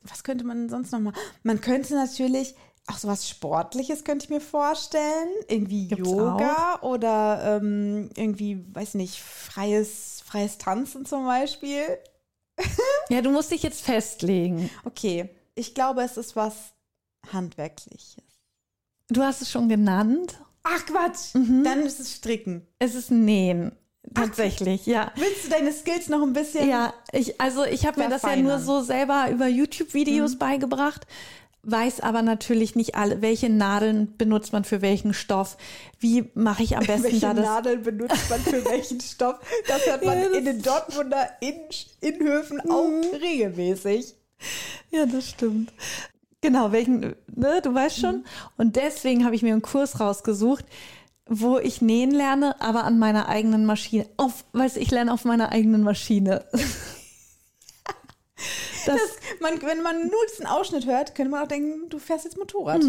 Was 0.05 0.25
könnte 0.25 0.45
man 0.45 0.69
sonst 0.69 0.93
noch 0.93 1.01
mal? 1.01 1.13
Man 1.43 1.61
könnte 1.61 1.95
natürlich 1.95 2.55
auch 2.89 2.99
sowas 2.99 3.29
Sportliches 3.29 4.05
könnte 4.05 4.25
ich 4.25 4.31
mir 4.31 4.41
vorstellen. 4.41 5.29
Irgendwie 5.49 5.89
Gibt's 5.89 6.09
Yoga 6.09 6.79
oder 6.83 7.59
ähm, 7.61 8.11
irgendwie, 8.15 8.65
weiß 8.73 8.95
nicht, 8.95 9.21
freies, 9.21 10.23
freies 10.25 10.59
Tanzen 10.59 11.05
zum 11.05 11.27
Beispiel. 11.27 11.83
Ja, 13.09 13.23
du 13.23 13.31
musst 13.31 13.51
dich 13.53 13.63
jetzt 13.63 13.83
festlegen. 13.83 14.69
Okay, 14.85 15.29
ich 15.55 15.75
glaube, 15.75 16.03
es 16.03 16.17
ist 16.17 16.35
was 16.37 16.55
Handwerkliches. 17.33 18.25
Du 19.09 19.23
hast 19.23 19.43
es 19.43 19.51
schon 19.51 19.69
genannt. 19.69 20.39
Ach 20.65 20.85
Quatsch, 20.87 21.35
Mhm. 21.35 21.63
dann 21.63 21.81
ist 21.83 22.01
es 22.01 22.13
Stricken. 22.15 22.67
Es 22.79 22.95
ist 22.95 23.11
Nähen. 23.11 23.73
Tatsächlich, 24.15 24.87
ja. 24.87 25.13
Willst 25.17 25.45
du 25.45 25.49
deine 25.51 25.73
Skills 25.73 26.09
noch 26.09 26.23
ein 26.23 26.33
bisschen? 26.33 26.69
Ja, 26.69 26.95
ich, 27.13 27.41
also 27.41 27.65
ich 27.65 27.87
habe 27.87 28.01
mir 28.01 28.09
das 28.09 28.23
ja 28.23 28.37
nur 28.37 28.59
so 28.61 28.81
selber 28.81 29.29
über 29.31 29.47
YouTube-Videos 29.49 30.35
Mhm. 30.35 30.39
beigebracht, 30.39 31.07
weiß 31.71 32.01
aber 32.01 32.23
natürlich 32.23 32.77
nicht 32.77 32.95
alle, 32.95 33.23
welche 33.23 33.49
Nadeln 33.51 34.17
benutzt 34.17 34.53
man 34.53 34.65
für 34.65 34.83
welchen 34.83 35.13
Stoff. 35.15 35.57
Wie 35.99 36.31
mache 36.35 36.63
ich 36.63 36.77
am 36.77 36.85
besten 36.87 37.05
Welche 37.05 37.21
da 37.21 37.35
das? 37.35 37.45
Nadeln 37.45 37.83
benutzt 37.83 38.31
man 38.31 38.41
für 38.41 38.65
welchen 38.65 39.01
Stoff? 39.01 39.37
Das 39.67 39.85
hört 39.87 40.05
man 40.05 40.19
Ja, 40.23 40.29
das- 40.29 40.39
in 40.39 40.45
den 40.45 40.63
Dortmunder 40.63 41.29
in 41.41 41.55
Innenhöfen 42.01 42.61
auch 42.71 42.89
regelmäßig. 43.21 44.15
Ja, 44.91 45.07
das 45.07 45.29
stimmt. 45.31 45.73
Genau, 46.43 46.71
welchen, 46.71 47.17
ne, 47.35 47.61
du 47.63 47.75
weißt 47.75 47.99
schon. 47.99 48.25
Und 48.57 48.77
deswegen 48.77 49.25
habe 49.25 49.35
ich 49.35 49.43
mir 49.43 49.53
einen 49.53 49.63
Kurs 49.63 49.99
rausgesucht, 49.99 50.65
wo 51.29 51.59
ich 51.59 51.81
nähen 51.83 52.13
lerne, 52.13 52.61
aber 52.61 52.85
an 52.85 52.99
meiner 53.01 53.29
eigenen 53.29 53.65
Maschine. 53.67 54.07
Auf, 54.17 54.45
weißt 54.53 54.77
du, 54.77 54.81
ich 54.81 54.91
lerne 54.93 55.13
auf 55.13 55.25
meiner 55.25 55.51
eigenen 55.51 55.83
Maschine. 55.83 56.45
Das, 58.87 59.01
Man, 59.41 59.61
wenn 59.63 59.83
man 59.83 60.03
nur 60.09 60.21
diesen 60.31 60.47
Ausschnitt 60.47 60.87
hört, 60.87 61.15
könnte 61.15 61.31
man 61.31 61.45
auch 61.45 61.49
denken, 61.49 61.89
du 61.89 61.99
fährst 61.99 62.25
jetzt 62.25 62.37
Motorrad. 62.39 62.83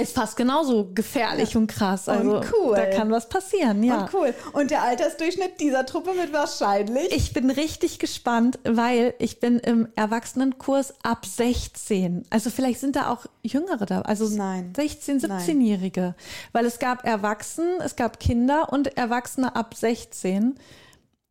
ist 0.00 0.14
fast 0.14 0.36
genauso 0.36 0.90
gefährlich 0.94 1.56
und 1.56 1.66
krass. 1.66 2.08
Also 2.08 2.36
Und 2.36 2.52
cool. 2.52 2.76
da 2.76 2.86
kann 2.86 3.10
was 3.10 3.28
passieren, 3.28 3.82
ja. 3.82 4.02
Und 4.02 4.14
cool. 4.14 4.34
Und 4.52 4.70
der 4.70 4.82
Altersdurchschnitt 4.82 5.60
dieser 5.60 5.86
Truppe 5.86 6.16
wird 6.16 6.32
wahrscheinlich. 6.32 7.10
Ich 7.10 7.32
bin 7.32 7.50
richtig 7.50 7.98
gespannt, 7.98 8.58
weil 8.64 9.14
ich 9.18 9.40
bin 9.40 9.58
im 9.58 9.88
Erwachsenenkurs 9.96 10.94
ab 11.02 11.24
16. 11.26 12.26
Also 12.30 12.50
vielleicht 12.50 12.80
sind 12.80 12.96
da 12.96 13.10
auch 13.10 13.26
Jüngere 13.42 13.86
da, 13.86 14.02
also 14.02 14.28
Nein. 14.28 14.72
16, 14.76 15.18
Nein. 15.26 15.42
17-Jährige. 15.42 16.14
Weil 16.52 16.66
es 16.66 16.78
gab 16.78 17.04
Erwachsene, 17.06 17.78
es 17.82 17.96
gab 17.96 18.20
Kinder 18.20 18.72
und 18.72 18.96
Erwachsene 18.96 19.56
ab 19.56 19.74
16. 19.74 20.58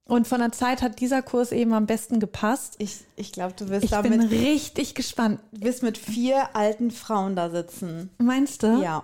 Und 0.08 0.28
von 0.28 0.40
der 0.40 0.52
Zeit 0.52 0.82
hat 0.82 1.00
dieser 1.00 1.22
Kurs 1.22 1.52
eben 1.52 1.74
am 1.74 1.86
besten 1.86 2.20
gepasst. 2.20 2.76
ich 2.80 3.00
ich 3.16 3.32
glaube, 3.32 3.54
du 3.58 3.70
wirst 3.70 3.86
Ich 3.86 3.92
bin 4.02 4.12
damit 4.12 4.32
richtig 4.32 4.96
gespannt. 4.96 5.40
wirst 5.52 5.84
mit 5.84 5.98
vier 5.98 6.56
alten 6.56 6.92
Frauen 6.92 7.36
da 7.36 7.50
sitzen. 7.50 8.10
Meinst 8.18 8.64
du? 8.64 8.82
Ja. 8.82 9.04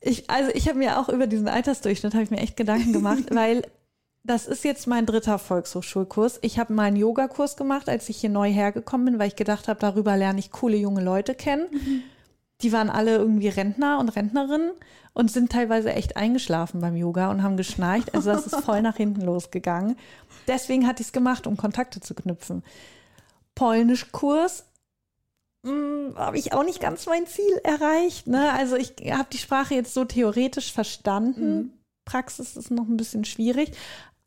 Ich, 0.00 0.28
also 0.30 0.50
ich 0.54 0.68
habe 0.68 0.78
mir 0.78 0.98
auch 0.98 1.08
über 1.08 1.26
diesen 1.26 1.48
Altersdurchschnitt 1.48 2.14
habe 2.14 2.24
ich 2.24 2.30
mir 2.30 2.38
echt 2.38 2.56
Gedanken 2.56 2.92
gemacht, 2.92 3.24
weil 3.34 3.62
das 4.22 4.46
ist 4.46 4.64
jetzt 4.64 4.86
mein 4.86 5.06
dritter 5.06 5.38
Volkshochschulkurs. 5.38 6.38
Ich 6.42 6.58
habe 6.58 6.72
meinen 6.72 6.96
Yogakurs 6.96 7.56
gemacht, 7.56 7.88
als 7.88 8.08
ich 8.08 8.18
hier 8.18 8.30
neu 8.30 8.50
hergekommen 8.50 9.06
bin, 9.06 9.18
weil 9.18 9.28
ich 9.28 9.36
gedacht 9.36 9.68
habe, 9.68 9.80
darüber 9.80 10.16
lerne 10.16 10.40
ich 10.40 10.50
coole 10.50 10.76
junge 10.76 11.02
Leute 11.02 11.34
kennen. 11.34 11.66
Die 12.62 12.72
waren 12.72 12.90
alle 12.90 13.16
irgendwie 13.16 13.48
Rentner 13.48 13.98
und 13.98 14.08
Rentnerinnen 14.10 14.72
und 15.12 15.30
sind 15.30 15.50
teilweise 15.50 15.92
echt 15.92 16.16
eingeschlafen 16.16 16.80
beim 16.80 16.96
Yoga 16.96 17.30
und 17.30 17.42
haben 17.42 17.56
geschnarcht. 17.56 18.14
Also 18.14 18.30
das 18.30 18.46
ist 18.46 18.60
voll 18.60 18.82
nach 18.82 18.96
hinten 18.96 19.22
losgegangen. 19.22 19.96
Deswegen 20.46 20.86
hatte 20.86 21.02
ich 21.02 21.08
es 21.08 21.12
gemacht, 21.12 21.46
um 21.46 21.56
Kontakte 21.56 22.00
zu 22.00 22.14
knüpfen. 22.14 22.62
Polnischkurs 23.54 24.64
hm, 25.64 26.14
habe 26.16 26.38
ich 26.38 26.52
auch 26.52 26.64
nicht 26.64 26.80
ganz 26.80 27.06
mein 27.06 27.26
Ziel 27.26 27.60
erreicht. 27.64 28.26
Ne? 28.26 28.52
Also 28.52 28.76
ich 28.76 28.94
habe 29.10 29.28
die 29.32 29.38
Sprache 29.38 29.74
jetzt 29.74 29.94
so 29.94 30.04
theoretisch 30.04 30.72
verstanden. 30.72 31.72
Praxis 32.04 32.56
ist 32.56 32.70
noch 32.70 32.88
ein 32.88 32.96
bisschen 32.96 33.24
schwierig. 33.24 33.72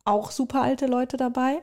Auch 0.06 0.32
super 0.32 0.62
alte 0.62 0.86
Leute 0.86 1.17
dabei. 1.17 1.62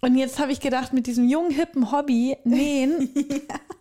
Und 0.00 0.16
jetzt 0.16 0.38
habe 0.38 0.52
ich 0.52 0.60
gedacht, 0.60 0.92
mit 0.92 1.06
diesem 1.06 1.28
jungen, 1.28 1.50
hippen 1.50 1.90
Hobby 1.90 2.36
nähen, 2.44 3.14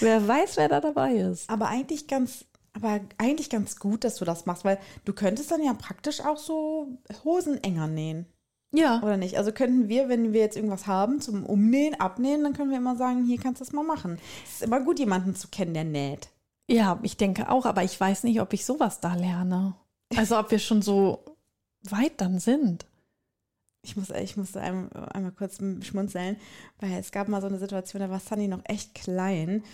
wer 0.00 0.26
weiß, 0.26 0.56
wer 0.56 0.68
da 0.68 0.80
dabei 0.80 1.14
ist. 1.14 1.48
Aber 1.50 1.68
eigentlich 1.68 2.06
ganz, 2.06 2.44
aber 2.72 3.00
eigentlich 3.18 3.50
ganz 3.50 3.76
gut, 3.76 4.04
dass 4.04 4.16
du 4.16 4.24
das 4.24 4.46
machst, 4.46 4.64
weil 4.64 4.78
du 5.04 5.12
könntest 5.12 5.50
dann 5.50 5.62
ja 5.62 5.74
praktisch 5.74 6.20
auch 6.20 6.38
so 6.38 6.88
Hosen 7.24 7.62
enger 7.62 7.86
nähen. 7.86 8.26
Ja, 8.74 9.02
Oder 9.02 9.18
nicht? 9.18 9.36
Also 9.36 9.52
könnten 9.52 9.88
wir, 9.88 10.08
wenn 10.08 10.32
wir 10.32 10.40
jetzt 10.40 10.56
irgendwas 10.56 10.86
haben 10.86 11.20
zum 11.20 11.44
Umnähen, 11.44 12.00
Abnähen, 12.00 12.42
dann 12.42 12.54
können 12.54 12.70
wir 12.70 12.78
immer 12.78 12.96
sagen, 12.96 13.24
hier 13.26 13.38
kannst 13.38 13.60
du 13.60 13.64
das 13.66 13.74
mal 13.74 13.84
machen. 13.84 14.18
Es 14.46 14.54
ist 14.54 14.62
immer 14.62 14.80
gut, 14.80 14.98
jemanden 14.98 15.34
zu 15.36 15.48
kennen, 15.48 15.74
der 15.74 15.84
näht. 15.84 16.28
ja, 16.68 16.98
ich 17.02 17.18
denke 17.18 17.50
auch, 17.50 17.66
aber 17.66 17.84
ich 17.84 18.00
weiß 18.00 18.24
nicht, 18.24 18.40
ob 18.40 18.54
ich 18.54 18.64
sowas 18.64 19.00
da 19.00 19.14
lerne. 19.14 19.74
Also 20.16 20.38
ob 20.38 20.50
wir 20.50 20.58
schon 20.58 20.80
so 20.80 21.22
weit 21.82 22.20
dann 22.20 22.38
sind. 22.38 22.86
Ich 23.84 23.96
muss, 23.96 24.10
ich 24.10 24.36
musste 24.36 24.60
einmal, 24.60 24.88
einmal 25.12 25.32
kurz 25.32 25.58
schmunzeln, 25.82 26.36
weil 26.78 26.92
es 26.92 27.10
gab 27.10 27.28
mal 27.28 27.40
so 27.40 27.48
eine 27.48 27.58
Situation, 27.58 28.00
da 28.00 28.10
war 28.10 28.20
Sunny 28.20 28.46
noch 28.46 28.62
echt 28.64 28.94
klein, 28.94 29.64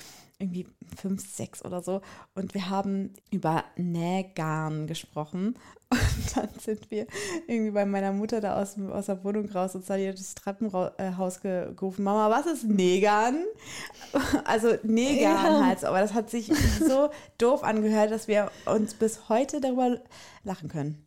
irgendwie 0.41 0.67
fünf, 0.97 1.29
sechs 1.35 1.65
oder 1.65 1.83
so. 1.83 2.01
Und 2.35 2.55
wir 2.55 2.71
haben 2.71 3.13
über 3.31 3.65
Nähgarn 3.77 4.87
gesprochen. 4.87 5.57
Und 5.91 6.37
dann 6.37 6.49
sind 6.61 6.91
wir 6.91 7.07
irgendwie 7.47 7.71
bei 7.71 7.87
meiner 7.87 8.13
Mutter 8.13 8.41
da 8.43 8.61
aus, 8.61 8.79
aus 8.79 9.07
der 9.07 9.25
Wohnung 9.25 9.49
raus 9.51 9.75
und 9.75 9.89
hat 9.89 9.99
das 10.01 10.35
Treppenhaus 10.35 11.41
ge- 11.41 11.73
gerufen, 11.75 12.05
Mama, 12.05 12.29
was 12.29 12.45
ist 12.47 12.65
Nähgarn? 12.65 13.43
Also 14.45 14.75
Nähgarn 14.83 15.61
Ja. 15.61 15.67
halt, 15.67 15.85
aber 15.85 16.01
das 16.01 16.13
hat 16.13 16.29
sich 16.29 16.53
so 16.79 17.09
doof 17.39 17.63
angehört, 17.65 18.11
dass 18.11 18.29
wir 18.29 18.51
uns 18.67 18.93
bis 18.95 19.29
heute 19.31 19.61
darüber 19.63 19.99
lachen 20.45 20.69
können. 20.69 21.07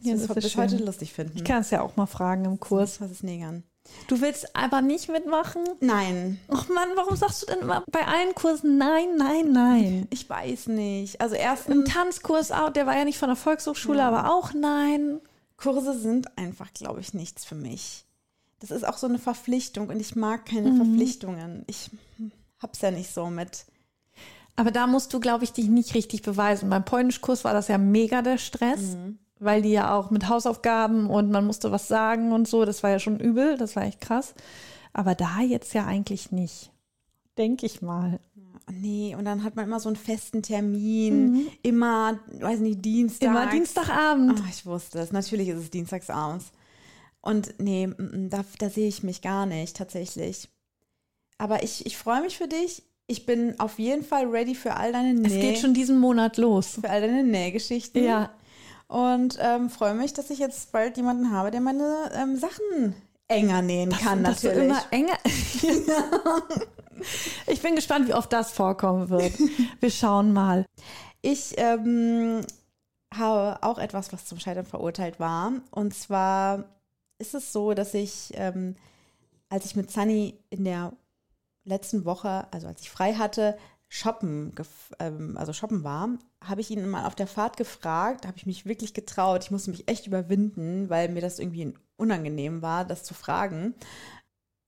Ja, 0.00 0.12
das 0.14 0.26
das 0.28 0.34
bis 0.36 0.44
ist 0.46 0.56
heute 0.56 0.76
schön. 0.76 0.86
lustig 0.86 1.12
finden. 1.12 1.36
Ich 1.36 1.44
kann 1.44 1.62
es 1.62 1.70
ja 1.72 1.80
auch 1.82 1.96
mal 1.96 2.06
fragen 2.06 2.44
im 2.44 2.60
Kurs. 2.60 3.00
Was 3.00 3.10
ist 3.10 3.24
Nähgarn? 3.24 3.64
Du 4.08 4.20
willst 4.20 4.54
aber 4.56 4.82
nicht 4.82 5.08
mitmachen? 5.08 5.62
Nein, 5.80 6.40
Ach 6.48 6.68
Mann, 6.68 6.88
warum 6.94 7.16
sagst 7.16 7.42
du 7.42 7.46
denn 7.46 7.60
immer 7.60 7.84
bei 7.90 8.06
allen 8.06 8.34
Kursen 8.34 8.76
nein, 8.78 9.16
nein, 9.16 9.52
nein? 9.52 10.06
ich 10.10 10.28
weiß 10.28 10.68
nicht. 10.68 11.20
Also 11.20 11.34
Im 11.34 11.40
erstens, 11.40 11.90
Tanzkurs 11.90 12.52
auch, 12.52 12.70
der 12.70 12.86
war 12.86 12.96
ja 12.96 13.04
nicht 13.04 13.18
von 13.18 13.28
der 13.28 13.36
Volkshochschule, 13.36 14.02
aber 14.02 14.30
auch 14.30 14.52
nein. 14.52 15.20
Kurse 15.56 15.98
sind 15.98 16.36
einfach, 16.36 16.72
glaube 16.74 17.00
ich, 17.00 17.14
nichts 17.14 17.44
für 17.44 17.54
mich. 17.54 18.04
Das 18.60 18.70
ist 18.70 18.86
auch 18.86 18.96
so 18.96 19.06
eine 19.06 19.18
Verpflichtung 19.18 19.88
und 19.88 20.00
ich 20.00 20.16
mag 20.16 20.46
keine 20.46 20.74
Verpflichtungen. 20.76 21.64
Ich 21.66 21.90
hab's 22.58 22.80
ja 22.80 22.90
nicht 22.90 23.12
so 23.12 23.26
mit. 23.26 23.66
Aber 24.56 24.70
da 24.70 24.86
musst 24.86 25.12
du, 25.12 25.20
glaube 25.20 25.44
ich, 25.44 25.52
dich 25.52 25.68
nicht 25.68 25.94
richtig 25.94 26.22
beweisen. 26.22 26.70
Beim 26.70 26.84
Polnischkurs 26.84 27.44
war 27.44 27.52
das 27.52 27.68
ja 27.68 27.76
mega 27.76 28.22
der 28.22 28.38
Stress, 28.38 28.96
weil 29.44 29.62
die 29.62 29.72
ja 29.72 29.94
auch 29.94 30.10
mit 30.10 30.28
Hausaufgaben 30.28 31.08
und 31.08 31.30
man 31.30 31.46
musste 31.46 31.70
was 31.70 31.88
sagen 31.88 32.32
und 32.32 32.48
so, 32.48 32.64
das 32.64 32.82
war 32.82 32.90
ja 32.90 32.98
schon 32.98 33.20
übel, 33.20 33.56
das 33.56 33.76
war 33.76 33.84
echt 33.84 34.00
krass. 34.00 34.34
Aber 34.92 35.14
da 35.14 35.40
jetzt 35.40 35.74
ja 35.74 35.86
eigentlich 35.86 36.32
nicht. 36.32 36.70
Denke 37.36 37.66
ich 37.66 37.82
mal. 37.82 38.20
Nee, 38.72 39.14
und 39.18 39.24
dann 39.24 39.44
hat 39.44 39.56
man 39.56 39.66
immer 39.66 39.80
so 39.80 39.88
einen 39.88 39.96
festen 39.96 40.42
Termin. 40.42 41.48
Immer, 41.62 42.18
weiß 42.40 42.60
nicht, 42.60 42.84
Dienstag. 42.84 43.28
Immer 43.28 43.46
Dienstagabend. 43.48 44.40
Ach, 44.42 44.48
ich 44.48 44.64
wusste 44.64 45.00
es. 45.00 45.12
Natürlich 45.12 45.48
ist 45.48 45.58
es 45.58 45.70
dienstagsabends. 45.70 46.52
Und 47.20 47.54
nee, 47.58 47.88
da, 48.28 48.44
da 48.58 48.70
sehe 48.70 48.88
ich 48.88 49.02
mich 49.02 49.20
gar 49.20 49.46
nicht, 49.46 49.76
tatsächlich. 49.76 50.48
Aber 51.38 51.62
ich, 51.62 51.84
ich 51.84 51.96
freue 51.96 52.22
mich 52.22 52.38
für 52.38 52.48
dich. 52.48 52.82
Ich 53.06 53.26
bin 53.26 53.58
auf 53.60 53.78
jeden 53.78 54.04
Fall 54.04 54.26
ready 54.26 54.54
für 54.54 54.76
all 54.76 54.92
deine 54.92 55.12
Näh 55.12 55.26
Es 55.26 55.32
geht 55.34 55.58
schon 55.58 55.74
diesen 55.74 55.98
Monat 55.98 56.38
los. 56.38 56.78
für 56.80 56.88
all 56.88 57.02
deine 57.02 57.24
Nähgeschichten. 57.24 58.02
Ja, 58.02 58.30
Und 58.94 59.38
ähm, 59.40 59.70
freue 59.70 59.94
mich, 59.94 60.12
dass 60.12 60.30
ich 60.30 60.38
jetzt 60.38 60.70
bald 60.70 60.96
jemanden 60.96 61.32
habe, 61.32 61.50
der 61.50 61.60
meine 61.60 62.12
ähm, 62.14 62.36
Sachen 62.36 62.94
enger 63.26 63.60
nähen 63.60 63.90
kann, 63.90 64.22
dass 64.22 64.42
du 64.42 64.46
natürlich. 64.46 64.68
immer 64.68 64.82
enger. 64.92 65.18
ich 67.48 67.60
bin 67.60 67.74
gespannt, 67.74 68.06
wie 68.06 68.14
oft 68.14 68.32
das 68.32 68.52
vorkommen 68.52 69.08
wird. 69.08 69.32
Wir 69.80 69.90
schauen 69.90 70.32
mal. 70.32 70.64
Ich 71.22 71.54
ähm, 71.56 72.42
habe 73.12 73.60
auch 73.64 73.78
etwas, 73.78 74.12
was 74.12 74.26
zum 74.26 74.38
Scheitern 74.38 74.64
verurteilt 74.64 75.18
war. 75.18 75.54
Und 75.72 75.92
zwar 75.92 76.62
ist 77.18 77.34
es 77.34 77.52
so, 77.52 77.74
dass 77.74 77.94
ich, 77.94 78.30
ähm, 78.34 78.76
als 79.48 79.64
ich 79.64 79.74
mit 79.74 79.90
Sunny 79.90 80.38
in 80.50 80.62
der 80.62 80.92
letzten 81.64 82.04
Woche, 82.04 82.46
also 82.52 82.68
als 82.68 82.82
ich 82.82 82.90
frei 82.90 83.14
hatte, 83.14 83.58
shoppen, 83.88 84.54
ähm, 85.00 85.36
also 85.36 85.52
shoppen 85.52 85.82
war, 85.82 86.10
habe 86.48 86.60
ich 86.60 86.70
ihn 86.70 86.88
mal 86.88 87.06
auf 87.06 87.14
der 87.14 87.26
Fahrt 87.26 87.56
gefragt, 87.56 88.26
habe 88.26 88.36
ich 88.36 88.46
mich 88.46 88.66
wirklich 88.66 88.94
getraut. 88.94 89.44
Ich 89.44 89.50
musste 89.50 89.70
mich 89.70 89.88
echt 89.88 90.06
überwinden, 90.06 90.88
weil 90.90 91.08
mir 91.08 91.20
das 91.20 91.38
irgendwie 91.38 91.74
unangenehm 91.96 92.62
war, 92.62 92.84
das 92.84 93.04
zu 93.04 93.14
fragen, 93.14 93.74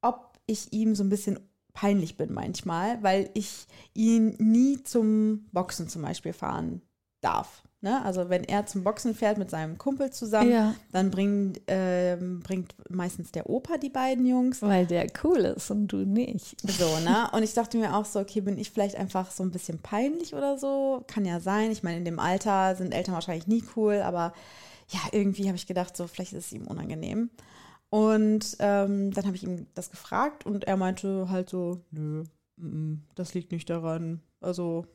ob 0.03 0.39
ich 0.47 0.73
ihm 0.73 0.95
so 0.95 1.03
ein 1.05 1.09
bisschen 1.09 1.41
peinlich 1.73 2.17
bin 2.17 2.33
manchmal, 2.33 3.03
weil 3.03 3.31
ich 3.35 3.67
ihn 3.95 4.35
nie 4.39 4.83
zum 4.83 5.47
Boxen 5.53 5.89
zum 5.89 6.03
Beispiel 6.03 6.33
fahren 6.33 6.83
darf. 7.21 7.66
Ne? 7.83 8.03
Also 8.05 8.31
wenn 8.31 8.43
er 8.43 8.65
zum 8.67 8.83
Boxen 8.85 9.15
fährt 9.15 9.37
mit 9.39 9.51
seinem 9.51 9.77
Kumpel 9.77 10.11
zusammen, 10.11 10.51
Ja. 10.51 10.75
dann 10.93 11.11
bringt, 11.11 11.61
ähm, 11.67 12.41
bringt 12.41 12.75
meistens 12.89 13.33
der 13.33 13.49
Opa 13.51 13.77
die 13.77 13.91
beiden 13.91 14.25
Jungs. 14.27 14.63
Weil 14.63 14.87
der 14.87 15.07
cool 15.23 15.39
ist 15.41 15.71
und 15.71 15.89
du 15.89 15.99
nicht. 15.99 16.61
So, 16.69 16.99
ne? 17.01 17.29
Und 17.33 17.43
ich 17.43 17.53
dachte 17.55 17.77
mir 17.77 17.95
auch 17.95 18.07
so, 18.07 18.19
okay, 18.21 18.41
bin 18.41 18.57
ich 18.59 18.71
vielleicht 18.71 18.97
einfach 18.97 19.31
so 19.31 19.43
ein 19.43 19.51
bisschen 19.51 19.79
peinlich 19.79 20.35
oder 20.35 20.59
so? 20.59 21.05
Kann 21.07 21.25
ja 21.27 21.39
sein. 21.39 21.71
Ich 21.71 21.83
meine, 21.83 21.99
in 21.99 22.05
dem 22.07 22.19
Alter 22.19 22.75
sind 22.77 22.93
Eltern 22.95 23.15
wahrscheinlich 23.15 23.47
nie 23.47 23.63
cool, 23.77 24.01
aber 24.03 24.33
ja, 24.91 25.01
irgendwie 25.13 25.47
habe 25.47 25.57
ich 25.57 25.67
gedacht, 25.67 25.97
so, 25.97 26.07
vielleicht 26.07 26.33
ist 26.33 26.47
es 26.47 26.53
ihm 26.53 26.67
unangenehm. 26.67 27.31
Und 27.91 28.57
ähm, 28.59 29.13
dann 29.13 29.27
habe 29.27 29.37
ich 29.37 29.45
ihm 29.45 29.67
das 29.75 29.91
gefragt 29.91 30.45
und 30.47 30.65
er 30.65 30.77
meinte 30.77 31.29
halt 31.29 31.51
so, 31.51 31.83
nö, 31.91 32.25
das 33.15 33.35
liegt 33.35 33.53
nicht 33.53 33.69
daran. 33.71 34.21
Also, 34.41 34.87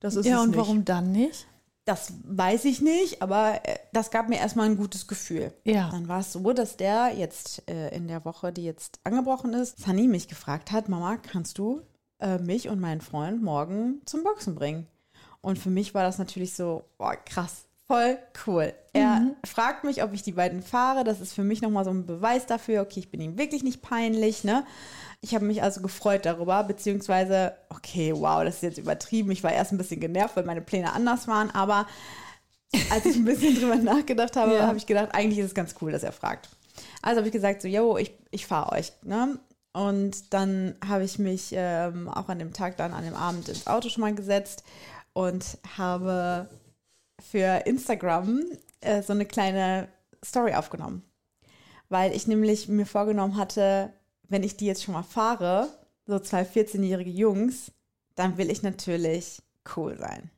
das 0.00 0.16
ist 0.16 0.26
ja, 0.26 0.36
es 0.38 0.42
und 0.42 0.50
nicht. 0.50 0.58
warum 0.58 0.84
dann 0.84 1.12
nicht? 1.12 1.46
Das 1.84 2.14
weiß 2.24 2.64
ich 2.64 2.80
nicht, 2.80 3.20
aber 3.20 3.60
äh, 3.64 3.76
das 3.92 4.10
gab 4.10 4.28
mir 4.28 4.38
erstmal 4.38 4.66
ein 4.66 4.76
gutes 4.76 5.06
Gefühl. 5.06 5.52
Ja. 5.64 5.90
Dann 5.90 6.08
war 6.08 6.20
es 6.20 6.32
so, 6.32 6.52
dass 6.52 6.76
der 6.78 7.12
jetzt 7.14 7.68
äh, 7.68 7.94
in 7.94 8.08
der 8.08 8.24
Woche, 8.24 8.52
die 8.52 8.64
jetzt 8.64 9.00
angebrochen 9.04 9.52
ist, 9.52 9.78
Sunny 9.80 10.08
mich 10.08 10.28
gefragt 10.28 10.72
hat, 10.72 10.88
Mama, 10.88 11.18
kannst 11.18 11.58
du 11.58 11.82
äh, 12.20 12.38
mich 12.38 12.68
und 12.70 12.80
meinen 12.80 13.02
Freund 13.02 13.42
morgen 13.42 14.00
zum 14.06 14.22
Boxen 14.22 14.54
bringen? 14.54 14.86
Und 15.42 15.58
für 15.58 15.68
mich 15.68 15.92
war 15.94 16.02
das 16.04 16.16
natürlich 16.16 16.54
so, 16.54 16.84
boah, 16.96 17.16
krass, 17.16 17.66
voll 17.86 18.16
cool. 18.46 18.72
Er 18.94 19.34
fragt 19.44 19.84
mich, 19.84 20.02
ob 20.02 20.14
ich 20.14 20.22
die 20.22 20.32
beiden 20.32 20.62
fahre. 20.62 21.04
Das 21.04 21.20
ist 21.20 21.34
für 21.34 21.44
mich 21.44 21.60
nochmal 21.60 21.84
so 21.84 21.90
ein 21.90 22.06
Beweis 22.06 22.46
dafür, 22.46 22.80
okay, 22.80 23.00
ich 23.00 23.10
bin 23.10 23.20
ihm 23.20 23.36
wirklich 23.36 23.62
nicht 23.62 23.82
peinlich, 23.82 24.44
ne? 24.44 24.64
Ich 25.24 25.34
habe 25.34 25.46
mich 25.46 25.62
also 25.62 25.80
gefreut 25.80 26.26
darüber, 26.26 26.62
beziehungsweise, 26.64 27.54
okay, 27.70 28.12
wow, 28.14 28.44
das 28.44 28.56
ist 28.56 28.62
jetzt 28.62 28.78
übertrieben. 28.78 29.30
Ich 29.30 29.42
war 29.42 29.52
erst 29.54 29.72
ein 29.72 29.78
bisschen 29.78 29.98
genervt, 29.98 30.36
weil 30.36 30.44
meine 30.44 30.60
Pläne 30.60 30.92
anders 30.92 31.26
waren, 31.26 31.50
aber 31.50 31.86
als 32.90 33.06
ich 33.06 33.16
ein 33.16 33.24
bisschen 33.24 33.54
drüber 33.58 33.76
nachgedacht 33.76 34.36
habe, 34.36 34.54
Ja. 34.54 34.66
habe 34.66 34.76
ich 34.76 34.84
gedacht, 34.84 35.14
eigentlich 35.14 35.38
ist 35.38 35.46
es 35.46 35.54
ganz 35.54 35.76
cool, 35.80 35.92
dass 35.92 36.02
er 36.02 36.12
fragt. 36.12 36.50
Also 37.00 37.18
habe 37.18 37.28
ich 37.28 37.32
gesagt, 37.32 37.62
so, 37.62 37.68
yo, 37.68 37.96
ich, 37.96 38.12
ich 38.32 38.46
fahre 38.46 38.72
euch. 38.72 38.92
Ne? 39.02 39.38
Und 39.72 40.34
dann 40.34 40.74
habe 40.86 41.04
ich 41.04 41.18
mich 41.18 41.52
ähm, 41.52 42.08
auch 42.10 42.28
an 42.28 42.38
dem 42.38 42.52
Tag, 42.52 42.76
dann 42.76 42.92
an 42.92 43.04
dem 43.04 43.14
Abend 43.14 43.48
ins 43.48 43.66
Auto 43.66 43.88
schon 43.88 44.02
mal 44.02 44.14
gesetzt 44.14 44.62
und 45.14 45.56
habe 45.78 46.50
für 47.30 47.62
Instagram 47.66 48.42
äh, 48.82 49.00
so 49.02 49.14
eine 49.14 49.24
kleine 49.24 49.88
Story 50.22 50.52
aufgenommen. 50.52 51.02
Weil 51.88 52.14
ich 52.14 52.26
nämlich 52.26 52.68
mir 52.68 52.84
vorgenommen 52.86 53.36
hatte, 53.38 53.90
wenn 54.34 54.42
ich 54.42 54.56
die 54.56 54.66
jetzt 54.66 54.82
schon 54.82 54.94
mal 54.94 55.04
fahre, 55.04 55.68
so 56.06 56.18
zwei 56.18 56.42
14-jährige 56.42 57.08
Jungs, 57.10 57.70
dann 58.16 58.36
will 58.36 58.50
ich 58.50 58.64
natürlich 58.64 59.40
cool 59.76 59.96
sein. 59.96 60.28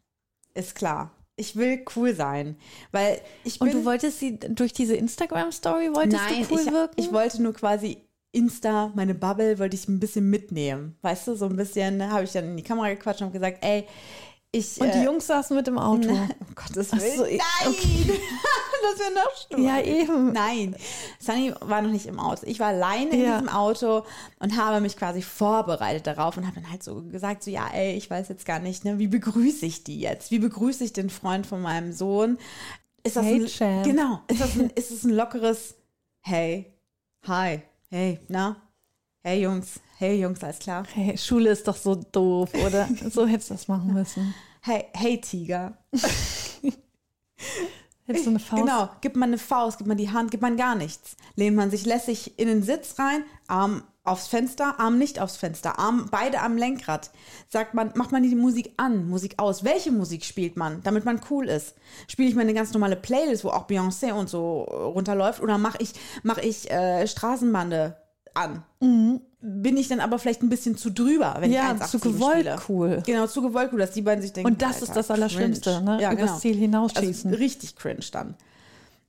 Ist 0.53 0.75
klar. 0.75 1.13
Ich 1.35 1.57
will 1.57 1.83
cool 1.97 2.15
sein, 2.15 2.57
weil 2.93 3.23
ich 3.43 3.59
Und 3.59 3.73
du 3.73 3.87
wolltest 3.87 4.21
sie 4.21 4.39
durch 4.39 4.75
diese 4.75 4.97
Instagram-Story, 4.97 5.95
wolltest 5.95 6.23
Nein, 6.23 6.43
du 6.47 6.55
cool 6.55 6.61
ich, 6.61 6.73
wirken? 6.73 6.95
ich 7.01 7.11
wollte 7.11 7.43
nur 7.43 7.55
quasi 7.55 7.97
Insta, 8.33 8.93
meine 8.95 9.15
Bubble, 9.15 9.59
wollte 9.59 9.77
ich 9.77 9.89
ein 9.89 9.99
bisschen 9.99 10.29
mitnehmen. 10.29 10.99
Weißt 11.01 11.29
du, 11.29 11.35
so 11.35 11.47
ein 11.47 11.57
bisschen 11.57 11.97
ne, 11.97 12.11
habe 12.11 12.25
ich 12.25 12.33
dann 12.33 12.45
in 12.45 12.57
die 12.59 12.63
Kamera 12.63 12.91
gequatscht 12.91 13.23
und 13.23 13.33
gesagt, 13.33 13.65
ey, 13.65 13.87
ich. 14.59 14.81
und 14.81 14.93
die 14.95 14.99
äh, 14.99 15.05
Jungs 15.05 15.27
saßen 15.27 15.57
mit 15.57 15.67
im 15.69 15.79
Auto. 15.79 16.09
um 16.11 16.29
Gottes 16.55 16.89
Ach 16.93 16.99
Willen. 17.01 17.17
so, 17.17 17.23
Nein! 17.25 17.39
das 18.83 18.99
wäre 19.01 19.15
noch 19.15 19.37
schlimmer. 19.37 19.77
Ja, 19.79 19.83
eben. 19.83 20.33
Nein, 20.33 20.77
Sunny 21.19 21.53
war 21.61 21.83
noch 21.83 21.91
nicht 21.91 22.07
im 22.07 22.19
Auto. 22.21 22.43
Ich 22.47 22.61
war 22.61 22.69
alleine 22.69 23.11
in 23.11 23.21
Ja. 23.23 23.33
diesem 23.39 23.49
Auto 23.49 24.05
und 24.39 24.57
habe 24.57 24.81
mich 24.81 24.97
quasi 24.97 25.23
vorbereitet 25.23 26.07
darauf 26.07 26.37
und 26.37 26.47
habe 26.47 26.61
dann 26.61 26.71
halt 26.71 26.83
so 26.83 27.03
gesagt, 27.03 27.43
so 27.43 27.51
ja, 27.51 27.67
ey, 27.73 27.97
ich 27.97 28.11
weiß 28.11 28.29
jetzt 28.29 28.45
gar 28.47 28.59
nicht, 28.59 28.85
ne, 28.85 28.99
wie 28.99 29.09
begrüße 29.09 29.65
ich 29.67 29.85
die 29.85 30.01
jetzt? 30.01 30.31
Wie 30.31 30.39
begrüße 30.39 30.85
ich 30.85 30.93
den 30.93 31.11
Freund 31.11 31.47
von 31.47 31.61
meinem 31.63 31.93
Sohn? 31.93 32.39
Ist 33.03 33.17
das 33.17 33.25
Hey, 33.25 33.41
ein, 33.43 33.47
Champ. 33.47 33.85
genau, 33.85 34.21
ist 34.29 34.41
das 34.41 34.55
ein, 34.57 34.71
ist 34.71 34.91
es 34.91 35.05
ein 35.05 35.11
lockeres 35.11 35.75
Hey, 36.21 36.73
hi, 37.27 37.63
hey, 37.89 38.19
na, 38.29 38.57
hey 39.23 39.43
Jungs, 39.43 39.79
hey 39.99 40.21
Jungs, 40.21 40.43
alles 40.43 40.59
klar? 40.59 40.85
Hey, 40.93 41.17
Schule 41.17 41.51
ist 41.51 41.69
doch 41.69 41.77
so 41.77 41.95
doof, 41.95 42.51
oder? 42.55 42.89
so 43.11 43.27
hättest 43.27 43.51
du 43.51 43.55
das 43.55 43.69
machen 43.69 43.93
müssen. 43.93 44.35
Hey, 44.67 44.87
hey 44.95 45.21
Tiger. 45.21 45.79
Hättest 48.05 48.27
du 48.27 48.31
eine 48.31 48.41
Faust? 48.41 48.63
Genau, 48.65 48.89
gibt 49.01 49.15
man 49.15 49.29
eine 49.29 49.39
Faust, 49.39 49.79
gibt 49.79 49.87
man 49.87 49.97
die 49.97 50.11
Hand, 50.11 50.33
gibt 50.33 50.43
man 50.43 50.57
gar 50.57 50.75
nichts. 50.75 51.17
Lehnt 51.37 51.55
man 51.55 51.71
sich 51.71 51.87
lässig 51.87 52.37
in 52.37 52.49
den 52.49 52.65
Sitz 52.65 52.99
rein, 52.99 53.23
Arm 53.47 53.85
aufs 54.03 54.27
Fenster, 54.27 54.81
Arm 54.81 54.99
nicht 54.99 55.21
aufs 55.21 55.37
Fenster, 55.37 55.79
Arm 55.79 56.09
beide 56.11 56.41
am 56.41 56.57
Lenkrad. 56.57 57.13
Sagt 57.49 57.75
man, 57.75 57.93
macht 57.95 58.11
man 58.11 58.25
die 58.25 58.35
Musik 58.35 58.73
an, 58.77 59.09
Musik 59.09 59.35
aus. 59.39 59.63
Welche 59.63 59.93
Musik 59.93 60.25
spielt 60.25 60.57
man, 60.57 60.83
damit 60.83 61.05
man 61.05 61.21
cool 61.31 61.49
ist? 61.49 61.77
Spiele 62.09 62.29
ich 62.29 62.35
mir 62.35 62.41
eine 62.41 62.53
ganz 62.55 62.73
normale 62.73 62.97
Playlist, 62.97 63.45
wo 63.45 63.51
auch 63.51 63.69
Beyoncé 63.69 64.15
und 64.15 64.29
so 64.29 64.63
runterläuft, 64.63 65.41
oder 65.41 65.59
mache 65.59 65.79
ich, 65.81 65.93
mach 66.25 66.39
ich 66.39 66.69
äh, 66.73 67.07
Straßenbande 67.07 67.97
an? 68.35 68.65
Bin 69.41 69.77
ich 69.77 69.89
dann 69.89 70.01
aber 70.01 70.19
vielleicht 70.19 70.43
ein 70.43 70.49
bisschen 70.49 70.77
zu 70.77 70.91
drüber, 70.91 71.37
wenn 71.41 71.53
Ja, 71.53 71.73
ich 71.75 71.81
1,80 71.83 71.89
zu 71.91 72.01
gewollt 72.01 72.41
spiele? 72.47 72.59
cool. 72.69 73.03
Genau, 73.05 73.27
zu 73.27 73.43
gewollt 73.43 73.71
cool, 73.73 73.79
dass 73.79 73.93
die 73.93 74.03
beiden 74.03 74.23
sich 74.23 74.33
denken. 74.33 74.51
Und 74.51 74.63
das 74.63 74.81
ist 74.83 74.97
das 74.97 75.11
Allerschlimmste, 75.11 75.83
ne? 75.83 76.01
Ja, 76.01 76.13
Übers 76.13 76.27
genau. 76.27 76.39
Ziel 76.39 76.57
hinausschießen. 76.57 77.31
Also 77.31 77.43
richtig 77.43 77.77
cringe 77.77 78.01
dann. 78.13 78.35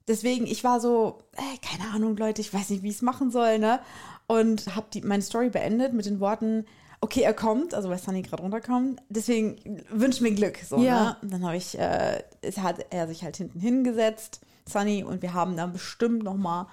Deswegen, 0.08 0.46
ich 0.46 0.64
war 0.64 0.80
so, 0.80 1.20
ey, 1.36 1.58
keine 1.62 1.92
Ahnung, 1.94 2.16
Leute, 2.18 2.42
ich 2.42 2.54
weiß 2.54 2.70
nicht, 2.70 2.84
wie 2.84 2.90
ich 2.90 2.96
es 2.96 3.02
machen 3.02 3.32
soll, 3.32 3.60
ne? 3.60 3.80
Und 4.28 4.76
habe 4.76 4.88
meine 5.04 5.24
Story 5.24 5.50
beendet 5.50 5.94
mit 5.94 6.06
den 6.06 6.20
Worten, 6.20 6.66
okay, 7.02 7.22
er 7.22 7.34
kommt, 7.34 7.74
also 7.74 7.90
weil 7.90 7.98
Sunny 7.98 8.22
gerade 8.22 8.42
runterkommt, 8.44 9.02
deswegen 9.10 9.56
wünsch 9.90 10.20
mir 10.22 10.32
Glück, 10.32 10.60
so, 10.68 10.78
Ja. 10.78 11.04
ne? 11.06 11.16
Und 11.22 11.32
dann 11.34 11.44
habe 11.46 11.56
ich, 11.58 11.78
äh, 11.80 12.22
es 12.42 12.58
hat 12.58 12.86
er 12.90 13.08
sich 13.08 13.24
halt 13.24 13.38
hinten 13.38 13.60
hingesetzt, 13.60 14.42
Sunny, 14.68 15.04
und 15.04 15.22
wir 15.22 15.34
haben 15.34 15.56
dann 15.56 15.72
bestimmt 15.74 16.24
noch 16.24 16.36
mal 16.36 16.68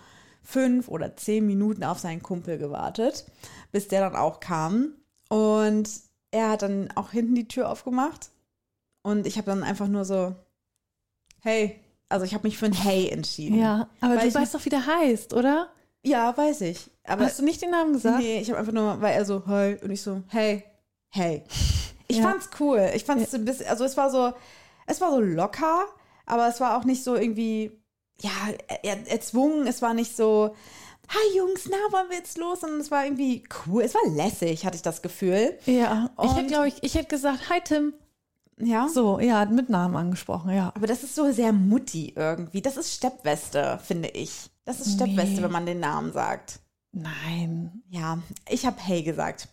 fünf 0.44 0.88
oder 0.88 1.16
zehn 1.16 1.46
Minuten 1.46 1.82
auf 1.84 1.98
seinen 1.98 2.22
Kumpel 2.22 2.58
gewartet, 2.58 3.24
bis 3.72 3.88
der 3.88 4.00
dann 4.02 4.16
auch 4.16 4.40
kam. 4.40 4.92
Und 5.28 5.88
er 6.30 6.50
hat 6.50 6.62
dann 6.62 6.90
auch 6.94 7.10
hinten 7.10 7.34
die 7.34 7.48
Tür 7.48 7.68
aufgemacht. 7.70 8.30
Und 9.02 9.26
ich 9.26 9.36
habe 9.38 9.46
dann 9.50 9.62
einfach 9.62 9.88
nur 9.88 10.04
so, 10.04 10.34
hey, 11.42 11.80
also 12.08 12.24
ich 12.24 12.34
habe 12.34 12.46
mich 12.46 12.58
für 12.58 12.66
ein 12.66 12.72
Hey 12.72 13.08
entschieden. 13.08 13.58
ja, 13.58 13.88
aber 14.00 14.16
du 14.16 14.34
weißt 14.34 14.54
doch, 14.54 14.64
wie 14.64 14.70
der 14.70 14.86
heißt, 14.86 15.32
oder? 15.34 15.68
Ja, 16.02 16.36
weiß 16.36 16.60
ich. 16.62 16.90
Aber 17.04 17.24
Hast 17.24 17.38
du 17.38 17.44
nicht 17.44 17.62
den 17.62 17.70
Namen 17.70 17.92
gesagt? 17.94 18.18
nee, 18.18 18.40
ich 18.40 18.48
habe 18.50 18.58
einfach 18.60 18.72
nur, 18.72 19.00
weil 19.00 19.14
er 19.14 19.24
so, 19.24 19.42
hey, 19.46 19.78
und 19.82 19.90
ich 19.90 20.02
so, 20.02 20.22
hey, 20.28 20.64
hey. 21.10 21.42
Ich 22.08 22.18
Ja. 22.18 22.24
fand's 22.24 22.50
cool. 22.60 22.90
Ich 22.94 23.04
fand's 23.04 23.34
ein 23.34 23.44
bisschen, 23.46 23.66
also 23.68 23.84
es 23.84 23.96
war 23.96 24.10
so, 24.10 24.32
es 24.86 25.00
war 25.00 25.10
so 25.10 25.20
locker, 25.20 25.84
aber 26.26 26.48
es 26.48 26.60
war 26.60 26.78
auch 26.78 26.84
nicht 26.84 27.02
so 27.02 27.14
irgendwie, 27.16 27.72
ja, 28.20 28.30
er, 28.82 29.06
erzwungen. 29.10 29.66
Es 29.66 29.82
war 29.82 29.94
nicht 29.94 30.16
so, 30.16 30.54
hi 31.08 31.36
Jungs, 31.36 31.68
na, 31.70 31.76
wollen 31.92 32.08
wir 32.10 32.16
jetzt 32.16 32.38
los? 32.38 32.60
Sondern 32.60 32.80
es 32.80 32.90
war 32.90 33.04
irgendwie 33.04 33.44
cool. 33.66 33.82
Es 33.82 33.94
war 33.94 34.06
lässig, 34.10 34.64
hatte 34.64 34.76
ich 34.76 34.82
das 34.82 35.02
Gefühl. 35.02 35.58
Ja, 35.66 36.10
ich 36.16 36.24
Und- 36.30 36.36
hätte, 36.36 36.46
glaube 36.48 36.68
ich, 36.68 36.82
ich 36.82 36.94
hätte 36.94 37.08
gesagt, 37.08 37.50
hi 37.50 37.60
Tim. 37.62 37.94
Ja. 38.56 38.88
So, 38.88 39.18
ja, 39.18 39.44
mit 39.46 39.68
Namen 39.68 39.96
angesprochen, 39.96 40.52
ja. 40.54 40.70
Aber 40.76 40.86
das 40.86 41.02
ist 41.02 41.16
so 41.16 41.32
sehr 41.32 41.52
mutti 41.52 42.12
irgendwie. 42.14 42.62
Das 42.62 42.76
ist 42.76 42.94
Steppweste, 42.94 43.80
finde 43.82 44.08
ich. 44.10 44.48
Das 44.64 44.78
ist 44.80 44.94
Steppweste, 44.94 45.34
Nee. 45.36 45.42
wenn 45.42 45.50
man 45.50 45.66
den 45.66 45.80
Namen 45.80 46.12
sagt. 46.12 46.60
Nein. 46.92 47.82
Ja, 47.90 48.18
ich 48.48 48.64
habe 48.64 48.76
Hey 48.80 49.02
gesagt. 49.02 49.48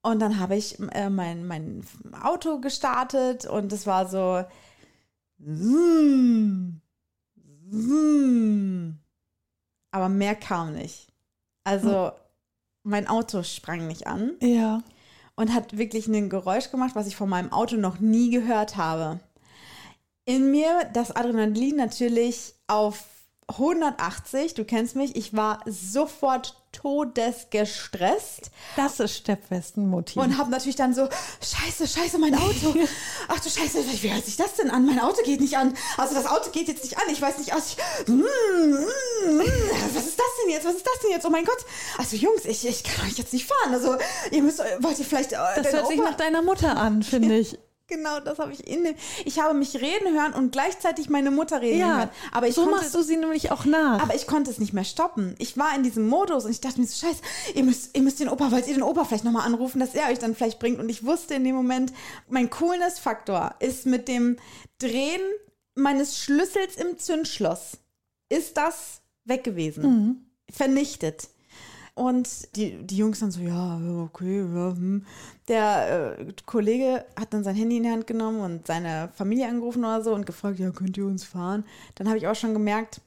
Und 0.00 0.18
dann 0.20 0.40
habe 0.40 0.56
ich 0.56 0.78
äh, 0.92 1.10
mein, 1.10 1.46
mein 1.46 1.84
Auto 2.22 2.58
gestartet 2.58 3.44
und 3.44 3.70
es 3.72 3.86
war 3.86 4.08
so. 4.08 4.42
zoom, 5.38 6.80
zoom. 7.72 8.98
Aber 9.90 10.08
mehr 10.08 10.34
kam 10.34 10.74
nicht. 10.74 11.08
Also 11.64 12.12
mein 12.82 13.06
Auto 13.08 13.42
sprang 13.42 13.86
nicht 13.86 14.06
an 14.06 14.32
Ja. 14.40 14.82
und 15.36 15.54
hat 15.54 15.76
wirklich 15.76 16.06
ein 16.08 16.28
Geräusch 16.30 16.70
gemacht, 16.70 16.94
was 16.94 17.06
ich 17.06 17.16
von 17.16 17.28
meinem 17.28 17.52
Auto 17.52 17.76
noch 17.76 18.00
nie 18.00 18.30
gehört 18.30 18.76
habe. 18.76 19.20
In 20.24 20.50
mir 20.50 20.88
das 20.92 21.14
Adrenalin 21.14 21.76
natürlich 21.76 22.54
auf 22.68 23.04
180, 23.48 24.54
du 24.54 24.64
kennst 24.64 24.96
mich, 24.96 25.16
ich 25.16 25.34
war 25.34 25.60
sofort 25.66 26.61
todesgestresst 26.72 28.50
Das 28.76 28.98
ist 29.00 29.16
Steppwesten-Mutti. 29.16 30.18
und 30.18 30.38
habe 30.38 30.50
natürlich 30.50 30.76
dann 30.76 30.94
so, 30.94 31.08
scheiße, 31.40 31.86
scheiße, 31.86 32.18
mein 32.18 32.34
Auto. 32.34 32.74
Ach 33.28 33.38
du 33.40 33.48
Scheiße, 33.48 33.78
wie 34.02 34.10
hört 34.10 34.24
sich 34.24 34.36
das 34.36 34.54
denn 34.54 34.70
an? 34.70 34.86
Mein 34.86 34.98
Auto 35.00 35.22
geht 35.24 35.40
nicht 35.40 35.56
an. 35.56 35.74
Also 35.96 36.14
das 36.14 36.26
Auto 36.26 36.50
geht 36.50 36.68
jetzt 36.68 36.82
nicht 36.84 36.96
an. 36.96 37.04
Ich 37.12 37.20
weiß 37.20 37.38
nicht 37.38 37.54
aus. 37.54 37.76
Ich, 37.76 38.08
mm, 38.08 38.14
mm, 38.14 39.40
was 39.94 40.06
ist 40.06 40.18
das 40.18 40.26
denn 40.42 40.50
jetzt? 40.50 40.64
Was 40.66 40.74
ist 40.74 40.86
das 40.86 40.98
denn 41.02 41.10
jetzt? 41.10 41.26
Oh 41.26 41.30
mein 41.30 41.44
Gott. 41.44 41.58
Also 41.98 42.16
Jungs, 42.16 42.44
ich, 42.44 42.66
ich 42.66 42.82
kann 42.84 43.06
euch 43.06 43.18
jetzt 43.18 43.32
nicht 43.32 43.46
fahren. 43.46 43.72
Also 43.74 43.96
ihr 44.30 44.42
müsst, 44.42 44.58
wollt 44.80 44.98
ihr 44.98 45.04
vielleicht... 45.04 45.32
äh, 45.32 45.36
das 45.56 45.72
hört 45.72 45.86
sich 45.88 45.98
Opa- 46.00 46.04
nach 46.04 46.16
deiner 46.16 46.42
Mutter 46.42 46.76
an, 46.76 47.02
finde 47.02 47.38
ich. 47.38 47.58
Genau, 47.92 48.20
das 48.20 48.38
habe 48.38 48.52
ich 48.52 48.66
in 48.66 48.84
dem, 48.84 48.94
Ich 49.24 49.38
habe 49.38 49.54
mich 49.54 49.74
reden 49.76 50.14
hören 50.14 50.32
und 50.32 50.52
gleichzeitig 50.52 51.10
meine 51.10 51.30
Mutter 51.30 51.60
reden 51.60 51.80
Ja, 51.80 51.98
hören. 51.98 52.08
Aber 52.32 52.48
ich 52.48 52.54
so 52.54 52.62
konnte, 52.62 52.78
machst 52.78 52.94
du 52.94 53.02
sie 53.02 53.16
nämlich 53.16 53.50
auch 53.50 53.64
nach. 53.64 54.02
aber 54.02 54.14
ich 54.14 54.26
konnte 54.26 54.50
es 54.50 54.58
nicht 54.58 54.72
mehr 54.72 54.84
stoppen. 54.84 55.34
Ich 55.38 55.58
war 55.58 55.74
in 55.76 55.82
diesem 55.82 56.08
Modus 56.08 56.44
und 56.44 56.50
ich 56.50 56.60
dachte 56.60 56.80
mir 56.80 56.86
so, 56.86 57.06
scheiße, 57.06 57.20
ihr 57.54 57.64
müsst, 57.64 57.96
ihr 57.96 58.02
müsst 58.02 58.20
den 58.20 58.28
Opa, 58.28 58.50
wollt 58.50 58.66
ihr 58.66 58.74
den 58.74 58.82
Opa 58.82 59.04
vielleicht 59.04 59.24
nochmal 59.24 59.46
anrufen, 59.46 59.78
dass 59.80 59.94
er 59.94 60.08
euch 60.08 60.18
dann 60.18 60.34
vielleicht 60.34 60.58
bringt. 60.58 60.78
Und 60.78 60.88
ich 60.88 61.04
wusste 61.04 61.34
in 61.34 61.44
dem 61.44 61.54
Moment, 61.54 61.92
mein 62.28 62.48
Coolness-Faktor 62.50 63.54
ist 63.60 63.86
mit 63.86 64.08
dem 64.08 64.36
Drehen 64.78 65.20
meines 65.74 66.18
Schlüssels 66.18 66.76
im 66.76 66.98
Zündschloss 66.98 67.78
ist 68.28 68.56
das 68.56 69.02
weg 69.24 69.44
gewesen. 69.44 69.82
Mhm. 69.84 70.26
Vernichtet. 70.50 71.28
Und 71.94 72.56
die, 72.56 72.82
die 72.86 72.96
Jungs 72.96 73.20
dann 73.20 73.30
so, 73.30 73.40
ja, 73.40 73.78
okay, 74.02 74.38
ja, 74.40 74.70
hm. 74.74 75.04
Der 75.48 76.16
äh, 76.18 76.32
Kollege 76.46 77.04
hat 77.20 77.34
dann 77.34 77.44
sein 77.44 77.54
Handy 77.54 77.76
in 77.76 77.82
die 77.82 77.90
Hand 77.90 78.06
genommen 78.06 78.40
und 78.40 78.66
seine 78.66 79.10
Familie 79.14 79.46
angerufen 79.48 79.80
oder 79.84 80.02
so 80.02 80.14
und 80.14 80.24
gefragt, 80.24 80.58
ja, 80.58 80.70
könnt 80.70 80.96
ihr 80.96 81.04
uns 81.04 81.22
fahren? 81.24 81.64
Dann 81.96 82.08
habe 82.08 82.16
ich 82.16 82.26
auch 82.26 82.34
schon 82.34 82.54
gemerkt, 82.54 83.02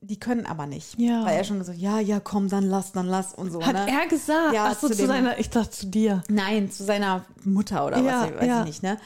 die 0.00 0.18
können 0.18 0.46
aber 0.46 0.66
nicht. 0.66 0.98
Ja. 0.98 1.24
Weil 1.26 1.36
er 1.36 1.44
schon 1.44 1.58
gesagt, 1.58 1.78
ja, 1.78 1.98
ja, 1.98 2.18
komm, 2.18 2.48
dann 2.48 2.64
lass, 2.64 2.92
dann 2.92 3.06
lass 3.06 3.34
und 3.34 3.50
so. 3.50 3.62
Hat 3.64 3.74
ne? 3.74 3.86
er 3.90 4.06
gesagt? 4.06 4.54
Ja, 4.54 4.68
Ach 4.70 4.78
so, 4.78 4.88
zu 4.88 4.94
zu 4.94 5.02
dem- 5.02 5.06
seiner, 5.08 5.38
ich 5.38 5.50
dachte 5.50 5.70
zu 5.70 5.86
dir. 5.86 6.22
Nein, 6.28 6.70
zu 6.70 6.82
seiner 6.84 7.26
Mutter 7.44 7.86
oder 7.86 7.98
Ja, 8.00 8.22
was, 8.22 8.30
ich- 8.30 8.36
weiß 8.40 8.46
ja. 8.46 8.60
ich 8.60 8.66
nicht, 8.66 8.82
ne? 8.82 8.98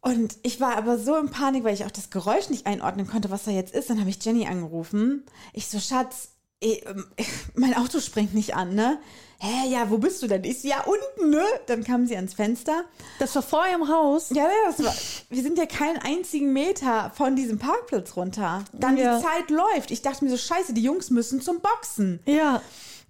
Und 0.00 0.36
ich 0.42 0.60
war 0.60 0.76
aber 0.76 0.98
so 0.98 1.16
in 1.16 1.30
Panik, 1.30 1.62
weil 1.64 1.74
ich 1.74 1.84
auch 1.84 1.90
das 1.90 2.10
Geräusch 2.10 2.50
nicht 2.50 2.66
einordnen 2.66 3.06
konnte, 3.06 3.30
was 3.30 3.44
da 3.44 3.52
jetzt 3.52 3.72
ist. 3.72 3.88
Dann 3.88 4.00
habe 4.00 4.10
ich 4.10 4.22
Jenny 4.24 4.46
angerufen. 4.48 5.24
Ich 5.52 5.68
so, 5.68 5.78
Schatz, 5.78 6.31
ähm, 6.62 7.06
mein 7.54 7.74
Auto 7.76 8.00
springt 8.00 8.34
nicht 8.34 8.54
an, 8.54 8.74
ne? 8.74 8.98
Hä, 9.38 9.68
ja, 9.68 9.90
wo 9.90 9.98
bist 9.98 10.22
du 10.22 10.28
denn? 10.28 10.44
Ich 10.44 10.62
ja, 10.62 10.84
unten, 10.84 11.30
ne? 11.30 11.44
Dann 11.66 11.82
kam 11.82 12.06
sie 12.06 12.14
ans 12.14 12.34
Fenster. 12.34 12.84
Das 13.18 13.34
war 13.34 13.42
vorher 13.42 13.74
im 13.74 13.88
Haus. 13.88 14.30
Ja, 14.30 14.44
ja, 14.44 14.50
das 14.70 14.84
war, 14.84 14.94
wir 15.30 15.42
sind 15.42 15.58
ja 15.58 15.66
keinen 15.66 15.98
einzigen 15.98 16.52
Meter 16.52 17.10
von 17.16 17.34
diesem 17.34 17.58
Parkplatz 17.58 18.14
runter. 18.16 18.64
Dann 18.72 18.96
Ja. 18.96 19.16
die 19.18 19.24
Zeit 19.24 19.50
läuft. 19.50 19.90
Ich 19.90 20.00
dachte 20.02 20.24
mir 20.24 20.30
so, 20.30 20.36
scheiße, 20.36 20.74
die 20.74 20.82
Jungs 20.82 21.10
müssen 21.10 21.40
zum 21.40 21.58
Boxen 21.60 22.20
Ja. 22.24 22.62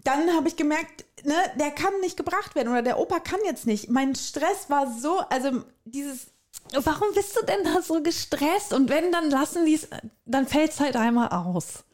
dann 0.04 0.34
habe 0.34 0.48
ich 0.48 0.56
gemerkt, 0.56 1.04
ne, 1.24 1.34
der 1.60 1.70
kann 1.70 1.92
nicht 2.00 2.16
gebracht 2.16 2.54
werden 2.54 2.68
oder 2.68 2.80
der 2.82 2.98
Opa 2.98 3.20
kann 3.20 3.40
jetzt 3.44 3.66
nicht. 3.66 3.90
Mein 3.90 4.14
Stress 4.14 4.68
war 4.70 4.90
so, 4.98 5.18
also 5.28 5.62
dieses, 5.84 6.28
Warum 6.72 7.08
bist 7.14 7.36
du 7.36 7.44
denn 7.44 7.64
da 7.64 7.82
so 7.82 8.02
gestresst? 8.02 8.72
Und 8.72 8.88
wenn, 8.88 9.10
dann 9.12 9.28
lassen 9.30 9.66
die 9.66 9.74
es, 9.74 9.88
dann 10.24 10.46
fällt 10.46 10.72
es 10.72 10.80
halt 10.80 10.96
einmal 10.96 11.28
aus. 11.28 11.84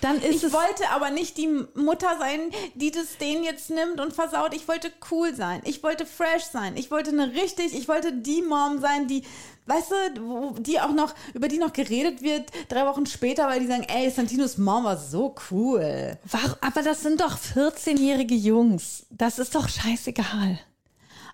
Dann 0.00 0.20
ist 0.20 0.44
ich 0.44 0.52
wollte 0.52 0.88
aber 0.90 1.10
nicht 1.10 1.36
die 1.36 1.48
Mutter 1.74 2.16
sein, 2.18 2.50
die 2.74 2.90
das 2.90 3.18
den 3.18 3.42
jetzt 3.44 3.70
nimmt 3.70 4.00
und 4.00 4.12
versaut. 4.12 4.54
Ich 4.54 4.68
wollte 4.68 4.92
cool 5.10 5.34
sein. 5.34 5.60
Ich 5.64 5.82
wollte 5.82 6.06
fresh 6.06 6.44
sein. 6.44 6.76
Ich 6.76 6.90
wollte 6.90 7.10
eine 7.10 7.32
richtig, 7.32 7.74
ich 7.74 7.88
wollte 7.88 8.12
die 8.12 8.42
Mom 8.42 8.80
sein, 8.80 9.06
die, 9.08 9.22
weißt 9.66 9.90
du, 9.90 10.60
die 10.60 10.80
auch 10.80 10.92
noch, 10.92 11.14
über 11.34 11.48
die 11.48 11.58
noch 11.58 11.72
geredet 11.72 12.22
wird, 12.22 12.50
drei 12.68 12.86
Wochen 12.86 13.06
später, 13.06 13.46
weil 13.48 13.60
die 13.60 13.66
sagen, 13.66 13.84
ey, 13.88 14.10
Santinos 14.10 14.58
Mom 14.58 14.84
war 14.84 14.96
so 14.96 15.34
cool. 15.50 16.18
Warum, 16.24 16.56
aber 16.60 16.82
das 16.82 17.02
sind 17.02 17.20
doch 17.20 17.38
14-jährige 17.38 18.34
Jungs. 18.34 19.06
Das 19.10 19.38
ist 19.38 19.54
doch 19.54 19.68
scheißegal. 19.68 20.58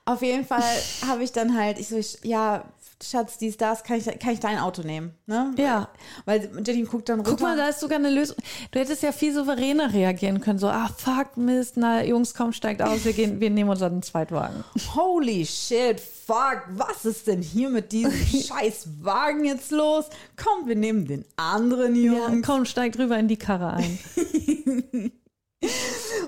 Auf 0.06 0.20
jeden 0.22 0.46
Fall 0.46 0.62
habe 1.06 1.24
ich 1.24 1.32
dann 1.32 1.56
halt, 1.56 1.78
ich 1.78 1.88
so, 1.88 1.96
ich, 1.96 2.18
ja, 2.22 2.64
Schatz, 3.02 3.38
dies, 3.38 3.56
das, 3.56 3.82
kann 3.82 3.98
ich, 3.98 4.04
kann 4.18 4.32
ich 4.32 4.40
dein 4.40 4.58
Auto 4.58 4.82
nehmen? 4.82 5.12
Ne? 5.26 5.52
Ja. 5.58 5.88
Weil 6.24 6.50
Jenny 6.64 6.82
guckt 6.84 7.08
dann 7.08 7.16
runter. 7.20 7.30
Guck 7.32 7.40
mal, 7.40 7.56
da 7.56 7.68
ist 7.68 7.80
sogar 7.80 7.98
eine 7.98 8.10
Lösung. 8.10 8.36
Du 8.70 8.78
hättest 8.78 9.02
ja 9.02 9.12
viel 9.12 9.34
souveräner 9.34 9.92
reagieren 9.92 10.40
können. 10.40 10.58
So, 10.58 10.68
ah, 10.68 10.88
fuck, 10.96 11.36
Mist, 11.36 11.76
na, 11.76 12.02
Jungs, 12.04 12.34
komm, 12.34 12.52
steigt 12.52 12.80
aus, 12.82 13.04
wir 13.04 13.12
gehen, 13.12 13.40
wir 13.40 13.50
nehmen 13.50 13.68
unseren 13.70 14.02
Zweitwagen. 14.02 14.64
Holy 14.94 15.44
shit, 15.44 16.00
fuck, 16.00 16.62
was 16.70 17.04
ist 17.04 17.26
denn 17.26 17.42
hier 17.42 17.68
mit 17.68 17.92
diesem 17.92 18.12
scheiß 18.42 18.88
Wagen 19.02 19.44
jetzt 19.44 19.70
los? 19.70 20.06
Komm, 20.36 20.68
wir 20.68 20.76
nehmen 20.76 21.06
den 21.06 21.24
anderen 21.36 21.94
Ja, 21.96 22.12
Jungs. 22.28 22.46
komm, 22.46 22.64
steig 22.64 22.98
rüber 22.98 23.18
in 23.18 23.28
die 23.28 23.36
Karre 23.36 23.74
ein. 23.74 23.98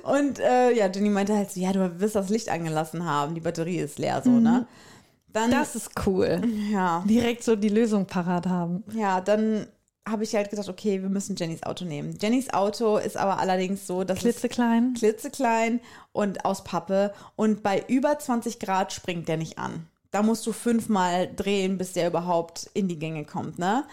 Und 0.03 0.39
äh, 0.39 0.73
ja, 0.73 0.89
Jenny 0.89 1.11
meinte 1.11 1.35
halt 1.35 1.51
so, 1.51 1.61
ja, 1.61 1.73
du 1.73 2.01
wirst 2.01 2.15
das 2.15 2.29
Licht 2.31 2.49
angelassen 2.49 3.05
haben, 3.05 3.35
die 3.35 3.41
Batterie 3.41 3.79
ist 3.79 3.99
leer, 3.99 4.23
so, 4.25 4.31
ne? 4.31 4.67
Dann, 5.37 5.51
Das 5.51 5.77
ist 5.77 5.91
cool. 6.07 6.41
ja, 6.73 7.05
Direkt 7.07 7.45
so 7.45 7.55
die 7.57 7.69
Lösung 7.69 8.07
parat 8.07 8.47
haben. 8.47 8.83
ja, 8.95 9.21
dann 9.21 9.67
habe 10.09 10.23
ich 10.23 10.35
halt 10.37 10.51
gedacht, 10.51 10.69
okay, 10.69 11.03
wir 11.03 11.09
müssen 11.09 11.35
Jennys 11.37 11.65
Auto 11.65 11.85
nehmen. 11.85 12.17
Jennys 12.21 12.51
Auto 12.55 12.97
ist 12.97 13.17
aber 13.17 13.39
allerdings 13.41 13.87
so, 13.89 14.05
dass 14.05 14.19
es 14.19 14.23
Klitzeklein. 14.23 14.95
klitzeklein 14.95 15.81
und 16.13 16.45
aus 16.45 16.63
Pappe 16.63 17.13
und 17.35 17.63
bei 17.65 17.85
über 17.89 18.17
20 18.19 18.61
Grad 18.61 18.93
springt 18.93 19.27
der 19.29 19.37
nicht 19.37 19.59
an. 19.59 19.89
Da 20.13 20.23
musst 20.23 20.47
du 20.47 20.53
fünfmal 20.53 21.29
drehen, 21.35 21.77
bis 21.77 21.93
der 21.93 22.07
überhaupt 22.07 22.71
in 22.73 22.87
die 22.87 22.99
Gänge 23.01 23.25
kommt, 23.25 23.59
ne? 23.59 23.85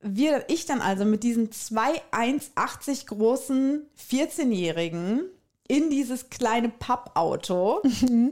Wir, 0.00 0.44
ich 0.48 0.66
dann 0.66 0.80
also 0.80 1.04
mit 1.04 1.24
diesem 1.24 1.50
2,180 1.50 3.06
großen 3.06 3.82
14-Jährigen 4.10 5.22
in 5.68 5.90
dieses 5.90 6.30
kleine 6.30 6.68
Pappauto, 6.68 7.82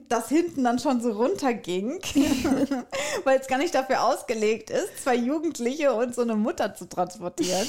das 0.09 0.29
hinten 0.29 0.65
dann 0.65 0.79
schon 0.79 1.01
so 1.01 1.13
runterging, 1.13 2.01
weil 3.25 3.41
es 3.41 3.47
gar 3.47 3.59
nicht 3.59 3.75
dafür 3.75 4.05
ausgelegt 4.05 4.71
ist, 4.71 5.03
zwei 5.03 5.17
Jugendliche 5.17 5.93
und 5.95 6.15
so 6.15 6.23
eine 6.23 6.37
Mutter 6.37 6.75
zu 6.75 6.89
transportieren. 6.89 7.69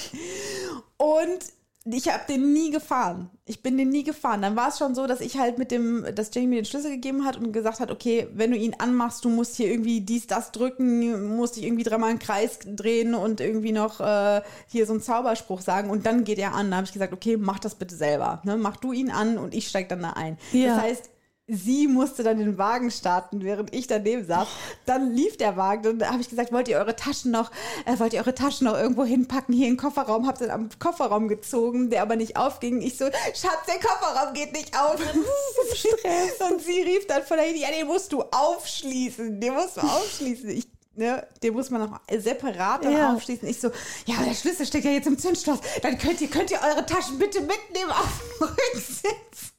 Und 0.97 1.39
ich 1.88 2.11
habe 2.11 2.23
den 2.27 2.51
nie 2.51 2.71
gefahren. 2.71 3.29
Ich 3.45 3.61
bin 3.61 3.77
den 3.77 3.89
nie 3.89 4.03
gefahren. 4.03 4.41
Dann 4.41 4.55
war 4.55 4.69
es 4.69 4.79
schon 4.79 4.95
so, 4.95 5.05
dass 5.05 5.21
ich 5.21 5.38
halt 5.38 5.59
mit 5.59 5.69
dem, 5.69 6.03
dass 6.15 6.33
Jamie 6.33 6.47
mir 6.47 6.61
den 6.61 6.65
Schlüssel 6.65 6.89
gegeben 6.89 7.25
hat 7.25 7.38
und 7.38 7.51
gesagt 7.51 7.79
hat, 7.79 7.91
okay, 7.91 8.27
wenn 8.33 8.49
du 8.49 8.57
ihn 8.57 8.75
anmachst, 8.79 9.23
du 9.23 9.29
musst 9.29 9.55
hier 9.55 9.69
irgendwie 9.69 10.01
dies, 10.01 10.25
das 10.25 10.51
drücken, 10.51 11.36
musst 11.36 11.57
dich 11.57 11.63
irgendwie 11.63 11.83
dreimal 11.83 12.09
im 12.09 12.17
Kreis 12.17 12.57
drehen 12.65 13.13
und 13.13 13.39
irgendwie 13.39 13.71
noch 13.71 13.99
äh, 14.01 14.41
hier 14.67 14.88
so 14.88 14.93
einen 14.93 15.01
Zauberspruch 15.03 15.61
sagen 15.61 15.91
und 15.91 16.07
dann 16.07 16.23
geht 16.23 16.39
er 16.39 16.55
an. 16.55 16.71
Da 16.71 16.77
habe 16.77 16.86
ich 16.86 16.93
gesagt, 16.93 17.13
okay, 17.13 17.38
mach 17.38 17.59
das 17.59 17.75
bitte 17.75 17.95
selber. 17.95 18.41
Ne? 18.45 18.57
Mach 18.57 18.77
du 18.77 18.91
ihn 18.91 19.11
an 19.11 19.38
und 19.38 19.53
ich 19.53 19.67
steig 19.67 19.88
dann 19.89 20.01
da 20.01 20.11
ein. 20.11 20.39
Ja. 20.53 20.75
Das 20.75 20.83
heißt, 20.83 21.09
Sie 21.47 21.87
musste 21.87 22.23
dann 22.23 22.39
den 22.39 22.57
Wagen 22.57 22.89
starten, 22.89 23.43
während 23.43 23.71
ich 23.73 23.85
daneben 23.85 24.25
saß. 24.25 24.47
Dann 24.87 25.11
lief 25.13 25.37
der 25.37 25.55
Wagen. 25.55 25.99
Dann 25.99 26.09
habe 26.09 26.19
ich 26.21 26.29
gesagt, 26.29 26.51
wollt 26.51 26.67
ihr 26.67 26.77
eure 26.77 26.95
Taschen 26.95 27.29
noch, 27.29 27.51
äh, 27.85 27.99
wollt 27.99 28.13
ihr 28.13 28.19
eure 28.21 28.33
Taschen 28.33 28.65
noch 28.65 28.75
irgendwo 28.75 29.03
hinpacken, 29.05 29.53
hier 29.53 29.67
in 29.67 29.73
den 29.73 29.79
Kofferraum? 29.79 30.25
Hab 30.25 30.39
dann 30.39 30.49
am 30.49 30.69
Kofferraum 30.79 31.27
gezogen, 31.27 31.91
der 31.91 32.01
aber 32.01 32.15
nicht 32.15 32.35
aufging. 32.35 32.81
Ich 32.81 32.97
so, 32.97 33.05
Schatz, 33.05 33.65
der 33.67 33.79
Kofferraum 33.79 34.33
geht 34.33 34.53
nicht 34.53 34.75
auf. 34.75 34.95
Und 36.49 36.61
sie 36.61 36.81
rief 36.81 37.05
dann 37.05 37.21
von 37.23 37.37
dahin, 37.37 37.55
ja, 37.57 37.67
den 37.69 37.85
musst 37.85 38.11
du 38.11 38.23
aufschließen. 38.23 39.39
Den 39.39 39.53
musst 39.53 39.77
du 39.77 39.81
aufschließen. 39.81 40.49
Ich 40.49 40.67
Ne, 40.97 41.27
den 41.43 41.53
muss 41.53 41.69
man 41.71 41.81
noch 41.81 41.99
separat 42.09 42.85
dann 42.85 42.93
Ja. 42.93 43.13
aufschließen. 43.13 43.45
Ich 43.49 43.59
so, 43.59 43.69
ja, 44.05 44.15
aber 44.15 44.27
der 44.27 44.33
Schlüssel 44.33 44.65
steckt 44.65 44.85
ja 44.85 44.91
jetzt 44.91 45.07
im 45.07 45.19
Zündschloss. 45.19 45.59
Dann 45.81 45.97
könnt 45.97 46.21
ihr, 46.21 46.29
könnt 46.29 46.51
ihr 46.51 46.59
eure 46.65 46.85
Taschen 46.85 47.19
bitte 47.19 47.41
mitnehmen 47.41 47.91
auf 47.91 48.07
dem 48.39 48.47
Rücksitz. 48.47 49.51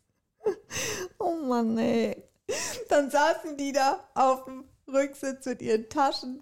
Oh 1.18 1.36
Mann, 1.46 1.76
ey. 1.78 2.16
Dann 2.88 3.10
saßen 3.10 3.56
die 3.56 3.72
da 3.72 4.04
auf 4.14 4.44
dem 4.44 4.64
Rücksitz 4.88 5.44
mit 5.46 5.62
ihren 5.62 5.88
Taschen 5.88 6.40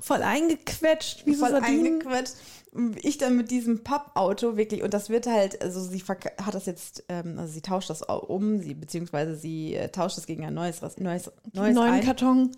Voll 0.00 0.22
eingequetscht, 0.22 1.24
wie 1.26 1.34
so 1.34 1.40
voll 1.46 1.52
Sardinen. 1.52 1.86
eingequetscht. 2.02 2.34
Und 2.72 3.02
Ich 3.02 3.16
dann 3.16 3.36
mit 3.36 3.50
diesem 3.50 3.82
Pappauto 3.82 4.56
wirklich, 4.58 4.82
und 4.82 4.92
das 4.92 5.08
wird 5.08 5.26
halt, 5.26 5.62
also 5.62 5.80
sie 5.80 6.02
hat 6.02 6.54
das 6.54 6.66
jetzt, 6.66 7.04
ähm, 7.08 7.38
also 7.38 7.50
sie 7.52 7.62
tauscht 7.62 7.88
das 7.88 8.02
um, 8.02 8.60
sie, 8.60 8.74
beziehungsweise 8.74 9.36
sie 9.36 9.74
äh, 9.74 9.88
tauscht 9.88 10.18
es 10.18 10.26
gegen 10.26 10.44
ein 10.44 10.52
neues, 10.54 10.82
Ras- 10.82 10.98
neues, 10.98 11.30
neues 11.54 11.74
Neuen 11.74 11.92
ein. 11.94 12.04
Karton. 12.04 12.52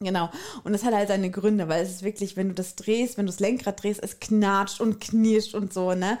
Genau. 0.00 0.28
Und 0.62 0.72
das 0.74 0.84
hat 0.84 0.92
halt 0.92 1.08
seine 1.08 1.30
Gründe, 1.30 1.68
weil 1.68 1.82
es 1.82 1.90
ist 1.90 2.02
wirklich, 2.02 2.36
wenn 2.36 2.48
du 2.48 2.54
das 2.54 2.76
drehst, 2.76 3.16
wenn 3.16 3.24
du 3.24 3.32
das 3.32 3.40
Lenkrad 3.40 3.82
drehst, 3.82 4.02
es 4.02 4.20
knatscht 4.20 4.82
und 4.82 5.00
knirscht 5.00 5.54
und 5.54 5.72
so, 5.72 5.94
ne? 5.94 6.18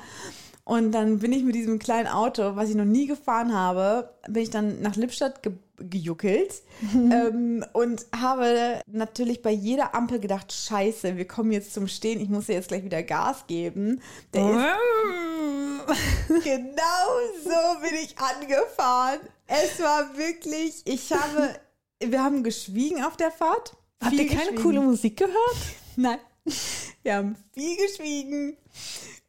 Und 0.66 0.90
dann 0.90 1.20
bin 1.20 1.32
ich 1.32 1.44
mit 1.44 1.54
diesem 1.54 1.78
kleinen 1.78 2.08
Auto, 2.08 2.56
was 2.56 2.68
ich 2.68 2.74
noch 2.74 2.84
nie 2.84 3.06
gefahren 3.06 3.54
habe, 3.54 4.12
bin 4.28 4.42
ich 4.42 4.50
dann 4.50 4.82
nach 4.82 4.96
Lippstadt 4.96 5.42
ge 5.42 5.52
gejuckelt 5.78 6.62
ähm, 6.94 7.62
und 7.74 8.06
habe 8.18 8.80
natürlich 8.86 9.42
bei 9.42 9.50
jeder 9.50 9.94
Ampel 9.94 10.18
gedacht, 10.18 10.50
scheiße, 10.50 11.18
wir 11.18 11.28
kommen 11.28 11.52
jetzt 11.52 11.74
zum 11.74 11.86
Stehen, 11.86 12.18
ich 12.18 12.30
muss 12.30 12.46
jetzt 12.46 12.68
gleich 12.68 12.82
wieder 12.82 13.02
Gas 13.02 13.46
geben. 13.46 14.00
Der 14.32 14.74
ist 15.86 16.26
genau 16.44 17.06
so 17.44 17.80
bin 17.82 17.94
ich 18.02 18.16
angefahren. 18.18 19.20
Es 19.46 19.78
war 19.80 20.16
wirklich, 20.16 20.80
ich 20.86 21.12
habe, 21.12 21.56
wir 22.00 22.24
haben 22.24 22.42
geschwiegen 22.42 23.04
auf 23.04 23.18
der 23.18 23.30
Fahrt. 23.30 23.76
Habt 24.02 24.14
ihr 24.14 24.28
keine 24.28 24.54
coole 24.54 24.80
Musik 24.80 25.18
gehört? 25.18 25.56
Nein. 25.96 26.18
Wir 27.02 27.16
haben 27.16 27.36
viel 27.52 27.76
geschwiegen. 27.76 28.56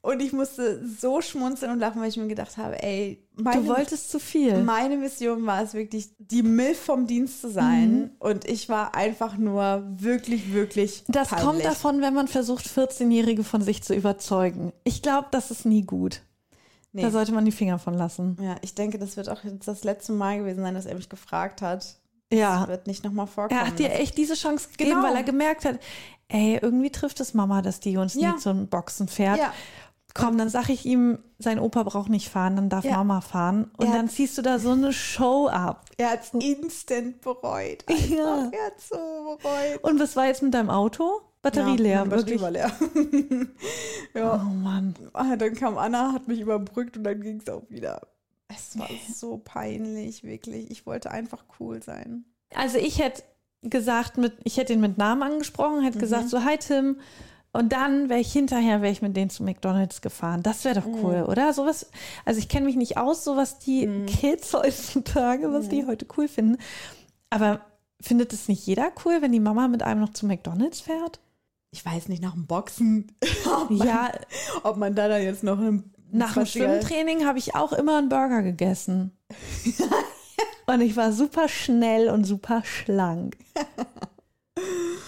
Und 0.07 0.21
ich 0.21 0.31
musste 0.31 0.81
so 0.87 1.19
schmunzeln 1.21 1.71
und 1.71 1.79
lachen, 1.79 1.99
weil 2.01 2.07
ich 2.07 2.15
mir 2.15 2.27
gedacht 2.27 2.55
habe, 2.55 2.81
ey, 2.81 3.21
meine, 3.35 3.61
Du 3.61 3.67
wolltest 3.67 4.09
zu 4.09 4.19
viel. 4.19 4.63
meine 4.63 4.95
Mission 4.95 5.45
war 5.45 5.61
es 5.61 5.73
wirklich, 5.73 6.09
die 6.17 6.43
Milf 6.43 6.79
vom 6.79 7.07
Dienst 7.07 7.41
zu 7.41 7.49
sein. 7.49 8.11
Und 8.19 8.45
ich 8.45 8.69
war 8.69 8.95
einfach 8.95 9.37
nur 9.37 9.83
wirklich, 9.97 10.53
wirklich 10.53 11.03
Das 11.09 11.27
peinlich. 11.29 11.45
kommt 11.45 11.65
davon, 11.65 12.01
wenn 12.01 12.13
man 12.13 12.29
versucht, 12.29 12.65
14-Jährige 12.67 13.43
von 13.43 13.61
sich 13.61 13.83
zu 13.83 13.93
überzeugen. 13.93 14.71
Ich 14.85 15.01
glaube, 15.01 15.27
das 15.31 15.51
ist 15.51 15.65
nie 15.65 15.81
gut. 15.83 16.21
Nee. 16.93 17.01
Da 17.01 17.11
sollte 17.11 17.33
man 17.33 17.43
die 17.43 17.51
Finger 17.51 17.77
von 17.77 17.93
lassen. 17.93 18.37
Ja, 18.41 18.55
ich 18.61 18.75
denke, 18.75 18.97
das 18.97 19.17
wird 19.17 19.27
auch 19.29 19.43
jetzt 19.43 19.67
das 19.67 19.83
letzte 19.83 20.13
Mal 20.13 20.37
gewesen 20.39 20.61
sein, 20.63 20.73
dass 20.73 20.85
er 20.85 20.95
mich 20.95 21.09
gefragt 21.09 21.61
hat. 21.61 21.83
Das 22.29 22.39
Ja. 22.39 22.67
wird 22.69 22.87
nicht 22.87 23.03
nochmal 23.03 23.27
vorkommen. 23.27 23.59
Er 23.59 23.67
hat 23.67 23.77
dir 23.77 23.91
echt 23.91 24.17
diese 24.17 24.35
Chance 24.35 24.69
gegeben, 24.69 24.91
Genau. 24.91 25.03
weil 25.03 25.15
er 25.15 25.23
gemerkt 25.23 25.65
hat, 25.65 25.79
ey, 26.29 26.57
irgendwie 26.61 26.89
trifft 26.91 27.19
es 27.19 27.33
Mama, 27.33 27.61
dass 27.61 27.79
die 27.81 27.97
uns 27.97 28.15
Ja. 28.15 28.31
nie 28.31 28.37
zum 28.37 28.67
Boxen 28.67 29.07
fährt. 29.09 29.37
Ja. 29.37 29.53
Komm, 30.13 30.37
dann 30.37 30.49
sag 30.49 30.69
ich 30.69 30.85
ihm, 30.85 31.19
sein 31.37 31.59
Opa 31.59 31.83
braucht 31.83 32.09
nicht 32.09 32.29
fahren, 32.29 32.55
dann 32.55 32.69
darf 32.69 32.83
Ja. 32.85 32.97
Mama 32.97 33.21
fahren. 33.21 33.69
Und 33.77 33.87
Er 33.87 33.93
dann 33.93 34.09
ziehst 34.09 34.37
du 34.37 34.41
da 34.41 34.57
so 34.57 34.71
eine 34.71 34.91
Show 34.93 35.47
ab. 35.47 35.85
Er 35.97 36.11
hat 36.11 36.23
es 36.23 36.33
instant 36.33 37.21
bereut. 37.21 37.83
Ja. 38.09 38.49
Er 38.51 38.65
hat 38.67 38.79
so 38.81 39.37
bereut. 39.41 39.83
Und 39.83 39.99
was 39.99 40.15
war 40.15 40.25
jetzt 40.25 40.41
mit 40.41 40.53
deinem 40.53 40.69
Auto? 40.71 41.21
Batterie 41.43 41.75
ja, 41.75 41.75
leer, 41.75 42.05
Batterie 42.05 42.39
wirklich. 42.39 42.41
war 42.41 42.51
leer. 42.51 42.71
Oh 44.15 44.19
ja. 44.19 44.37
Mann. 44.37 44.95
Ah, 45.13 45.35
Dann 45.35 45.53
kam 45.53 45.77
Anna, 45.77 46.11
hat 46.13 46.27
mich 46.27 46.39
überbrückt 46.39 46.97
und 46.97 47.03
dann 47.03 47.21
ging 47.21 47.39
es 47.45 47.53
auch 47.53 47.63
wieder. 47.69 48.01
Es 48.47 48.79
war 48.79 48.89
so 49.13 49.37
peinlich, 49.37 50.23
wirklich. 50.23 50.71
Ich 50.71 50.85
wollte 50.87 51.11
einfach 51.11 51.43
cool 51.59 51.83
sein. 51.83 52.25
Also 52.55 52.79
ich 52.79 52.99
hätte 52.99 53.21
gesagt, 53.61 54.17
mit, 54.17 54.33
ich 54.43 54.57
hätte 54.57 54.73
ihn 54.73 54.79
mit 54.81 54.97
Namen 54.97 55.21
angesprochen, 55.23 55.83
hätte 55.83 55.99
gesagt, 55.99 56.29
so, 56.29 56.43
hi 56.43 56.57
Tim. 56.57 56.97
Und 57.57 57.73
dann 57.73 58.07
wäre 58.07 58.19
ich 58.19 58.31
hinterher, 58.31 58.83
wäre 58.83 58.91
ich 58.91 59.01
mit 59.01 59.17
denen 59.17 59.31
zu 59.31 59.43
McDonalds 59.43 60.01
gefahren. 60.01 60.43
Das 60.43 60.63
wäre 60.63 60.79
doch 60.79 60.85
cool, 60.85 61.25
oder? 61.27 61.53
Sowas, 61.53 61.89
also 62.23 62.39
ich 62.39 62.49
kenne 62.49 62.67
mich 62.67 62.75
nicht 62.75 62.97
aus, 62.97 63.23
so 63.23 63.35
was 63.35 63.57
die 63.57 64.05
Kids 64.05 64.53
heutzutage, 64.53 65.51
was 65.51 65.67
die 65.67 65.87
heute 65.87 66.05
cool 66.17 66.27
finden. 66.27 66.57
Aber 67.31 67.61
findet 67.99 68.31
es 68.31 68.47
nicht 68.47 68.63
jeder 68.67 68.91
cool, 69.03 69.23
wenn 69.23 69.31
die 69.31 69.39
Mama 69.39 69.67
mit 69.67 69.81
einem 69.81 70.01
noch 70.01 70.13
zu 70.13 70.27
McDonalds 70.27 70.81
fährt? 70.81 71.19
Ich 71.71 71.83
weiß 71.83 72.09
nicht, 72.09 72.21
nach 72.21 72.33
dem 72.33 72.45
Boxen, 72.45 73.11
ob 73.45 73.71
man, 73.71 73.87
Ja, 73.87 74.11
ob 74.61 74.77
man 74.77 74.93
da 74.93 75.07
dann 75.07 75.23
jetzt 75.23 75.43
noch 75.43 75.57
einen 75.57 75.91
nach 76.11 76.35
dem 76.35 76.43
20er 76.43 76.45
Schwimmtraining 76.45 77.25
habe 77.25 77.39
ich 77.39 77.55
auch 77.55 77.73
immer 77.73 77.97
einen 77.97 78.09
Burger 78.09 78.43
gegessen. 78.43 79.17
und 80.67 80.81
ich 80.81 80.95
war 80.95 81.11
super 81.11 81.47
schnell 81.49 82.09
und 82.09 82.23
super 82.23 82.63
schlank. 82.63 83.35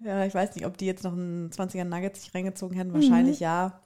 Ja, 0.00 0.24
ich 0.24 0.34
weiß 0.34 0.54
nicht, 0.54 0.66
ob 0.66 0.76
die 0.76 0.86
jetzt 0.86 1.04
noch 1.04 1.12
einen 1.12 1.50
20er 1.50 1.84
Nuggets 1.84 2.22
sich 2.22 2.34
reingezogen 2.34 2.76
hätten. 2.76 2.94
Wahrscheinlich 2.94 3.40
ja. 3.40 3.80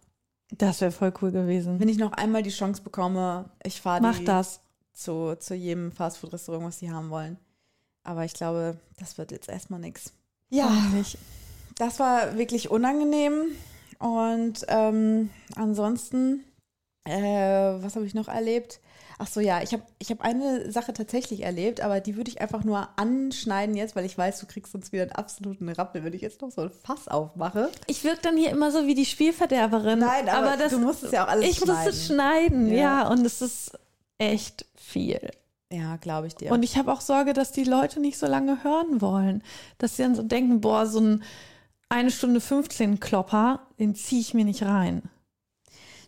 Das 0.59 0.81
wäre 0.83 0.93
voll 0.93 1.13
cool 1.23 1.33
gewesen. 1.33 1.81
Wenn 1.81 1.89
ich 1.89 1.97
noch 1.97 2.13
einmal 2.13 2.43
die 2.43 2.51
Chance 2.51 2.83
bekomme, 2.83 3.49
ich 3.63 3.81
fahre 3.81 4.03
Mach 4.03 4.19
das. 4.21 4.61
zu, 4.93 5.35
zu 5.37 5.55
jedem 5.55 5.93
Fastfood-Restaurant, 5.93 6.67
was 6.67 6.79
sie 6.79 6.91
haben 6.91 7.09
wollen. 7.09 7.39
Aber 8.05 8.25
ich 8.25 8.35
glaube, 8.35 8.77
das 8.99 9.17
wird 9.17 9.33
jetzt 9.33 9.49
erstmal 9.49 9.81
nichts. 9.81 10.13
Ja, 10.51 10.69
Nicht. 10.93 11.17
das 11.77 11.99
war 11.99 12.37
wirklich 12.37 12.71
unangenehm. 12.71 13.53
Und 13.99 14.67
ähm, 14.69 15.31
ansonsten, 15.55 16.45
äh, 17.05 17.13
was 17.83 17.97
habe 17.97 18.05
ich 18.05 18.15
noch 18.15 18.29
erlebt? 18.29 18.81
Ach 19.19 19.27
so, 19.27 19.41
ja, 19.41 19.63
ich 19.63 19.73
habe 19.73 19.83
ich 19.99 20.11
hab 20.11 20.21
eine 20.21 20.71
Sache 20.71 20.93
tatsächlich 20.93 21.43
erlebt, 21.43 21.81
aber 21.81 22.01
die 22.01 22.17
würde 22.17 22.31
ich 22.31 22.41
einfach 22.41 22.65
nur 22.65 22.89
anschneiden 22.97 23.77
jetzt, 23.77 23.95
weil 23.97 24.05
ich 24.05 24.17
weiß, 24.17 24.41
du 24.41 24.47
kriegst 24.47 24.73
sonst 24.73 24.93
wieder 24.93 25.03
einen 25.03 25.13
absoluten 25.13 25.69
Rappel, 25.69 26.05
wenn 26.05 26.13
ich 26.13 26.23
jetzt 26.23 26.41
noch 26.41 26.51
so 26.51 26.63
ein 26.63 26.71
Fass 26.71 27.09
aufmache. 27.09 27.71
Ich 27.87 28.05
wirke 28.05 28.23
dann 28.23 28.37
hier 28.37 28.51
immer 28.51 28.71
so 28.71 28.87
wie 28.87 28.95
die 28.95 29.07
Spielverderberin. 29.07 30.01
Nein, 30.01 30.29
aber 30.29 30.57
das, 30.57 30.73
du 30.73 30.79
musst 30.79 31.03
es 31.03 31.13
ja 31.13 31.25
auch 31.25 31.29
alles 31.29 31.49
Ich 31.49 31.61
muss 31.61 31.87
es 31.87 32.07
schneiden. 32.07 32.67
schneiden, 32.67 32.69
ja. 32.73 33.03
Ja. 33.03 33.09
und 33.09 33.25
es 33.25 33.43
ist 33.43 33.79
echt 34.19 34.67
viel. 34.75 35.31
Ja, 35.71 35.97
glaube 35.97 36.27
ich 36.27 36.35
dir. 36.35 36.53
Und 36.53 36.63
ich 36.63 36.77
habe 36.77 36.93
auch 36.93 37.01
Sorge, 37.01 37.33
dass 37.33 37.51
die 37.53 37.65
Leute 37.65 37.99
nicht 38.01 38.19
so 38.19 38.27
lange 38.27 38.63
hören 38.63 39.01
wollen. 39.01 39.43
Dass 39.79 39.97
sie 39.97 40.03
dann 40.03 40.15
so 40.15 40.23
denken, 40.23 40.61
boah, 40.61 40.87
so 40.87 41.01
ein 41.01 41.23
eine 41.93 42.11
Stunde 42.11 42.41
15 42.41 43.01
Klopper, 43.01 43.67
den 43.79 43.95
ziehe 43.95 44.23
ich 44.23 44.33
mir 44.33 44.47
nicht 44.47 44.63
rein. 44.63 45.03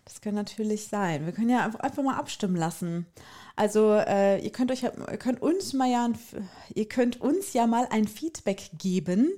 Das 0.07 0.21
kann 0.21 0.35
natürlich 0.35 0.89
sein. 0.89 1.25
Wir 1.25 1.33
können 1.33 1.49
ja 1.49 1.65
einfach, 1.65 1.81
einfach 1.81 2.03
mal 2.03 2.17
abstimmen 2.17 2.57
lassen. 2.57 3.07
Also 3.57 3.93
äh, 3.95 4.39
ihr 4.45 4.51
könnt 4.51 4.71
euch, 4.71 4.83
ihr 4.83 4.91
könnt 5.17 5.41
uns 5.41 5.73
mal 5.73 5.89
ja, 5.91 6.05
ein, 6.05 6.19
ihr 6.75 6.87
könnt 6.89 7.21
uns 7.21 7.53
ja 7.55 7.67
mal 7.67 7.87
ein 7.91 8.07
Feedback 8.09 8.71
geben, 8.77 9.31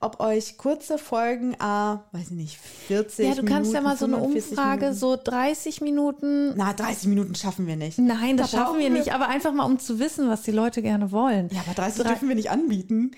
ob 0.00 0.18
euch 0.20 0.56
kurze 0.58 0.96
Folgen, 0.98 1.52
äh, 1.54 1.58
weiß 1.58 2.00
ich 2.22 2.30
nicht, 2.30 2.56
40 2.58 3.28
Ja, 3.28 3.34
du 3.34 3.44
kannst 3.44 3.72
ja 3.72 3.80
Minuten, 3.80 3.84
mal 3.84 3.96
so 3.96 4.04
eine 4.06 4.16
45 4.16 4.50
Umfrage, 4.50 4.80
Minuten. 4.86 4.98
so 4.98 5.16
30 5.22 5.80
Minuten. 5.82 6.54
Na, 6.56 6.72
30 6.72 7.08
Minuten 7.08 7.34
schaffen 7.34 7.66
wir 7.66 7.76
nicht. 7.76 7.98
Nein, 7.98 8.36
das 8.38 8.50
Da 8.50 8.58
schaffen 8.58 8.78
wir 8.80 8.90
nicht, 8.90 9.12
aber 9.12 9.28
einfach 9.28 9.52
mal, 9.52 9.64
um 9.66 9.78
zu 9.78 9.98
wissen, 10.00 10.28
was 10.28 10.42
die 10.42 10.50
Leute 10.52 10.82
gerne 10.82 11.12
wollen. 11.12 11.48
Ja, 11.52 11.60
aber 11.60 11.74
30 11.74 12.02
Drei- 12.02 12.08
dürfen 12.08 12.28
wir 12.28 12.36
nicht 12.36 12.50
anbieten. 12.50 13.10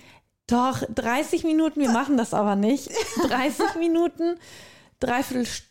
Doch, 0.49 0.83
30 0.95 1.45
Minuten, 1.45 1.81
wir 1.81 1.91
machen 1.91 2.17
das 2.17 2.35
aber 2.35 2.57
nicht. 2.57 2.91
30 3.29 3.77
Minuten, 3.79 4.35
dreiviertel. 4.99 5.47
St- 5.47 5.63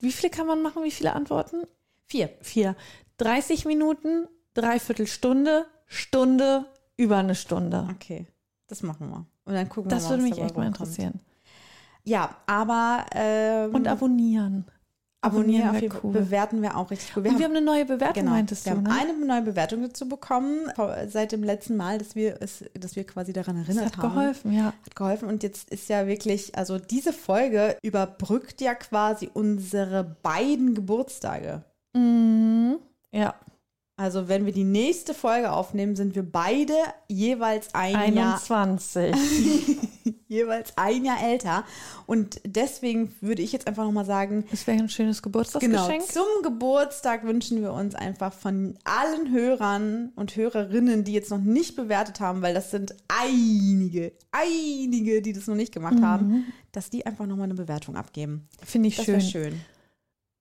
Wie 0.00 0.12
viele 0.12 0.30
kann 0.30 0.46
man 0.46 0.62
machen? 0.62 0.82
Wie 0.84 0.90
viele 0.90 1.14
Antworten? 1.14 1.64
Vier. 2.06 2.30
Vier. 2.40 2.76
30 3.18 3.66
Minuten, 3.66 4.26
dreiviertel 4.54 5.06
Stunde, 5.06 5.66
Stunde, 5.86 6.66
über 6.96 7.18
eine 7.18 7.34
Stunde. 7.34 7.88
Okay, 7.90 8.26
das 8.66 8.82
machen 8.82 9.08
wir. 9.10 9.26
Und 9.44 9.54
dann 9.54 9.68
gucken 9.68 9.90
Das 9.90 10.04
wir 10.04 10.10
mal, 10.10 10.10
würde 10.18 10.30
was 10.30 10.38
mich 10.38 10.44
echt 10.44 10.56
mal 10.56 10.66
interessieren. 10.66 11.20
Ja, 12.04 12.36
aber 12.46 13.06
ähm, 13.12 13.74
Und 13.74 13.88
abonnieren. 13.88 14.70
Abonnieren 15.22 15.74
jeden 15.74 15.90
Fall. 15.92 16.00
cool. 16.04 16.12
Bewerten 16.12 16.62
wir 16.62 16.76
auch 16.76 16.90
richtig 16.90 17.14
gut. 17.14 17.26
Und 17.26 17.38
wir 17.38 17.44
haben 17.44 17.56
eine 17.56 17.64
neue 17.64 17.84
Bewertung, 17.84 18.14
Genau. 18.14 18.30
meintest 18.30 18.64
wir 18.64 18.72
du, 18.72 18.78
haben 18.78 18.84
ne? 18.84 18.90
eine 19.18 19.26
neue 19.26 19.42
Bewertung 19.42 19.82
dazu 19.82 20.08
bekommen, 20.08 20.70
seit 21.08 21.32
dem 21.32 21.42
letzten 21.44 21.76
Mal, 21.76 21.98
dass 21.98 22.14
wir, 22.14 22.36
es, 22.40 22.64
dass 22.74 22.96
wir 22.96 23.04
quasi 23.04 23.32
daran 23.32 23.56
Das 23.58 23.68
erinnert 23.68 23.96
hat 23.96 24.02
haben. 24.02 24.14
geholfen, 24.14 24.52
ja. 24.52 24.66
Hat 24.84 24.96
geholfen. 24.96 25.28
Und 25.28 25.42
jetzt 25.42 25.70
ist 25.70 25.88
ja 25.88 26.06
wirklich, 26.06 26.56
also 26.56 26.78
diese 26.78 27.12
Folge 27.12 27.76
überbrückt 27.82 28.60
ja 28.60 28.74
quasi 28.74 29.30
unsere 29.32 30.16
beiden 30.22 30.74
Geburtstage. 30.74 31.62
Mhm. 31.94 32.78
Ja, 33.12 33.34
Also 34.00 34.28
wenn 34.28 34.46
wir 34.46 34.52
die 34.54 34.64
nächste 34.64 35.12
Folge 35.12 35.52
aufnehmen, 35.52 35.94
sind 35.94 36.14
wir 36.14 36.22
beide 36.22 36.72
jeweils 37.06 37.74
ein 37.74 38.14
Jahr 38.14 38.40
21. 38.48 39.14
jeweils 40.26 40.72
ein 40.76 41.04
Jahr 41.04 41.22
älter. 41.22 41.64
Und 42.06 42.40
deswegen 42.46 43.14
würde 43.20 43.42
ich 43.42 43.52
jetzt 43.52 43.66
einfach 43.66 43.84
nochmal 43.84 44.06
sagen, 44.06 44.46
Das 44.50 44.66
wäre 44.66 44.78
ein 44.78 44.88
schönes 44.88 45.20
genau, 45.20 45.32
Geburtstagsgeschenk. 45.32 46.02
zum 46.10 46.24
Geburtstag 46.42 47.24
wünschen 47.24 47.60
wir 47.60 47.74
uns 47.74 47.94
einfach 47.94 48.32
von 48.32 48.78
allen 48.84 49.32
Hörern 49.32 50.12
und 50.16 50.34
Hörerinnen, 50.34 51.04
die 51.04 51.12
jetzt 51.12 51.30
noch 51.30 51.36
nicht 51.36 51.76
bewertet 51.76 52.20
haben, 52.20 52.40
weil 52.40 52.54
das 52.54 52.70
sind 52.70 52.94
einige, 53.08 54.12
einige, 54.32 55.20
die 55.20 55.34
das 55.34 55.46
noch 55.46 55.56
nicht 55.56 55.74
gemacht 55.74 56.00
haben, 56.00 56.46
dass 56.72 56.88
die 56.88 57.04
einfach 57.04 57.26
nochmal 57.26 57.44
eine 57.44 57.54
Bewertung 57.54 57.96
abgeben. 57.96 58.48
Finde 58.64 58.88
ich 58.88 58.96
Das 58.96 59.04
schön. 59.04 59.20
schön. 59.20 59.60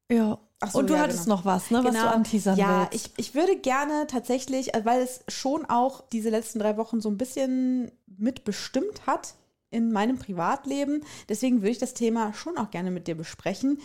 Ja. 0.10 0.39
So, 0.68 0.80
Und 0.80 0.89
du 0.89 0.95
ja, 0.95 1.01
hattest 1.01 1.24
genau. 1.24 1.38
noch 1.38 1.45
was, 1.45 1.72
ne, 1.72 1.82
was 1.84 1.93
du 1.93 2.10
anteasern 2.10 2.57
ja, 2.57 2.89
willst. 2.91 3.12
ich, 3.18 3.28
ich 3.28 3.36
würde 3.36 3.57
gerne 3.57 4.07
tatsächlich, 4.07 4.76
also 4.76 4.86
weil 4.86 5.01
es 5.01 5.24
schon 5.30 5.66
auch 5.66 6.01
diese 6.10 6.30
letzten 6.30 6.60
drei 6.60 6.76
Wochen 6.76 6.99
so 6.99 7.10
ein 7.10 7.18
bisschen 7.18 7.91
mitbestimmt 8.07 9.07
hat 9.07 9.36
in 9.72 9.91
meinem 9.91 10.18
Privatleben. 10.18 11.05
Deswegen 11.30 11.62
würde 11.62 11.72
ich 11.72 11.78
das 11.78 11.93
Thema 11.93 12.34
schon 12.34 12.57
auch 12.57 12.72
gerne 12.72 12.91
mit 12.91 13.07
dir 13.07 13.16
besprechen. 13.16 13.80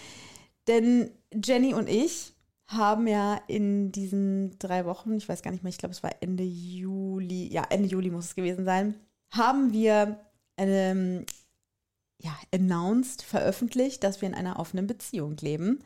Denn 0.67 1.11
Jenny 1.33 1.75
und 1.75 1.89
ich 1.89 2.33
haben 2.67 3.07
ja 3.07 3.41
in 3.47 3.93
diesen 3.93 4.59
drei 4.59 4.85
Wochen, 4.85 5.15
ich 5.15 5.29
weiß 5.29 5.43
gar 5.43 5.53
nicht 5.53 5.63
mehr, 5.63 5.71
ich 5.71 5.79
glaube, 5.79 5.93
es 5.93 6.03
war 6.03 6.11
Ende 6.21 6.45
Juli, 6.45 7.53
ja, 7.53 7.65
Ende 7.69 7.89
Juli 7.89 8.11
muss 8.11 8.27
es 8.27 8.35
gewesen 8.35 8.65
sein, 8.65 8.95
haben 9.31 9.73
wir 9.73 10.19
ähm, 10.57 11.27
ja, 12.19 12.37
announced, 12.53 13.23
veröffentlicht, 13.23 14.03
dass 14.03 14.23
wir 14.23 14.29
in 14.29 14.35
einer 14.35 14.59
offenen 14.59 14.87
Beziehung 14.87 15.37
leben. 15.37 15.85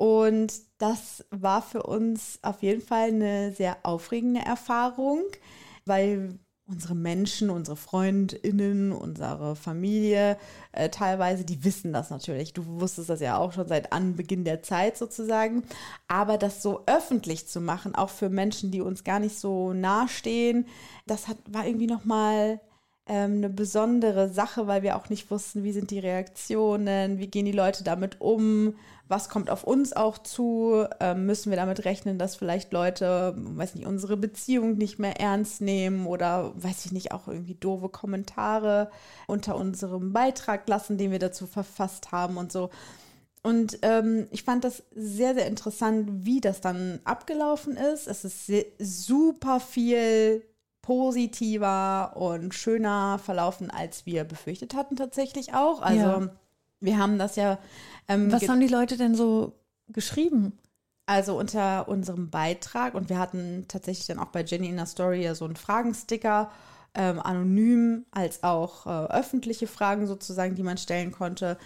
Und 0.00 0.54
das 0.78 1.26
war 1.30 1.60
für 1.60 1.82
uns 1.82 2.38
auf 2.40 2.62
jeden 2.62 2.80
Fall 2.80 3.08
eine 3.08 3.52
sehr 3.52 3.76
aufregende 3.82 4.40
Erfahrung, 4.40 5.24
weil 5.84 6.38
unsere 6.66 6.94
Menschen, 6.94 7.50
unsere 7.50 7.76
FreundInnen, 7.76 8.92
unsere 8.92 9.56
Familie 9.56 10.38
äh, 10.72 10.88
teilweise, 10.88 11.44
die 11.44 11.64
wissen 11.64 11.92
das 11.92 12.08
natürlich. 12.08 12.54
Du 12.54 12.64
wusstest 12.80 13.10
das 13.10 13.20
ja 13.20 13.36
auch 13.36 13.52
schon 13.52 13.68
seit 13.68 13.92
Anbeginn 13.92 14.44
der 14.44 14.62
Zeit 14.62 14.96
sozusagen. 14.96 15.64
Aber 16.08 16.38
das 16.38 16.62
so 16.62 16.82
öffentlich 16.86 17.46
zu 17.46 17.60
machen, 17.60 17.94
auch 17.94 18.08
für 18.08 18.30
Menschen, 18.30 18.70
die 18.70 18.80
uns 18.80 19.04
gar 19.04 19.18
nicht 19.18 19.38
so 19.38 19.74
nahestehen, 19.74 20.64
das 21.06 21.28
hat, 21.28 21.36
war 21.46 21.66
irgendwie 21.66 21.88
nochmal 21.88 22.58
ähm, 23.06 23.32
eine 23.34 23.50
besondere 23.50 24.30
Sache, 24.30 24.66
weil 24.66 24.82
wir 24.82 24.96
auch 24.96 25.10
nicht 25.10 25.30
wussten, 25.30 25.62
wie 25.62 25.72
sind 25.72 25.90
die 25.90 25.98
Reaktionen, 25.98 27.18
wie 27.18 27.26
gehen 27.26 27.44
die 27.44 27.52
Leute 27.52 27.84
damit 27.84 28.18
um, 28.22 28.76
was 29.10 29.28
kommt 29.28 29.50
auf 29.50 29.64
uns 29.64 29.92
auch 29.92 30.18
zu, 30.18 30.86
ähm, 31.00 31.26
müssen 31.26 31.50
wir 31.50 31.56
damit 31.56 31.84
rechnen, 31.84 32.16
dass 32.18 32.36
vielleicht 32.36 32.72
Leute, 32.72 33.34
weiß 33.36 33.74
nicht, 33.74 33.86
unsere 33.86 34.16
Beziehung 34.16 34.78
nicht 34.78 34.98
mehr 34.98 35.20
ernst 35.20 35.60
nehmen 35.60 36.06
oder, 36.06 36.52
weiß 36.54 36.86
ich 36.86 36.92
nicht, 36.92 37.12
auch 37.12 37.26
irgendwie 37.28 37.54
doofe 37.56 37.88
Kommentare 37.88 38.90
unter 39.26 39.56
unserem 39.56 40.12
Beitrag 40.12 40.68
lassen, 40.68 40.96
den 40.96 41.10
wir 41.10 41.18
dazu 41.18 41.46
verfasst 41.46 42.12
haben 42.12 42.36
und 42.36 42.52
so. 42.52 42.70
Und 43.42 43.78
ähm, 43.82 44.28
ich 44.30 44.44
fand 44.44 44.64
das 44.64 44.82
sehr, 44.94 45.34
sehr 45.34 45.46
interessant, 45.46 46.08
wie 46.26 46.40
das 46.40 46.60
dann 46.60 47.00
abgelaufen 47.04 47.76
ist. 47.76 48.06
Es 48.06 48.24
ist 48.24 48.52
super 48.78 49.60
viel 49.60 50.44
positiver 50.82 52.16
und 52.16 52.54
schöner 52.54 53.18
verlaufen, 53.18 53.70
als 53.70 54.06
wir 54.06 54.24
befürchtet 54.24 54.74
hatten 54.74 54.96
tatsächlich 54.96 55.54
auch. 55.54 55.82
Also 55.82 56.06
Ja. 56.06 56.30
wir 56.80 56.98
haben 56.98 57.18
das 57.18 57.36
ja 57.36 57.58
ähm, 58.10 58.32
Was 58.32 58.48
haben 58.48 58.60
die 58.60 58.68
Leute 58.68 58.96
denn 58.96 59.14
so 59.14 59.54
geschrieben? 59.88 60.58
also 61.10 61.36
unter 61.36 61.88
unserem 61.88 62.30
Beitrag 62.30 62.94
und 62.94 63.08
wir 63.08 63.18
hatten 63.18 63.64
tatsächlich 63.66 64.06
dann 64.06 64.20
auch 64.20 64.28
bei 64.28 64.44
Jenny 64.44 64.68
in 64.68 64.76
der 64.76 64.86
Story 64.86 65.24
ja 65.24 65.34
so 65.34 65.44
einen 65.44 65.56
Fragensticker, 65.56 66.52
ähm, 66.94 67.18
anonym 67.18 68.06
als 68.12 68.44
auch 68.44 68.86
äh, 68.86 68.90
öffentliche 69.12 69.66
Fragen 69.66 70.06
sozusagen, 70.06 70.54
die 70.54 70.62
man 70.62 70.78
stellen 70.78 71.10
konnte. 71.10 71.58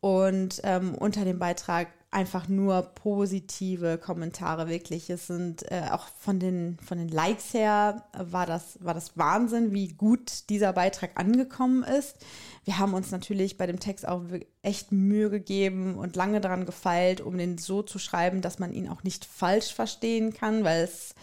Und 0.00 0.62
ähm, 0.64 0.94
unter 0.94 1.26
dem 1.26 1.38
Beitrag 1.38 1.88
einfach 2.16 2.48
nur 2.48 2.80
positive 2.80 3.98
Kommentare, 3.98 4.68
wirklich. 4.68 5.10
Es 5.10 5.26
sind 5.26 5.70
äh, 5.70 5.82
auch 5.90 6.08
von 6.18 6.40
den, 6.40 6.78
von 6.78 6.96
den 6.96 7.08
Likes 7.08 7.52
her 7.52 8.04
war 8.16 8.46
das, 8.46 8.82
war 8.82 8.94
das 8.94 9.18
Wahnsinn, 9.18 9.74
wie 9.74 9.88
gut 9.88 10.48
dieser 10.48 10.72
Beitrag 10.72 11.10
angekommen 11.20 11.82
ist. 11.82 12.16
Wir 12.64 12.78
haben 12.78 12.94
uns 12.94 13.10
natürlich 13.10 13.58
bei 13.58 13.66
dem 13.66 13.80
Text 13.80 14.08
auch 14.08 14.22
echt 14.62 14.92
Mühe 14.92 15.28
gegeben 15.28 15.96
und 15.96 16.16
lange 16.16 16.40
daran 16.40 16.64
gefeilt, 16.64 17.20
um 17.20 17.36
den 17.36 17.58
so 17.58 17.82
zu 17.82 17.98
schreiben, 17.98 18.40
dass 18.40 18.58
man 18.58 18.72
ihn 18.72 18.88
auch 18.88 19.02
nicht 19.02 19.26
falsch 19.26 19.74
verstehen 19.74 20.32
kann, 20.32 20.64
weil 20.64 20.84
es 20.84 21.14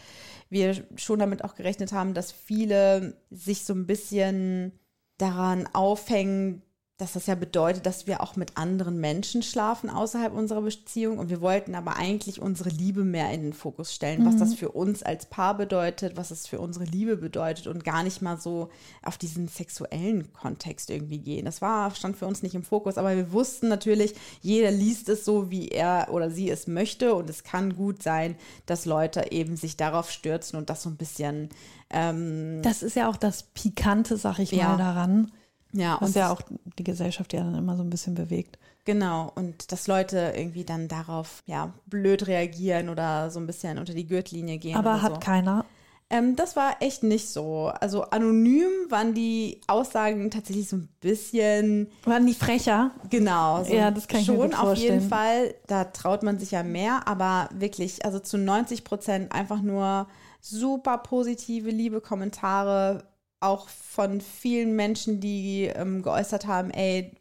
wir 0.52 0.86
schon 0.96 1.18
damit 1.18 1.44
auch 1.44 1.56
gerechnet 1.56 1.92
haben, 1.92 2.14
dass 2.14 2.32
viele 2.32 3.18
sich 3.32 3.66
so 3.66 3.74
ein 3.74 3.88
bisschen 3.88 4.74
daran 5.18 5.68
aufhängen, 5.74 6.62
dass 6.98 7.14
das 7.14 7.26
ja 7.26 7.34
bedeutet, 7.34 7.88
dass 7.88 8.06
wir 8.06 8.22
auch 8.22 8.36
mit 8.36 8.56
anderen 8.56 9.00
Menschen 9.00 9.42
schlafen 9.42 9.90
außerhalb 9.90 10.32
unserer 10.32 10.62
Beziehung. 10.62 11.18
Und 11.18 11.30
wir 11.30 11.42
wollten 11.42 11.74
aber 11.74 11.96
eigentlich 11.98 12.40
unsere 12.40 12.70
Liebe 12.70 13.04
mehr 13.04 13.32
in 13.32 13.42
den 13.42 13.54
Fokus 13.54 13.94
stellen, 13.96 14.22
mhm. 14.22 14.28
was 14.28 14.38
das 14.38 14.54
für 14.54 14.70
uns 14.70 15.02
als 15.02 15.26
Paar 15.26 15.58
bedeutet, 15.58 16.18
was 16.18 16.30
es 16.30 16.46
für 16.46 16.60
unsere 16.60 16.86
Liebe 16.86 17.18
bedeutet 17.18 17.66
und 17.66 17.84
gar 17.84 18.04
nicht 18.04 18.22
mal 18.22 18.40
so 18.40 18.70
auf 19.02 19.18
diesen 19.18 19.48
sexuellen 19.48 20.32
Kontext 20.34 20.92
irgendwie 20.92 21.18
gehen. 21.18 21.46
Das 21.46 21.64
war, 21.64 21.94
stand 21.96 22.16
für 22.16 22.28
uns 22.28 22.44
nicht 22.44 22.54
im 22.54 22.64
Fokus, 22.64 23.00
aber 23.00 23.16
wir 23.16 23.32
wussten 23.32 23.70
natürlich, 23.70 24.14
jeder 24.42 24.70
liest 24.70 25.10
es 25.10 25.26
so, 25.26 25.50
wie 25.50 25.70
er 25.70 26.10
oder 26.12 26.30
sie 26.30 26.52
es 26.52 26.68
möchte. 26.68 27.16
Und 27.16 27.28
es 27.28 27.44
kann 27.44 27.76
gut 27.76 28.04
sein, 28.04 28.36
dass 28.68 28.86
Leute 28.86 29.32
eben 29.32 29.58
sich 29.58 29.78
darauf 29.78 30.12
stürzen 30.12 30.60
und 30.60 30.70
das 30.70 30.84
so 30.84 30.90
ein 30.92 30.98
bisschen. 30.98 31.50
Ähm, 31.90 32.62
das 32.62 32.84
ist 32.84 32.96
ja 32.96 33.10
auch 33.10 33.18
das 33.18 33.44
Pikante, 33.44 34.16
sag 34.18 34.38
ich 34.38 34.52
ja. 34.52 34.70
mal, 34.70 34.78
daran 34.78 35.32
ja, 35.74 35.98
Was 36.00 36.10
und 36.10 36.16
ja 36.16 36.32
auch 36.32 36.42
die 36.78 36.84
Gesellschaft 36.84 37.34
ja 37.34 37.42
dann 37.42 37.56
immer 37.56 37.76
so 37.76 37.84
ein 37.84 37.90
bisschen 37.90 38.16
bewegt. 38.16 38.58
Genau, 38.86 39.32
und 39.36 39.72
dass 39.72 39.88
Leute 39.88 40.34
irgendwie 40.36 40.66
dann 40.66 40.88
darauf 40.88 41.42
ja 41.46 41.74
blöd 41.88 42.28
reagieren 42.28 42.90
oder 42.90 43.30
so 43.32 43.40
ein 43.40 43.48
bisschen 43.48 43.78
unter 43.78 43.94
die 43.94 44.06
Gürtellinie 44.06 44.58
gehen. 44.58 44.76
Aber 44.76 45.02
hat 45.02 45.16
so. 45.16 45.20
keiner. 45.20 45.66
Ähm, 46.10 46.36
das 46.36 46.56
war 46.56 46.76
echt 46.82 47.02
nicht 47.02 47.30
so. 47.30 47.72
Also 47.80 48.04
anonym 48.04 48.70
waren 48.90 49.16
die 49.16 49.62
Aussagen 49.68 50.30
tatsächlich 50.30 50.70
so 50.70 50.76
ein 50.76 50.90
bisschen. 51.02 51.90
Waren 52.04 52.28
die 52.28 52.36
frecher? 52.36 52.92
Genau. 53.10 53.64
So 53.64 53.74
ja, 53.74 53.90
das 53.90 54.08
kann 54.08 54.20
ich 54.20 54.28
schon 54.28 54.38
mir 54.38 54.50
gut 54.50 54.60
auf 54.60 54.78
jeden 54.78 55.02
Fall. 55.02 55.56
Da 55.66 55.86
traut 55.86 56.22
man 56.22 56.38
sich 56.38 56.52
ja 56.52 56.62
mehr, 56.62 57.08
aber 57.08 57.50
wirklich, 57.54 58.06
also 58.06 58.20
zu 58.20 58.38
90 58.38 58.84
Prozent 58.84 59.32
einfach 59.32 59.62
nur 59.62 60.08
super 60.40 60.98
positive, 61.00 61.70
liebe 61.70 62.02
Kommentare 62.02 63.06
auch 63.44 63.70
von 63.70 64.22
vielen 64.22 64.76
Menschen, 64.76 65.20
die 65.20 65.66
ähm, 65.66 66.02
geäußert 66.02 66.48
haben, 66.48 66.72
ey, 66.72 67.12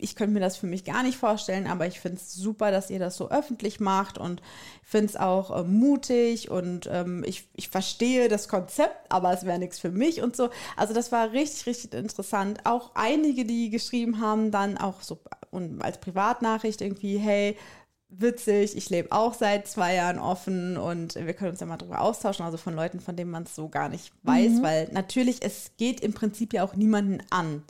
ich 0.00 0.14
könnte 0.14 0.32
mir 0.32 0.40
das 0.40 0.56
für 0.56 0.66
mich 0.66 0.84
gar 0.84 1.02
nicht 1.02 1.18
vorstellen, 1.18 1.66
aber 1.66 1.86
ich 1.86 2.00
finde 2.00 2.18
es 2.18 2.32
super, 2.32 2.70
dass 2.70 2.90
ihr 2.90 2.98
das 2.98 3.16
so 3.16 3.30
öffentlich 3.30 3.80
macht 3.80 4.18
und 4.18 4.42
finde 4.82 5.06
es 5.06 5.16
auch 5.16 5.50
äh, 5.56 5.64
mutig 5.64 6.50
und 6.50 6.88
ähm, 6.90 7.24
ich, 7.26 7.48
ich 7.54 7.68
verstehe 7.68 8.28
das 8.28 8.48
Konzept, 8.48 9.10
aber 9.10 9.32
es 9.32 9.44
wäre 9.44 9.58
nichts 9.58 9.78
für 9.78 9.90
mich 9.90 10.22
und 10.22 10.36
so. 10.36 10.50
Also 10.76 10.94
das 10.94 11.12
war 11.12 11.32
richtig, 11.32 11.66
richtig 11.66 11.94
interessant. 11.94 12.60
Auch 12.64 12.92
einige, 12.94 13.44
die 13.44 13.70
geschrieben 13.70 14.20
haben, 14.20 14.50
dann 14.50 14.78
auch 14.78 15.02
so 15.02 15.18
und 15.50 15.82
als 15.82 15.98
Privatnachricht 15.98 16.80
irgendwie, 16.80 17.18
hey, 17.18 17.56
witzig. 18.08 18.76
Ich 18.76 18.90
lebe 18.90 19.12
auch 19.12 19.34
seit 19.34 19.66
zwei 19.66 19.94
Jahren 19.94 20.18
offen 20.18 20.76
und 20.76 21.14
wir 21.14 21.34
können 21.34 21.50
uns 21.50 21.60
ja 21.60 21.66
mal 21.66 21.76
darüber 21.76 22.00
austauschen, 22.00 22.44
also 22.44 22.56
von 22.56 22.74
Leuten, 22.74 23.00
von 23.00 23.16
denen 23.16 23.30
man 23.30 23.42
es 23.42 23.54
so 23.54 23.68
gar 23.68 23.88
nicht 23.88 24.12
weiß, 24.22 24.52
mhm. 24.52 24.62
weil 24.62 24.88
natürlich, 24.92 25.42
es 25.42 25.72
geht 25.76 26.00
im 26.00 26.14
Prinzip 26.14 26.52
ja 26.52 26.64
auch 26.64 26.74
niemanden 26.74 27.22
an. 27.30 27.62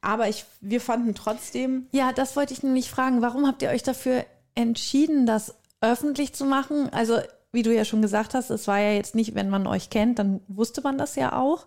Aber 0.00 0.28
ich, 0.28 0.44
wir 0.60 0.80
fanden 0.80 1.14
trotzdem. 1.14 1.86
Ja, 1.92 2.12
das 2.12 2.36
wollte 2.36 2.54
ich 2.54 2.62
nämlich 2.62 2.90
fragen. 2.90 3.22
Warum 3.22 3.46
habt 3.46 3.62
ihr 3.62 3.68
euch 3.68 3.82
dafür 3.82 4.24
entschieden, 4.54 5.26
das 5.26 5.54
öffentlich 5.80 6.32
zu 6.32 6.44
machen? 6.44 6.88
Also, 6.92 7.18
wie 7.52 7.62
du 7.62 7.74
ja 7.74 7.84
schon 7.84 8.02
gesagt 8.02 8.34
hast, 8.34 8.50
es 8.50 8.66
war 8.66 8.78
ja 8.78 8.92
jetzt 8.92 9.14
nicht, 9.14 9.34
wenn 9.34 9.50
man 9.50 9.66
euch 9.66 9.90
kennt, 9.90 10.18
dann 10.18 10.40
wusste 10.48 10.80
man 10.80 10.96
das 10.96 11.16
ja 11.16 11.38
auch. 11.38 11.66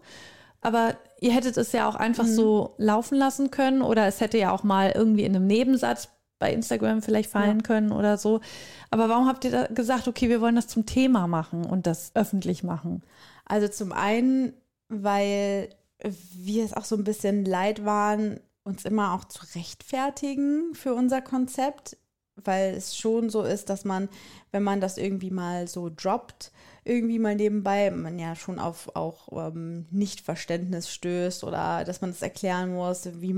Aber 0.61 0.95
ihr 1.21 1.31
hättet 1.31 1.57
es 1.57 1.71
ja 1.73 1.87
auch 1.87 1.95
einfach 1.95 2.23
mhm. 2.23 2.33
so 2.33 2.73
laufen 2.77 3.15
lassen 3.19 3.51
können 3.51 3.83
oder 3.83 4.07
es 4.07 4.19
hätte 4.19 4.39
ja 4.39 4.51
auch 4.51 4.63
mal 4.63 4.91
irgendwie 4.95 5.23
in 5.23 5.35
einem 5.35 5.45
Nebensatz 5.45 6.09
bei 6.39 6.53
Instagram 6.53 7.01
vielleicht 7.01 7.29
fallen 7.29 7.59
ja. 7.59 7.63
können 7.63 7.91
oder 7.91 8.17
so. 8.17 8.41
Aber 8.89 9.09
warum 9.09 9.27
habt 9.27 9.45
ihr 9.45 9.51
da 9.51 9.67
gesagt, 9.67 10.07
okay, 10.07 10.29
wir 10.29 10.41
wollen 10.41 10.55
das 10.55 10.67
zum 10.67 10.85
Thema 10.85 11.27
machen 11.27 11.65
und 11.65 11.87
das 11.87 12.11
öffentlich 12.13 12.63
machen? 12.63 13.03
Also 13.45 13.67
zum 13.67 13.91
einen, 13.91 14.53
weil 14.89 15.69
wir 16.01 16.65
es 16.65 16.73
auch 16.73 16.85
so 16.85 16.95
ein 16.95 17.03
bisschen 17.03 17.45
leid 17.45 17.85
waren, 17.85 18.39
uns 18.63 18.83
immer 18.85 19.13
auch 19.13 19.25
zu 19.25 19.41
rechtfertigen 19.55 20.73
für 20.73 20.93
unser 20.93 21.21
Konzept, 21.21 21.97
weil 22.35 22.73
es 22.73 22.97
schon 22.97 23.29
so 23.29 23.43
ist, 23.43 23.69
dass 23.69 23.85
man, 23.85 24.09
wenn 24.51 24.63
man 24.63 24.81
das 24.81 24.97
irgendwie 24.97 25.31
mal 25.31 25.67
so 25.67 25.89
droppt, 25.95 26.51
irgendwie 26.85 27.17
mal 27.17 27.35
nebenbei 27.35 27.89
man 27.89 28.19
ja 28.19 28.35
schon 28.35 28.59
auf 28.59 28.95
auch 28.95 29.27
ähm, 29.31 29.87
Nichtverständnis 29.89 30.89
stößt 30.93 31.43
oder 31.43 31.83
dass 31.83 32.01
man 32.01 32.11
es 32.11 32.17
das 32.17 32.23
erklären 32.23 32.73
muss, 32.73 33.09
wie 33.21 33.35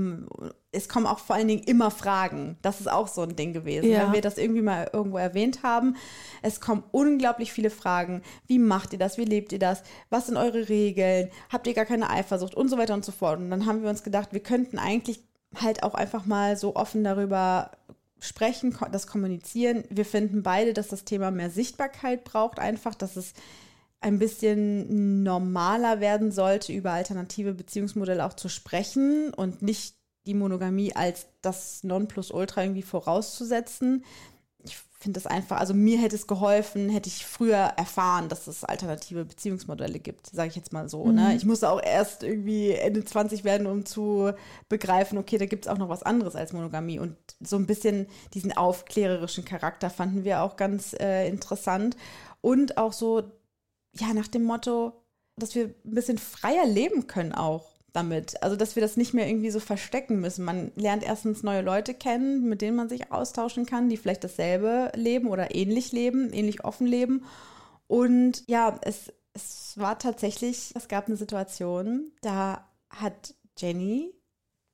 es 0.70 0.88
kommen 0.88 1.06
auch 1.06 1.18
vor 1.18 1.34
allen 1.34 1.48
Dingen 1.48 1.62
immer 1.62 1.90
Fragen. 1.90 2.58
Das 2.60 2.78
ist 2.80 2.92
auch 2.92 3.08
so 3.08 3.22
ein 3.22 3.36
Ding 3.36 3.54
gewesen, 3.54 3.90
ja. 3.90 4.04
wenn 4.04 4.12
wir 4.12 4.20
das 4.20 4.36
irgendwie 4.36 4.60
mal 4.60 4.90
irgendwo 4.92 5.16
erwähnt 5.16 5.62
haben. 5.62 5.96
Es 6.42 6.60
kommen 6.60 6.84
unglaublich 6.92 7.50
viele 7.50 7.70
Fragen. 7.70 8.22
Wie 8.46 8.58
macht 8.58 8.92
ihr 8.92 8.98
das? 8.98 9.16
Wie 9.16 9.24
lebt 9.24 9.50
ihr 9.52 9.58
das? 9.58 9.82
Was 10.10 10.26
sind 10.26 10.36
eure 10.36 10.68
Regeln? 10.68 11.30
Habt 11.50 11.66
ihr 11.66 11.74
gar 11.74 11.86
keine 11.86 12.10
Eifersucht 12.10 12.54
und 12.54 12.68
so 12.68 12.76
weiter 12.76 12.92
und 12.92 13.04
so 13.04 13.12
fort. 13.12 13.40
Und 13.40 13.50
dann 13.50 13.64
haben 13.64 13.82
wir 13.82 13.88
uns 13.88 14.02
gedacht, 14.02 14.32
wir 14.32 14.40
könnten 14.40 14.78
eigentlich 14.78 15.20
halt 15.54 15.82
auch 15.82 15.94
einfach 15.94 16.26
mal 16.26 16.58
so 16.58 16.76
offen 16.76 17.02
darüber 17.02 17.70
sprechen, 18.20 18.76
das 18.92 19.06
kommunizieren. 19.06 19.84
Wir 19.90 20.04
finden 20.04 20.42
beide, 20.42 20.72
dass 20.72 20.88
das 20.88 21.04
Thema 21.04 21.30
mehr 21.30 21.50
Sichtbarkeit 21.50 22.24
braucht, 22.24 22.58
einfach, 22.58 22.94
dass 22.94 23.16
es 23.16 23.32
ein 24.00 24.18
bisschen 24.18 25.22
normaler 25.22 26.00
werden 26.00 26.30
sollte, 26.30 26.72
über 26.72 26.92
alternative 26.92 27.54
Beziehungsmodelle 27.54 28.24
auch 28.24 28.34
zu 28.34 28.48
sprechen 28.48 29.32
und 29.34 29.62
nicht 29.62 29.96
die 30.26 30.34
Monogamie 30.34 30.94
als 30.94 31.26
das 31.40 31.82
Nonplusultra 31.82 32.62
irgendwie 32.62 32.82
vorauszusetzen 32.82 34.04
finde 35.00 35.20
das 35.20 35.26
einfach, 35.26 35.58
also 35.58 35.74
mir 35.74 35.98
hätte 35.98 36.16
es 36.16 36.26
geholfen, 36.26 36.88
hätte 36.88 37.08
ich 37.08 37.24
früher 37.24 37.56
erfahren, 37.56 38.28
dass 38.28 38.48
es 38.48 38.64
alternative 38.64 39.24
Beziehungsmodelle 39.24 40.00
gibt, 40.00 40.26
sage 40.26 40.48
ich 40.48 40.56
jetzt 40.56 40.72
mal 40.72 40.88
so. 40.88 41.06
Ne? 41.06 41.12
Mhm. 41.12 41.16
Ne? 41.16 41.36
Ich 41.36 41.44
musste 41.44 41.70
auch 41.70 41.80
erst 41.80 42.24
irgendwie 42.24 42.72
Ende 42.72 43.04
20 43.04 43.44
werden, 43.44 43.68
um 43.68 43.86
zu 43.86 44.32
begreifen, 44.68 45.16
okay, 45.16 45.38
da 45.38 45.46
gibt 45.46 45.66
es 45.66 45.70
auch 45.70 45.78
noch 45.78 45.88
was 45.88 46.02
anderes 46.02 46.34
als 46.34 46.52
Monogamie. 46.52 46.98
Und 46.98 47.16
so 47.40 47.56
ein 47.56 47.66
bisschen 47.66 48.08
diesen 48.34 48.56
aufklärerischen 48.56 49.44
Charakter 49.44 49.88
fanden 49.88 50.24
wir 50.24 50.42
auch 50.42 50.56
ganz 50.56 50.94
äh, 50.94 51.28
interessant. 51.28 51.96
Und 52.40 52.76
auch 52.76 52.92
so, 52.92 53.22
ja, 53.94 54.12
nach 54.14 54.28
dem 54.28 54.42
Motto, 54.42 55.04
dass 55.36 55.54
wir 55.54 55.66
ein 55.66 55.94
bisschen 55.94 56.18
freier 56.18 56.66
leben 56.66 57.06
können 57.06 57.32
auch 57.32 57.77
damit. 57.92 58.42
Also, 58.42 58.56
dass 58.56 58.76
wir 58.76 58.80
das 58.80 58.96
nicht 58.96 59.14
mehr 59.14 59.28
irgendwie 59.28 59.50
so 59.50 59.60
verstecken 59.60 60.20
müssen. 60.20 60.44
Man 60.44 60.72
lernt 60.76 61.02
erstens 61.02 61.42
neue 61.42 61.62
Leute 61.62 61.94
kennen, 61.94 62.48
mit 62.48 62.62
denen 62.62 62.76
man 62.76 62.88
sich 62.88 63.12
austauschen 63.12 63.66
kann, 63.66 63.88
die 63.88 63.96
vielleicht 63.96 64.24
dasselbe 64.24 64.92
leben 64.94 65.28
oder 65.28 65.54
ähnlich 65.54 65.92
leben, 65.92 66.32
ähnlich 66.32 66.64
offen 66.64 66.86
leben. 66.86 67.24
Und 67.86 68.44
ja, 68.46 68.78
es, 68.82 69.12
es 69.32 69.72
war 69.76 69.98
tatsächlich, 69.98 70.72
es 70.74 70.88
gab 70.88 71.06
eine 71.06 71.16
Situation, 71.16 72.12
da 72.20 72.66
hat 72.90 73.34
Jenny 73.56 74.12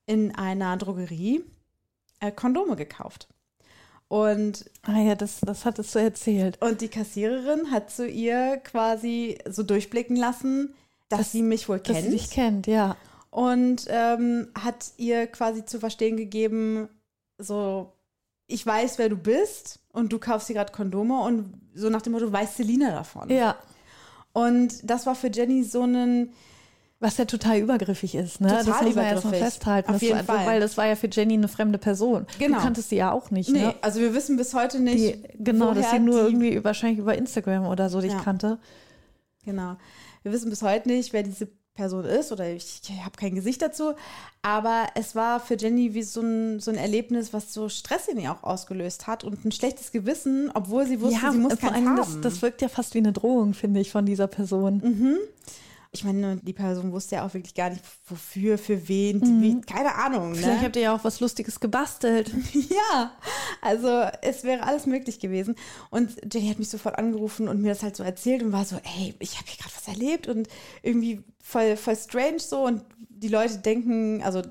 in 0.06 0.34
einer 0.34 0.76
Drogerie 0.76 1.44
äh, 2.20 2.32
Kondome 2.32 2.76
gekauft. 2.76 3.28
Und 4.08 4.70
ah 4.82 5.00
ja, 5.00 5.14
das, 5.14 5.40
das 5.40 5.64
hattest 5.64 5.94
du 5.94 5.98
erzählt. 5.98 6.60
Und 6.60 6.80
die 6.80 6.88
Kassiererin 6.88 7.70
hat 7.70 7.90
zu 7.90 8.06
ihr 8.06 8.58
quasi 8.58 9.38
so 9.48 9.62
durchblicken 9.62 10.16
lassen, 10.16 10.74
dass 11.08 11.20
das, 11.20 11.32
sie 11.32 11.42
mich 11.42 11.68
wohl 11.68 11.78
kennt. 11.78 11.98
Dass 11.98 12.04
sie 12.04 12.10
dich 12.10 12.30
kennt, 12.30 12.66
ja. 12.66 12.96
Und 13.30 13.86
ähm, 13.88 14.48
hat 14.58 14.92
ihr 14.96 15.26
quasi 15.26 15.64
zu 15.64 15.80
verstehen 15.80 16.16
gegeben, 16.16 16.88
so, 17.38 17.92
ich 18.46 18.64
weiß, 18.64 18.98
wer 18.98 19.08
du 19.08 19.16
bist 19.16 19.80
und 19.92 20.12
du 20.12 20.18
kaufst 20.18 20.48
dir 20.48 20.54
gerade 20.54 20.72
Kondome 20.72 21.20
und 21.20 21.54
so 21.74 21.90
nach 21.90 22.02
dem 22.02 22.12
Motto, 22.12 22.32
weiß 22.32 22.56
Selina 22.56 22.90
davon. 22.92 23.30
Ja. 23.30 23.56
Und 24.32 24.88
das 24.88 25.06
war 25.06 25.14
für 25.14 25.30
Jenny 25.32 25.62
so 25.62 25.82
ein, 25.82 26.32
was 27.00 27.16
ja 27.16 27.24
total 27.24 27.58
übergriffig 27.58 28.14
ist, 28.14 28.40
ne? 28.40 28.48
Total 28.48 28.64
das 28.64 28.82
muss 28.82 28.94
man 28.94 29.04
erstmal 29.04 29.34
festhalten. 29.34 29.94
Auf 29.94 30.02
jeden 30.02 30.26
war, 30.26 30.36
Fall. 30.36 30.46
Weil 30.46 30.60
das 30.60 30.76
war 30.76 30.86
ja 30.86 30.96
für 30.96 31.08
Jenny 31.08 31.34
eine 31.34 31.48
fremde 31.48 31.78
Person. 31.78 32.26
Genau. 32.38 32.56
Du 32.56 32.62
kanntest 32.62 32.88
sie 32.88 32.96
ja 32.96 33.12
auch 33.12 33.30
nicht, 33.30 33.50
nee, 33.50 33.60
ne? 33.60 33.74
also 33.80 34.00
wir 34.00 34.14
wissen 34.14 34.36
bis 34.36 34.54
heute 34.54 34.80
nicht. 34.80 35.16
Die, 35.16 35.44
genau, 35.44 35.74
dass 35.74 35.90
sie 35.90 35.98
nur 35.98 36.22
irgendwie 36.22 36.62
wahrscheinlich 36.64 36.98
über 36.98 37.16
Instagram 37.16 37.66
oder 37.66 37.88
so 37.88 38.00
dich 38.00 38.12
ja. 38.12 38.20
kannte. 38.20 38.58
Genau. 39.44 39.76
Wir 40.24 40.32
wissen 40.32 40.50
bis 40.50 40.62
heute 40.62 40.88
nicht, 40.88 41.12
wer 41.12 41.22
diese 41.22 41.48
Person 41.74 42.04
ist 42.04 42.32
oder 42.32 42.48
ich, 42.50 42.80
ich 42.88 43.04
habe 43.04 43.16
kein 43.16 43.34
Gesicht 43.34 43.60
dazu. 43.60 43.92
Aber 44.42 44.86
es 44.94 45.14
war 45.14 45.38
für 45.38 45.54
Jenny 45.54 45.92
wie 45.92 46.02
so 46.02 46.22
ein, 46.22 46.60
so 46.60 46.70
ein 46.70 46.78
Erlebnis, 46.78 47.32
was 47.32 47.52
so 47.52 47.68
Stress 47.68 48.08
in 48.08 48.18
ihr 48.18 48.32
auch 48.32 48.42
ausgelöst 48.42 49.06
hat 49.06 49.22
und 49.22 49.44
ein 49.44 49.52
schlechtes 49.52 49.92
Gewissen, 49.92 50.50
obwohl 50.54 50.86
sie 50.86 51.00
wusste, 51.00 51.20
ja, 51.20 51.32
sie 51.32 51.38
muss 51.38 51.58
keins 51.58 51.86
haben. 51.86 51.96
Das, 51.96 52.20
das 52.20 52.42
wirkt 52.42 52.62
ja 52.62 52.68
fast 52.68 52.94
wie 52.94 52.98
eine 52.98 53.12
Drohung, 53.12 53.52
finde 53.54 53.80
ich, 53.80 53.90
von 53.90 54.06
dieser 54.06 54.28
Person. 54.28 54.80
Mhm. 54.82 55.18
Ich 55.94 56.04
meine, 56.04 56.36
die 56.42 56.52
Person 56.52 56.90
wusste 56.92 57.14
ja 57.16 57.24
auch 57.26 57.32
wirklich 57.34 57.54
gar 57.54 57.70
nicht, 57.70 57.82
wofür, 58.08 58.58
für 58.58 58.88
wen, 58.88 59.18
Mhm. 59.20 59.42
wie, 59.42 59.60
keine 59.60 59.94
Ahnung. 59.94 60.32
Ne? 60.32 60.36
Vielleicht 60.38 60.62
habt 60.64 60.76
ihr 60.76 60.82
ja 60.82 60.94
auch 60.96 61.04
was 61.04 61.20
Lustiges 61.20 61.60
gebastelt. 61.60 62.32
Ja, 62.54 63.12
also 63.62 64.02
es 64.22 64.42
wäre 64.44 64.64
alles 64.64 64.86
möglich 64.86 65.20
gewesen. 65.20 65.54
Und 65.90 66.10
Jenny 66.32 66.48
hat 66.48 66.58
mich 66.58 66.68
sofort 66.68 66.98
angerufen 66.98 67.46
und 67.48 67.62
mir 67.62 67.68
das 67.68 67.82
halt 67.82 67.94
so 67.96 68.02
erzählt 68.02 68.42
und 68.42 68.52
war 68.52 68.64
so, 68.64 68.76
ey, 68.98 69.14
ich 69.20 69.36
habe 69.36 69.46
hier 69.48 69.58
gerade 69.58 69.74
was 69.76 69.88
erlebt 69.88 70.26
und 70.28 70.48
irgendwie 70.82 71.22
voll, 71.42 71.76
voll 71.76 71.96
strange 71.96 72.40
so. 72.40 72.64
Und 72.66 72.82
die 73.08 73.28
Leute 73.28 73.58
denken, 73.58 74.22
also 74.22 74.42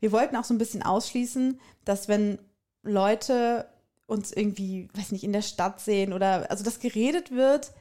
wir 0.00 0.12
wollten 0.12 0.36
auch 0.36 0.44
so 0.44 0.54
ein 0.54 0.58
bisschen 0.58 0.82
ausschließen, 0.82 1.58
dass 1.84 2.06
wenn 2.08 2.38
Leute 2.82 3.66
uns 4.06 4.32
irgendwie, 4.32 4.88
weiß 4.94 5.12
nicht, 5.12 5.24
in 5.24 5.32
der 5.32 5.42
Stadt 5.42 5.80
sehen 5.80 6.12
oder 6.12 6.50
also 6.50 6.62
das 6.62 6.78
geredet 6.78 7.30
wird, 7.32 7.72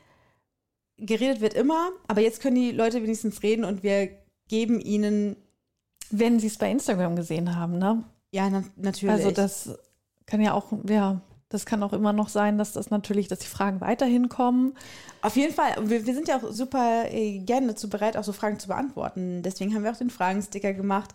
geredet 0.98 1.41
wird 1.41 1.54
immer, 1.54 1.89
aber 2.08 2.22
jetzt 2.22 2.41
können 2.41 2.56
die 2.56 2.72
Leute 2.72 3.02
wenigstens 3.04 3.44
reden 3.44 3.66
und 3.66 3.84
wir 3.84 4.10
geben 4.48 4.80
ihnen, 4.80 5.36
Wenn 6.12 6.39
sie 6.39 6.48
es 6.48 6.58
bei 6.58 6.70
Instagram 6.70 7.16
gesehen 7.16 7.56
haben, 7.56 7.78
ne? 7.80 8.04
ja, 8.34 8.50
na, 8.50 8.64
natürlich. 8.76 9.16
Also 9.16 9.32
das 9.32 9.78
kann 10.26 10.41
ja 10.41 10.54
auch, 10.54 10.72
ja, 10.88 11.22
das 11.50 11.66
kann 11.68 11.84
auch 11.84 11.94
immer 11.94 12.14
noch 12.14 12.30
sein, 12.30 12.58
dass 12.58 12.74
das 12.74 12.89
natürlich, 12.89 13.28
dass 13.28 13.39
die 13.39 13.48
Fragen 13.48 13.80
weiterhin 13.80 14.28
kommen. 14.28 14.74
Auf 15.22 15.36
jeden 15.36 15.54
Fall, 15.54 15.72
wir, 15.88 16.06
wir 16.06 16.14
sind 16.16 16.28
ja 16.28 16.38
auch 16.38 16.52
super 16.52 17.06
äh, 17.12 17.39
gerne 17.39 17.68
dazu 17.68 17.89
bereit, 17.89 18.18
auch 18.18 18.24
so 18.24 18.34
Fragen 18.34 18.60
zu 18.60 18.68
beantworten. 18.68 19.44
Deswegen 19.44 19.74
haben 19.76 19.84
wir 19.84 19.91
auch 19.91 19.98
den 19.98 20.10
Fragensticker 20.10 20.74
gemacht. 20.74 21.12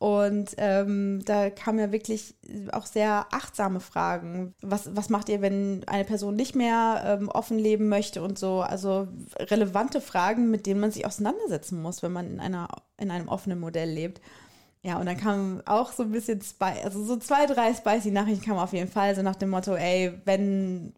Und 0.00 0.54
ähm, 0.56 1.22
da 1.26 1.50
kamen 1.50 1.78
ja 1.78 1.92
wirklich 1.92 2.34
auch 2.72 2.86
sehr 2.86 3.26
achtsame 3.32 3.80
Fragen. 3.80 4.54
Was, 4.62 4.96
was 4.96 5.10
macht 5.10 5.28
ihr, 5.28 5.42
wenn 5.42 5.84
eine 5.86 6.06
Person 6.06 6.36
nicht 6.36 6.56
mehr 6.56 7.02
ähm, 7.04 7.28
offen 7.28 7.58
leben 7.58 7.90
möchte 7.90 8.22
und 8.22 8.38
so? 8.38 8.62
Also 8.62 9.08
relevante 9.38 10.00
Fragen, 10.00 10.50
mit 10.50 10.64
denen 10.64 10.80
man 10.80 10.90
sich 10.90 11.04
auseinandersetzen 11.04 11.82
muss, 11.82 12.02
wenn 12.02 12.12
man 12.12 12.30
in, 12.30 12.40
einer, 12.40 12.68
in 12.96 13.10
einem 13.10 13.28
offenen 13.28 13.60
Modell 13.60 13.90
lebt. 13.90 14.22
Ja, 14.82 14.98
und 14.98 15.04
dann 15.04 15.18
kam 15.18 15.60
auch 15.66 15.92
so 15.92 16.04
ein 16.04 16.12
bisschen, 16.12 16.40
Spi 16.40 16.80
also 16.82 17.04
so 17.04 17.18
zwei, 17.18 17.44
drei 17.44 17.74
spicy 17.74 18.10
Nachrichten 18.10 18.42
kamen 18.42 18.58
auf 18.58 18.72
jeden 18.72 18.90
Fall, 18.90 19.14
so 19.14 19.20
nach 19.20 19.36
dem 19.36 19.50
Motto, 19.50 19.74
ey, 19.74 20.18
wenn, 20.24 20.94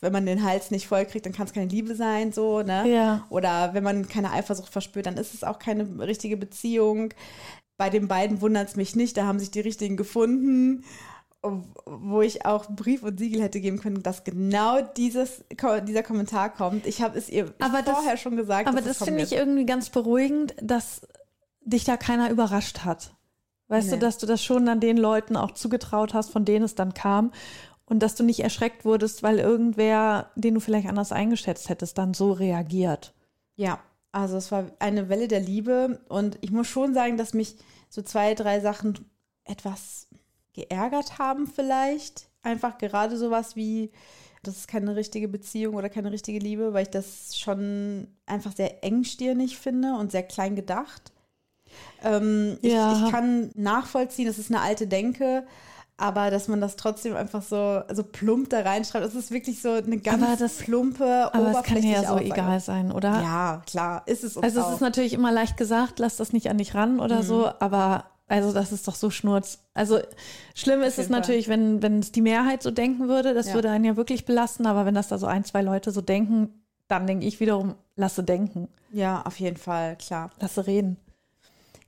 wenn 0.00 0.12
man 0.12 0.26
den 0.26 0.42
Hals 0.42 0.72
nicht 0.72 0.88
voll 0.88 1.04
kriegt, 1.04 1.24
dann 1.24 1.32
kann 1.32 1.46
es 1.46 1.52
keine 1.52 1.68
Liebe 1.68 1.94
sein, 1.94 2.32
so, 2.32 2.62
ne? 2.62 2.88
Ja. 2.88 3.26
Oder 3.30 3.74
wenn 3.74 3.84
man 3.84 4.08
keine 4.08 4.32
Eifersucht 4.32 4.72
verspürt, 4.72 5.06
dann 5.06 5.16
ist 5.16 5.34
es 5.34 5.44
auch 5.44 5.60
keine 5.60 6.00
richtige 6.00 6.36
Beziehung. 6.36 7.14
Bei 7.76 7.90
den 7.90 8.08
beiden 8.08 8.40
wundert 8.40 8.68
es 8.68 8.76
mich 8.76 8.94
nicht, 8.96 9.16
da 9.16 9.26
haben 9.26 9.38
sich 9.38 9.50
die 9.50 9.60
richtigen 9.60 9.96
gefunden, 9.96 10.84
wo 11.86 12.20
ich 12.22 12.46
auch 12.46 12.66
Brief 12.70 13.02
und 13.02 13.18
Siegel 13.18 13.42
hätte 13.42 13.60
geben 13.60 13.80
können, 13.80 14.02
dass 14.02 14.22
genau 14.22 14.80
dieses, 14.80 15.44
dieser 15.86 16.02
Kommentar 16.04 16.50
kommt. 16.50 16.86
Ich 16.86 17.02
habe 17.02 17.18
es 17.18 17.28
ihr 17.28 17.52
Aber 17.58 17.82
das- 17.82 17.94
vorher 17.96 18.16
schon 18.16 18.36
gesagt. 18.36 18.68
Aber 18.68 18.80
das 18.80 18.98
finde 18.98 19.22
ich 19.22 19.32
irgendwie 19.32 19.66
ganz 19.66 19.90
beruhigend, 19.90 20.54
dass 20.62 21.00
dich 21.62 21.84
da 21.84 21.96
keiner 21.96 22.30
überrascht 22.30 22.80
hat. 22.84 23.14
Weißt 23.68 23.88
Nee. 23.88 23.94
du, 23.94 23.98
dass 24.00 24.18
du 24.18 24.26
das 24.26 24.44
schon 24.44 24.68
an 24.68 24.80
den 24.80 24.96
Leuten 24.96 25.36
auch 25.36 25.52
zugetraut 25.52 26.14
hast, 26.14 26.30
von 26.30 26.44
denen 26.44 26.64
es 26.64 26.74
dann 26.74 26.94
kam. 26.94 27.32
Und 27.86 28.00
dass 28.00 28.14
du 28.14 28.22
nicht 28.22 28.40
erschreckt 28.40 28.84
wurdest, 28.84 29.22
weil 29.22 29.38
irgendwer, 29.38 30.30
den 30.36 30.54
du 30.54 30.60
vielleicht 30.60 30.88
anders 30.88 31.10
eingeschätzt 31.12 31.68
hättest, 31.68 31.98
dann 31.98 32.14
so 32.14 32.32
reagiert. 32.32 33.14
Ja, 33.56 33.80
also 34.12 34.36
es 34.36 34.52
war 34.52 34.70
eine 34.78 35.08
Welle 35.08 35.26
der 35.28 35.40
Liebe 35.40 36.00
und 36.08 36.38
ich 36.42 36.50
muss 36.50 36.68
schon 36.68 36.94
sagen, 36.94 37.16
dass 37.16 37.32
mich 37.34 37.56
so 37.88 38.02
zwei, 38.02 38.34
drei 38.34 38.60
Sachen 38.60 39.10
etwas 39.44 40.08
geärgert 40.52 41.18
haben 41.18 41.46
vielleicht. 41.46 42.28
Einfach 42.42 42.78
gerade 42.78 43.16
sowas 43.16 43.56
wie, 43.56 43.90
das 44.42 44.56
ist 44.56 44.68
keine 44.68 44.96
richtige 44.96 45.28
Beziehung 45.28 45.76
oder 45.76 45.88
keine 45.88 46.12
richtige 46.12 46.38
Liebe, 46.40 46.72
weil 46.74 46.84
ich 46.84 46.90
das 46.90 47.38
schon 47.38 48.08
einfach 48.26 48.54
sehr 48.54 48.84
engstirnig 48.84 49.56
finde 49.58 49.94
und 49.94 50.12
sehr 50.12 50.24
klein 50.24 50.56
gedacht. 50.56 51.12
Ähm, 52.04 52.58
Ja. 52.60 52.92
ich, 52.92 53.04
ich 53.04 53.10
kann 53.10 53.50
nachvollziehen, 53.54 54.26
das 54.26 54.38
ist 54.38 54.50
eine 54.50 54.60
alte 54.60 54.86
Denke, 54.86 55.46
aber 56.02 56.30
dass 56.30 56.48
man 56.48 56.60
das 56.60 56.76
trotzdem 56.76 57.14
einfach 57.16 57.42
so, 57.42 57.80
so 57.92 58.02
plump 58.02 58.50
da 58.50 58.60
reinschreibt, 58.60 59.04
das 59.04 59.14
ist 59.14 59.30
wirklich 59.30 59.62
so 59.62 59.70
eine 59.70 59.98
ganz 59.98 60.22
Aber 60.22 60.36
das- 60.36 60.56
plumpe, 60.58 61.30
Aber 61.32 61.50
es 61.58 61.62
kann 61.62 61.82
ja 61.82 62.00
so 62.00 62.06
Aussage. 62.14 62.24
egal 62.24 62.60
sein, 62.60 62.90
oder? 62.92 63.20
Ja, 63.22 63.62
klar, 63.66 64.02
ist 64.06 64.24
es 64.24 64.36
Also 64.36 64.60
es 64.60 64.66
auch. 64.66 64.72
ist 64.74 64.80
natürlich 64.80 65.12
immer 65.14 65.30
leicht 65.32 65.56
gesagt, 65.56 65.98
lass 65.98 66.16
das 66.16 66.32
nicht 66.32 66.50
an 66.50 66.58
dich 66.58 66.74
ran 66.74 67.00
oder 67.00 67.22
so, 67.22 67.48
aber 67.60 68.04
also 68.28 68.52
das 68.52 68.72
ist 68.72 68.88
doch 68.88 68.94
so 68.94 69.10
schnurz. 69.10 69.58
Also 69.74 70.00
schlimm 70.54 70.80
ist 70.82 70.98
es 70.98 71.08
natürlich, 71.08 71.48
wenn, 71.48 71.82
wenn 71.82 71.98
es 72.00 72.12
die 72.12 72.22
Mehrheit 72.22 72.62
so 72.62 72.70
denken 72.70 73.08
würde, 73.08 73.34
das 73.34 73.48
Ja. 73.48 73.54
würde 73.54 73.70
einen 73.70 73.84
ja 73.84 73.96
wirklich 73.96 74.24
belasten, 74.24 74.66
aber 74.66 74.86
wenn 74.86 74.94
das 74.94 75.08
da 75.08 75.18
so 75.18 75.26
ein, 75.26 75.44
zwei 75.44 75.62
Leute 75.62 75.90
so 75.92 76.00
denken, 76.00 76.48
dann 76.88 77.06
denke 77.06 77.26
ich 77.26 77.40
wiederum, 77.40 77.74
lasse 77.96 78.22
denken, 78.24 78.68
Ja, 78.90 79.22
auf 79.24 79.38
jeden 79.38 79.56
Fall, 79.56 79.96
klar. 79.96 80.30
lasse 80.40 80.66
reden. 80.66 80.96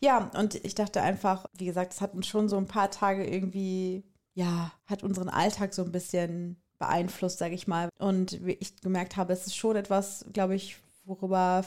Ja, 0.04 0.30
und 0.34 0.54
ich 0.56 0.74
dachte 0.74 1.00
einfach, 1.00 1.46
wie 1.54 1.64
gesagt, 1.64 1.94
es 1.94 2.02
hat 2.02 2.12
uns 2.12 2.26
schon 2.26 2.50
so 2.50 2.58
ein 2.58 2.66
paar 2.66 2.90
Tage 2.90 3.24
irgendwie, 3.24 4.04
ja, 4.34 4.70
hat 4.84 5.02
unseren 5.02 5.30
Alltag 5.30 5.72
so 5.72 5.82
ein 5.82 5.92
bisschen 5.92 6.62
beeinflusst, 6.78 7.38
sage 7.38 7.54
ich 7.54 7.66
mal. 7.68 7.88
Und 7.98 8.44
wie 8.44 8.52
ich 8.52 8.76
gemerkt 8.82 9.16
habe, 9.16 9.32
es 9.32 9.46
ist 9.46 9.56
schon 9.56 9.76
etwas, 9.76 10.26
glaube 10.30 10.56
ich, 10.56 10.76
worüber 11.06 11.64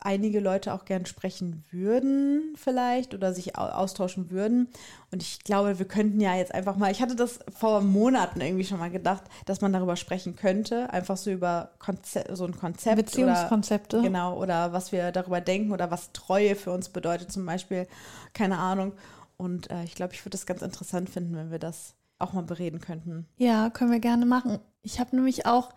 einige 0.00 0.40
Leute 0.40 0.72
auch 0.74 0.84
gern 0.84 1.06
sprechen 1.06 1.64
würden 1.70 2.54
vielleicht 2.56 3.14
oder 3.14 3.32
sich 3.32 3.56
au- 3.58 3.68
austauschen 3.68 4.30
würden. 4.30 4.68
Und 5.12 5.22
ich 5.22 5.40
glaube, 5.44 5.78
wir 5.78 5.86
könnten 5.86 6.20
ja 6.20 6.34
jetzt 6.36 6.54
einfach 6.54 6.76
mal, 6.76 6.90
ich 6.90 7.02
hatte 7.02 7.16
das 7.16 7.40
vor 7.56 7.80
Monaten 7.82 8.40
irgendwie 8.40 8.64
schon 8.64 8.78
mal 8.78 8.90
gedacht, 8.90 9.24
dass 9.46 9.60
man 9.60 9.72
darüber 9.72 9.96
sprechen 9.96 10.36
könnte, 10.36 10.90
einfach 10.92 11.16
so 11.16 11.30
über 11.30 11.70
Konze 11.78 12.24
so 12.32 12.44
ein 12.44 12.56
Konzept 12.56 12.96
oder 12.96 13.02
Beziehungskonzepte. 13.02 14.00
Genau, 14.02 14.38
oder 14.40 14.72
was 14.72 14.92
wir 14.92 15.12
darüber 15.12 15.40
denken 15.40 15.72
oder 15.72 15.90
was 15.90 16.12
Treue 16.12 16.56
für 16.56 16.72
uns 16.72 16.88
bedeutet 16.88 17.30
zum 17.30 17.44
Beispiel. 17.46 17.86
Keine 18.32 18.58
Ahnung. 18.58 18.92
Und 19.36 19.70
äh, 19.70 19.84
ich 19.84 19.94
glaube, 19.94 20.14
ich 20.14 20.24
würde 20.24 20.36
es 20.36 20.46
ganz 20.46 20.62
interessant 20.62 21.10
finden, 21.10 21.36
wenn 21.36 21.50
wir 21.50 21.58
das 21.58 21.94
auch 22.18 22.32
mal 22.32 22.42
bereden 22.42 22.80
könnten. 22.80 23.26
Ja, 23.38 23.70
können 23.70 23.90
wir 23.90 24.00
gerne 24.00 24.26
machen. 24.26 24.58
Ich 24.82 25.00
habe 25.00 25.16
nämlich 25.16 25.46
auch, 25.46 25.70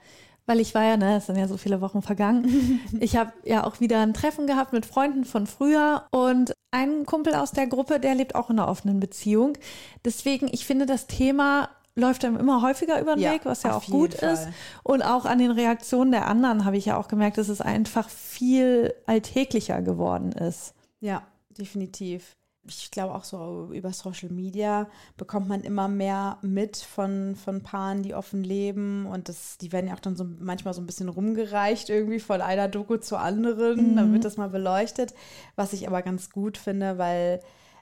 weil 0.46 0.60
ich 0.60 0.76
war 0.76 0.84
ja, 0.84 0.98
ne, 0.98 1.18
es 1.18 1.28
sind 1.28 1.38
ja 1.38 1.48
so 1.48 1.58
viele 1.58 1.82
Wochen 1.82 2.02
vergangen, 2.02 2.80
ich 3.00 3.16
habe 3.16 3.34
ja 3.44 3.64
auch 3.66 3.80
wieder 3.80 4.02
ein 4.02 4.14
Treffen 4.14 4.48
gehabt 4.48 4.74
mit 4.74 4.86
Freunden 4.86 5.26
von 5.26 5.48
früher 5.48 6.06
und 6.12 6.54
ein 6.72 7.06
Kumpel 7.06 7.36
aus 7.36 7.52
der 7.52 7.68
Gruppe, 7.68 8.00
der 8.00 8.16
lebt 8.16 8.36
auch 8.36 8.50
in 8.50 8.60
einer 8.60 8.68
offenen 8.68 9.00
Beziehung. 9.00 9.58
Deswegen, 10.04 10.50
ich 10.52 10.66
finde, 10.66 10.86
das 10.86 11.08
Thema 11.08 11.70
läuft 11.96 12.26
einem 12.26 12.38
immer 12.38 12.62
häufiger 12.62 13.00
über 13.00 13.16
den 13.16 13.24
Ja, 13.24 13.34
Weg, 13.34 13.46
was 13.46 13.64
ja 13.64 13.76
auch 13.76 13.86
gut 13.86 14.14
jeden 14.14 14.30
ist. 14.32 14.44
Fall. 14.44 14.54
Und 14.82 15.02
auch 15.04 15.26
an 15.26 15.38
den 15.38 15.52
Reaktionen 15.52 16.12
der 16.12 16.28
anderen 16.28 16.66
habe 16.66 16.78
ich 16.78 16.86
ja 16.86 16.98
auch 16.98 17.08
gemerkt, 17.08 17.38
dass 17.38 17.50
es 17.50 17.62
einfach 17.62 18.10
viel 18.10 18.94
alltäglicher 19.06 19.82
geworden 19.82 20.32
ist. 20.32 20.74
Ja, 21.00 21.22
definitiv. 21.58 22.36
Ich 22.66 22.92
glaube 22.92 23.14
auch 23.14 23.26
so 23.26 23.70
über 23.74 23.92
Social 23.92 24.30
Media 24.30 24.88
bekommt 25.18 25.50
man 25.50 25.62
immer 25.62 25.88
mehr 25.88 26.38
mit 26.42 26.78
von, 26.78 27.36
von 27.36 27.62
Paaren, 27.62 28.04
die 28.04 28.14
offen 28.14 28.44
leben. 28.44 29.06
Und 29.06 29.28
das, 29.28 29.58
die 29.58 29.72
werden 29.72 29.88
ja 29.88 29.96
auch 29.96 30.00
dann 30.00 30.16
so 30.16 30.26
manchmal 30.40 30.74
so 30.74 30.82
ein 30.82 30.86
bisschen 30.86 31.10
rumgereicht, 31.10 31.90
irgendwie 31.90 32.20
von 32.20 32.42
einer 32.42 32.70
Doku 32.70 32.98
zur 32.98 33.20
anderen. 33.20 33.96
Dann 33.96 34.14
wird 34.14 34.24
das 34.24 34.38
mal 34.38 34.50
beleuchtet. 34.50 35.14
Was 35.56 35.74
ich 35.74 35.88
aber 35.88 36.02
ganz 36.02 36.30
gut 36.30 36.58
finde, 36.58 36.98
weil 36.98 37.42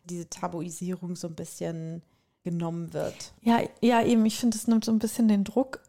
diese 0.09 0.29
Tabuisierung 0.29 1.15
so 1.15 1.27
ein 1.27 1.36
bisschen 1.36 2.01
genommen 2.43 2.93
wird. 2.93 3.34
Ja, 3.41 3.59
ja, 3.82 4.03
eben, 4.03 4.25
ich 4.25 4.39
finde, 4.39 4.57
es 4.57 4.67
nimmt 4.67 4.84
so 4.86 4.91
ein 4.91 4.99
bisschen 4.99 5.27
den 5.27 5.43
Druck 5.43 5.79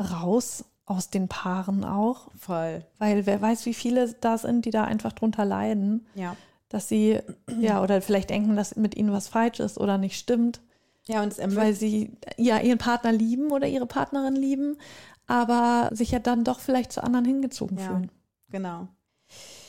raus 0.00 0.64
aus 0.86 1.08
den 1.08 1.28
Paaren 1.28 1.84
auch. 1.84 2.28
Voll. 2.36 2.84
Weil 2.98 3.26
wer 3.26 3.40
weiß, 3.40 3.64
wie 3.66 3.74
viele 3.74 4.12
da 4.20 4.38
sind, 4.38 4.64
die 4.64 4.70
da 4.70 4.84
einfach 4.84 5.12
drunter 5.12 5.44
leiden, 5.44 6.06
Ja. 6.14 6.36
Dass 6.70 6.88
sie, 6.88 7.18
ja, 7.60 7.82
oder 7.82 8.00
vielleicht 8.00 8.30
denken, 8.30 8.56
dass 8.56 8.74
mit 8.76 8.96
ihnen 8.96 9.12
was 9.12 9.28
falsch 9.28 9.60
ist 9.60 9.76
oder 9.78 9.98
nicht 9.98 10.18
stimmt, 10.18 10.60
Ja, 11.06 11.22
und 11.22 11.36
es 11.36 11.56
weil 11.56 11.74
sie 11.74 12.12
ja 12.38 12.58
ihren 12.60 12.78
Partner 12.78 13.12
lieben 13.12 13.50
oder 13.50 13.66
ihre 13.66 13.86
Partnerin 13.86 14.34
lieben, 14.36 14.78
aber 15.26 15.90
sich 15.92 16.10
ja 16.12 16.18
dann 16.20 16.44
doch 16.44 16.60
vielleicht 16.60 16.92
zu 16.92 17.02
anderen 17.04 17.24
hingezogen 17.26 17.76
Ja. 17.78 17.86
fühlen. 17.86 18.10
Genau. 18.50 18.88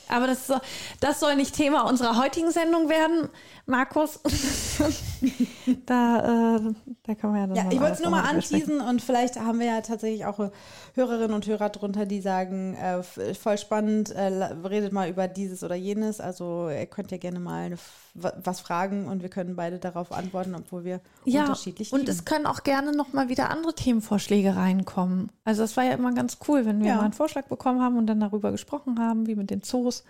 Aber 0.07 0.27
das, 0.27 0.51
das 0.99 1.19
soll 1.19 1.35
nicht 1.35 1.55
Thema 1.55 1.83
unserer 1.89 2.17
heutigen 2.21 2.51
Sendung 2.51 2.89
werden, 2.89 3.29
Markus. 3.65 4.19
da, 5.85 6.55
äh, 6.57 6.73
da 7.03 7.15
können 7.15 7.33
wir 7.33 7.41
ja 7.41 7.47
dann 7.47 7.55
Ja, 7.55 7.65
ich 7.71 7.79
wollte 7.79 7.93
es 7.93 7.99
nur 8.01 8.11
mal 8.11 8.21
anteasen 8.21 8.81
und 8.81 9.01
vielleicht 9.01 9.39
haben 9.39 9.59
wir 9.59 9.67
ja 9.67 9.81
tatsächlich 9.81 10.25
auch 10.25 10.39
äh, 10.39 10.49
Hörerinnen 10.95 11.33
und 11.33 11.45
Hörer 11.45 11.69
drunter, 11.69 12.05
die 12.05 12.21
sagen, 12.21 12.75
äh, 12.75 13.03
voll 13.33 13.57
spannend, 13.57 14.11
äh, 14.11 14.27
redet 14.67 14.91
mal 14.93 15.09
über 15.09 15.27
dieses 15.27 15.63
oder 15.63 15.75
jenes. 15.75 16.19
Also 16.19 16.69
ihr 16.69 16.85
könnt 16.87 17.11
ja 17.11 17.17
gerne 17.17 17.39
mal 17.39 17.65
eine, 17.65 17.77
was 18.13 18.59
fragen 18.59 19.07
und 19.07 19.21
wir 19.21 19.29
können 19.29 19.55
beide 19.55 19.79
darauf 19.79 20.11
antworten, 20.11 20.55
obwohl 20.55 20.83
wir 20.83 20.99
Ja, 21.25 21.41
unterschiedlich 21.41 21.93
und 21.93 21.99
lieben. 22.01 22.11
es 22.11 22.25
können 22.25 22.45
auch 22.45 22.63
gerne 22.63 22.91
noch 22.91 23.13
mal 23.13 23.29
wieder 23.29 23.49
andere 23.49 23.73
Themenvorschläge 23.73 24.55
reinkommen. 24.55 25.31
Also 25.45 25.61
das 25.61 25.77
war 25.77 25.83
ja 25.83 25.91
immer 25.93 26.13
ganz 26.13 26.37
cool, 26.47 26.65
wenn 26.65 26.79
wir 26.81 26.87
Ja. 26.87 26.95
mal 26.97 27.03
einen 27.03 27.13
Vorschlag 27.13 27.45
bekommen 27.45 27.81
haben 27.81 27.97
und 27.97 28.07
dann 28.07 28.19
darüber 28.19 28.51
gesprochen 28.51 28.99
haben, 28.99 29.27
wie 29.27 29.35
mit 29.35 29.49
den 29.49 29.61
Zoos. 29.61 30.03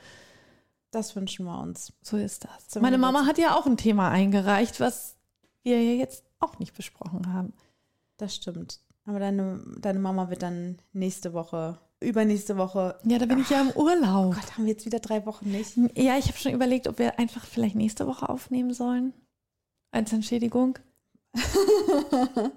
Das 0.91 1.15
wünschen 1.15 1.45
wir 1.45 1.59
uns. 1.59 1.93
So 2.01 2.17
ist 2.17 2.45
das. 2.45 2.67
Zum 2.67 2.81
Meine 2.81 2.97
Mama 2.97 3.25
hat 3.25 3.37
ja 3.37 3.55
auch 3.55 3.65
ein 3.65 3.77
Thema 3.77 4.09
eingereicht, 4.09 4.79
was 4.79 5.15
wir 5.63 5.81
ja 5.81 5.93
jetzt 5.93 6.23
auch 6.39 6.59
nicht 6.59 6.75
besprochen 6.75 7.33
haben. 7.33 7.53
Das 8.17 8.35
stimmt. 8.35 8.81
Aber 9.05 9.19
deine, 9.19 9.63
deine 9.79 9.99
Mama 9.99 10.29
wird 10.29 10.43
dann 10.43 10.77
nächste 10.93 11.33
Woche 11.33 11.79
übernächste 12.01 12.57
Woche. 12.57 12.99
Ja, 13.03 13.19
da 13.19 13.25
bin 13.25 13.39
ich 13.39 13.49
ja 13.49 13.61
im 13.61 13.71
Urlaub. 13.71 14.35
Gott, 14.35 14.57
haben 14.57 14.65
wir 14.65 14.73
jetzt 14.73 14.85
wieder 14.85 14.99
drei 14.99 15.25
Wochen 15.25 15.49
nicht? 15.51 15.77
Ja, 15.95 16.17
ich 16.17 16.27
habe 16.27 16.37
schon 16.37 16.51
überlegt, 16.53 16.87
ob 16.87 16.99
wir 16.99 17.19
einfach 17.19 17.45
vielleicht 17.45 17.75
nächste 17.75 18.07
Woche 18.07 18.27
aufnehmen 18.27 18.73
sollen. 18.73 19.13
Als 19.91 20.11
Entschädigung. 20.11 20.79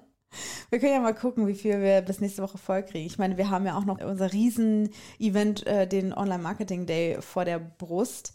Wir 0.69 0.79
können 0.79 0.93
ja 0.93 0.99
mal 1.01 1.13
gucken, 1.15 1.47
wie 1.47 1.55
viel 1.55 1.81
wir 1.81 2.01
bis 2.01 2.19
nächste 2.21 2.41
Woche 2.43 2.57
voll 2.57 2.83
kriegen. 2.83 3.05
Ich 3.05 3.17
meine, 3.17 3.37
wir 3.37 3.49
haben 3.49 3.65
ja 3.65 3.77
auch 3.77 3.85
noch 3.85 3.99
unser 4.01 4.31
Riesen-Event, 4.33 5.65
äh, 5.67 5.87
den 5.87 6.13
Online-Marketing-Day 6.13 7.17
vor 7.21 7.45
der 7.45 7.59
Brust, 7.59 8.33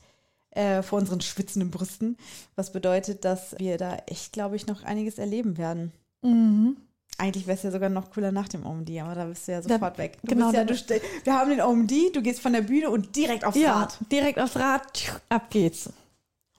äh, 0.50 0.82
vor 0.82 0.98
unseren 0.98 1.20
schwitzenden 1.20 1.70
Brüsten. 1.70 2.16
Was 2.56 2.72
bedeutet, 2.72 3.24
dass 3.24 3.54
wir 3.58 3.76
da 3.78 3.96
echt, 4.06 4.32
glaube 4.32 4.56
ich, 4.56 4.66
noch 4.66 4.82
einiges 4.84 5.18
erleben 5.18 5.58
werden. 5.58 5.92
Mhm. 6.22 6.76
Eigentlich 7.18 7.46
wäre 7.46 7.56
es 7.56 7.62
ja 7.62 7.70
sogar 7.70 7.90
noch 7.90 8.10
cooler 8.10 8.32
nach 8.32 8.48
dem 8.48 8.64
OMD, 8.64 8.98
aber 9.00 9.14
da 9.14 9.26
bist 9.26 9.46
du 9.46 9.52
ja 9.52 9.60
sofort 9.62 9.94
Da- 9.94 9.98
weg. 9.98 10.16
Du 10.22 10.28
genau, 10.34 10.50
ja, 10.52 10.64
du 10.64 10.74
wir 10.74 11.34
haben 11.34 11.50
den 11.50 11.60
OMD, 11.60 11.92
du 12.14 12.22
gehst 12.22 12.40
von 12.40 12.52
der 12.54 12.62
Bühne 12.62 12.88
und 12.88 13.14
direkt 13.14 13.44
aufs 13.44 13.58
Ja, 13.58 13.80
Rad. 13.80 13.98
direkt 14.10 14.38
aufs 14.38 14.56
Rad, 14.56 15.20
ab 15.28 15.50
geht's. 15.50 15.90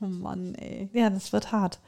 Oh 0.01 0.05
Mann, 0.05 0.53
ey. 0.55 0.89
Ja, 0.93 1.09
das 1.09 1.33
wird 1.33 1.51
hart. 1.51 1.79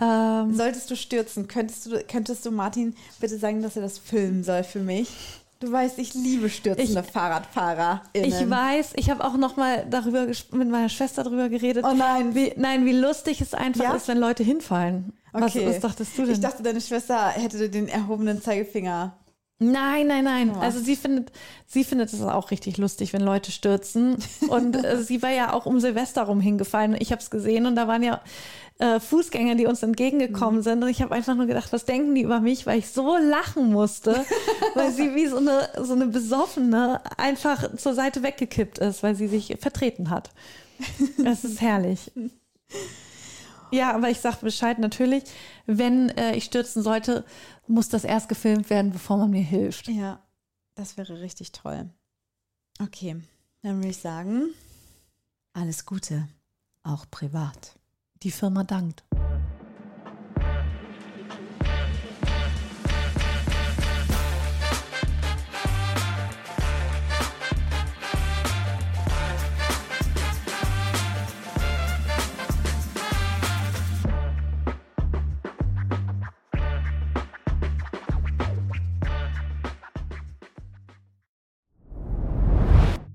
Ähm, 0.00 0.54
Solltest 0.54 0.90
du 0.90 0.96
stürzen, 0.96 1.46
könntest 1.46 1.86
du, 1.86 2.02
könntest 2.04 2.44
du 2.44 2.50
Martin 2.50 2.94
bitte 3.20 3.38
sagen, 3.38 3.62
dass 3.62 3.76
er 3.76 3.82
das 3.82 3.98
filmen 3.98 4.42
soll 4.42 4.64
für 4.64 4.80
mich? 4.80 5.08
Du 5.60 5.70
weißt, 5.70 5.98
ich 5.98 6.14
liebe 6.14 6.50
stürzende 6.50 7.00
Ich- 7.06 7.10
Fahrradfahrer. 7.12 8.02
ich 8.12 8.50
weiß, 8.50 8.92
ich 8.96 9.08
habe 9.08 9.24
auch 9.24 9.36
noch 9.36 9.56
mal 9.56 9.86
darüber 9.88 10.26
mit 10.26 10.68
meiner 10.68 10.88
Schwester 10.88 11.22
darüber 11.22 11.48
geredet. 11.48 11.84
Oh 11.88 11.94
nein, 11.94 12.34
Wie, 12.34 12.52
nein, 12.56 12.84
wie 12.84 12.92
lustig 12.92 13.40
es 13.40 13.54
einfach 13.54 13.84
Ja? 13.84 13.94
ist, 13.94 14.08
wenn 14.08 14.18
Leute 14.18 14.42
hinfallen. 14.42 15.12
Okay. 15.32 15.64
Was, 15.64 15.74
was 15.76 15.80
dachtest 15.80 16.18
du 16.18 16.22
denn? 16.24 16.34
Ich 16.34 16.40
dachte, 16.40 16.62
deine 16.62 16.80
Schwester 16.80 17.28
hätte 17.28 17.70
den 17.70 17.88
erhobenen 17.88 18.42
Zeigefinger. 18.42 19.16
Nein, 19.60 20.08
nein, 20.08 20.24
nein. 20.24 20.52
Oh. 20.54 20.58
Also 20.58 20.80
sie 20.80 20.96
findet, 20.96 21.30
sie 21.66 21.84
findet 21.84 22.12
es 22.12 22.20
auch 22.22 22.50
richtig 22.50 22.76
lustig, 22.76 23.12
wenn 23.12 23.20
Leute 23.20 23.52
stürzen. 23.52 24.16
Und 24.48 24.84
äh, 24.84 25.00
sie 25.02 25.22
war 25.22 25.30
ja 25.30 25.52
auch 25.52 25.66
um 25.66 25.80
Silvester 25.80 26.22
rum 26.22 26.40
hingefallen. 26.40 26.96
Ich 26.98 27.12
habe 27.12 27.22
es 27.22 27.30
gesehen 27.30 27.66
und 27.66 27.76
da 27.76 27.86
waren 27.86 28.02
ja 28.02 28.20
äh, 28.78 28.98
Fußgänger, 28.98 29.54
die 29.54 29.66
uns 29.66 29.82
entgegengekommen 29.82 30.62
sind. 30.62 30.82
Und 30.82 30.88
ich 30.88 31.00
habe 31.02 31.14
einfach 31.14 31.34
nur 31.34 31.46
gedacht, 31.46 31.72
was 31.72 31.84
denken 31.84 32.14
die 32.14 32.22
über 32.22 32.40
mich, 32.40 32.66
weil 32.66 32.78
ich 32.78 32.88
so 32.90 33.16
lachen 33.16 33.72
musste, 33.72 34.24
weil 34.74 34.90
sie 34.90 35.14
wie 35.14 35.26
so 35.26 35.36
eine, 35.36 35.68
so 35.80 35.92
eine 35.92 36.08
Besoffene 36.08 37.00
einfach 37.16 37.76
zur 37.76 37.94
Seite 37.94 38.22
weggekippt 38.22 38.78
ist, 38.78 39.02
weil 39.02 39.14
sie 39.14 39.28
sich 39.28 39.56
vertreten 39.60 40.10
hat. 40.10 40.30
Es 41.24 41.44
ist 41.44 41.60
herrlich. 41.60 42.10
Ja, 43.74 43.92
aber 43.92 44.08
ich 44.08 44.20
sage 44.20 44.36
Bescheid 44.42 44.78
natürlich, 44.78 45.24
wenn 45.66 46.08
äh, 46.10 46.36
ich 46.36 46.44
stürzen 46.44 46.82
sollte, 46.82 47.24
muss 47.66 47.88
das 47.88 48.04
erst 48.04 48.28
gefilmt 48.28 48.70
werden, 48.70 48.92
bevor 48.92 49.16
man 49.16 49.30
mir 49.30 49.42
hilft. 49.42 49.88
Ja, 49.88 50.22
das 50.74 50.96
wäre 50.96 51.20
richtig 51.20 51.52
toll. 51.52 51.90
Okay, 52.80 53.16
dann 53.62 53.76
würde 53.76 53.88
ich 53.88 53.98
sagen, 53.98 54.48
alles 55.52 55.86
Gute, 55.86 56.28
auch 56.82 57.06
privat. 57.10 57.78
Die 58.22 58.30
Firma 58.30 58.64
dankt. 58.64 59.04